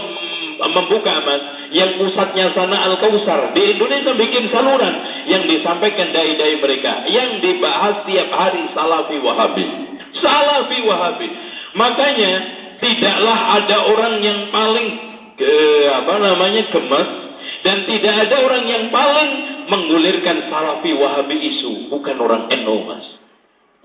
membuka 0.54 1.14
mas 1.26 1.42
yang 1.74 1.98
pusatnya 1.98 2.54
sana 2.54 2.86
Al 2.86 2.94
Kausar 3.02 3.50
di 3.54 3.74
Indonesia 3.74 4.14
bikin 4.14 4.50
saluran 4.54 5.26
yang 5.26 5.50
disampaikan 5.50 6.14
dai-dai 6.14 6.62
mereka 6.62 7.06
yang 7.10 7.42
dibahas 7.42 8.06
tiap 8.06 8.30
hari 8.30 8.70
Salafi 8.70 9.16
Wahabi. 9.18 9.66
Salafi 10.14 10.78
Wahabi. 10.86 11.28
Makanya 11.74 12.32
tidaklah 12.78 13.38
ada 13.58 13.76
orang 13.90 14.14
yang 14.22 14.38
paling 14.54 14.88
ke, 15.34 15.54
apa 15.90 16.14
namanya 16.22 16.62
gemas 16.70 17.23
dan 17.64 17.88
tidak 17.88 18.14
ada 18.28 18.36
orang 18.44 18.64
yang 18.68 18.84
paling 18.92 19.30
menggulirkan 19.68 20.48
salafi 20.52 20.92
wahabi 20.96 21.36
isu. 21.54 21.88
Bukan 21.88 22.16
orang 22.20 22.52
NU 22.52 22.76
mas. 22.84 23.06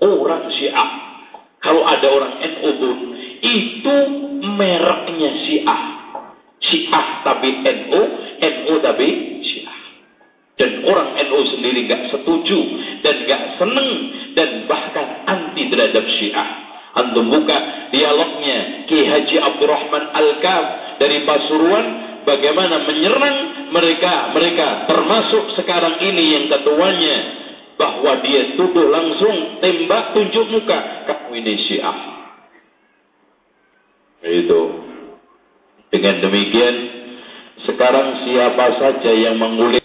Orang 0.00 0.48
syiah. 0.52 0.90
Kalau 1.60 1.84
ada 1.84 2.08
orang 2.08 2.40
NU 2.40 2.68
pun 2.80 2.96
itu 3.44 3.96
mereknya 4.40 5.30
syiah. 5.44 5.82
Syiah 6.60 7.24
tapi 7.24 7.60
NU 7.60 8.00
NU 8.40 8.74
tapi 8.80 9.08
syiah. 9.44 9.78
Dan 10.60 10.84
orang 10.84 11.16
NU 11.16 11.40
sendiri 11.56 11.88
gak 11.88 12.12
setuju 12.12 12.58
dan 13.00 13.24
gak 13.24 13.42
seneng 13.56 13.90
dan 14.36 14.68
bahkan 14.68 15.24
anti 15.24 15.72
terhadap 15.72 16.04
syiah. 16.20 16.68
Antum 16.90 17.30
buka 17.30 17.88
dialognya 17.94 18.84
Ki 18.90 19.06
Haji 19.06 19.36
Abdurrahman 19.38 20.10
Al-Kaf 20.10 20.64
dari 20.98 21.22
Pasuruan 21.22 22.09
bagaimana 22.30 22.86
menyerang 22.86 23.36
mereka 23.74 24.30
mereka 24.30 24.86
termasuk 24.86 25.58
sekarang 25.58 25.98
ini 25.98 26.24
yang 26.38 26.46
ketuanya 26.46 27.16
bahwa 27.80 28.20
dia 28.20 28.54
tuduh 28.60 28.92
langsung 28.92 29.58
tembak 29.64 30.12
tunjuk 30.12 30.46
muka. 30.52 31.08
Kamu 31.08 31.32
ini 31.32 31.54
syiah. 31.64 31.98
Itu. 34.20 34.84
Dengan 35.88 36.22
demikian 36.22 36.76
sekarang 37.64 38.22
siapa 38.22 38.66
saja 38.78 39.10
yang 39.10 39.40
mengulik 39.40 39.79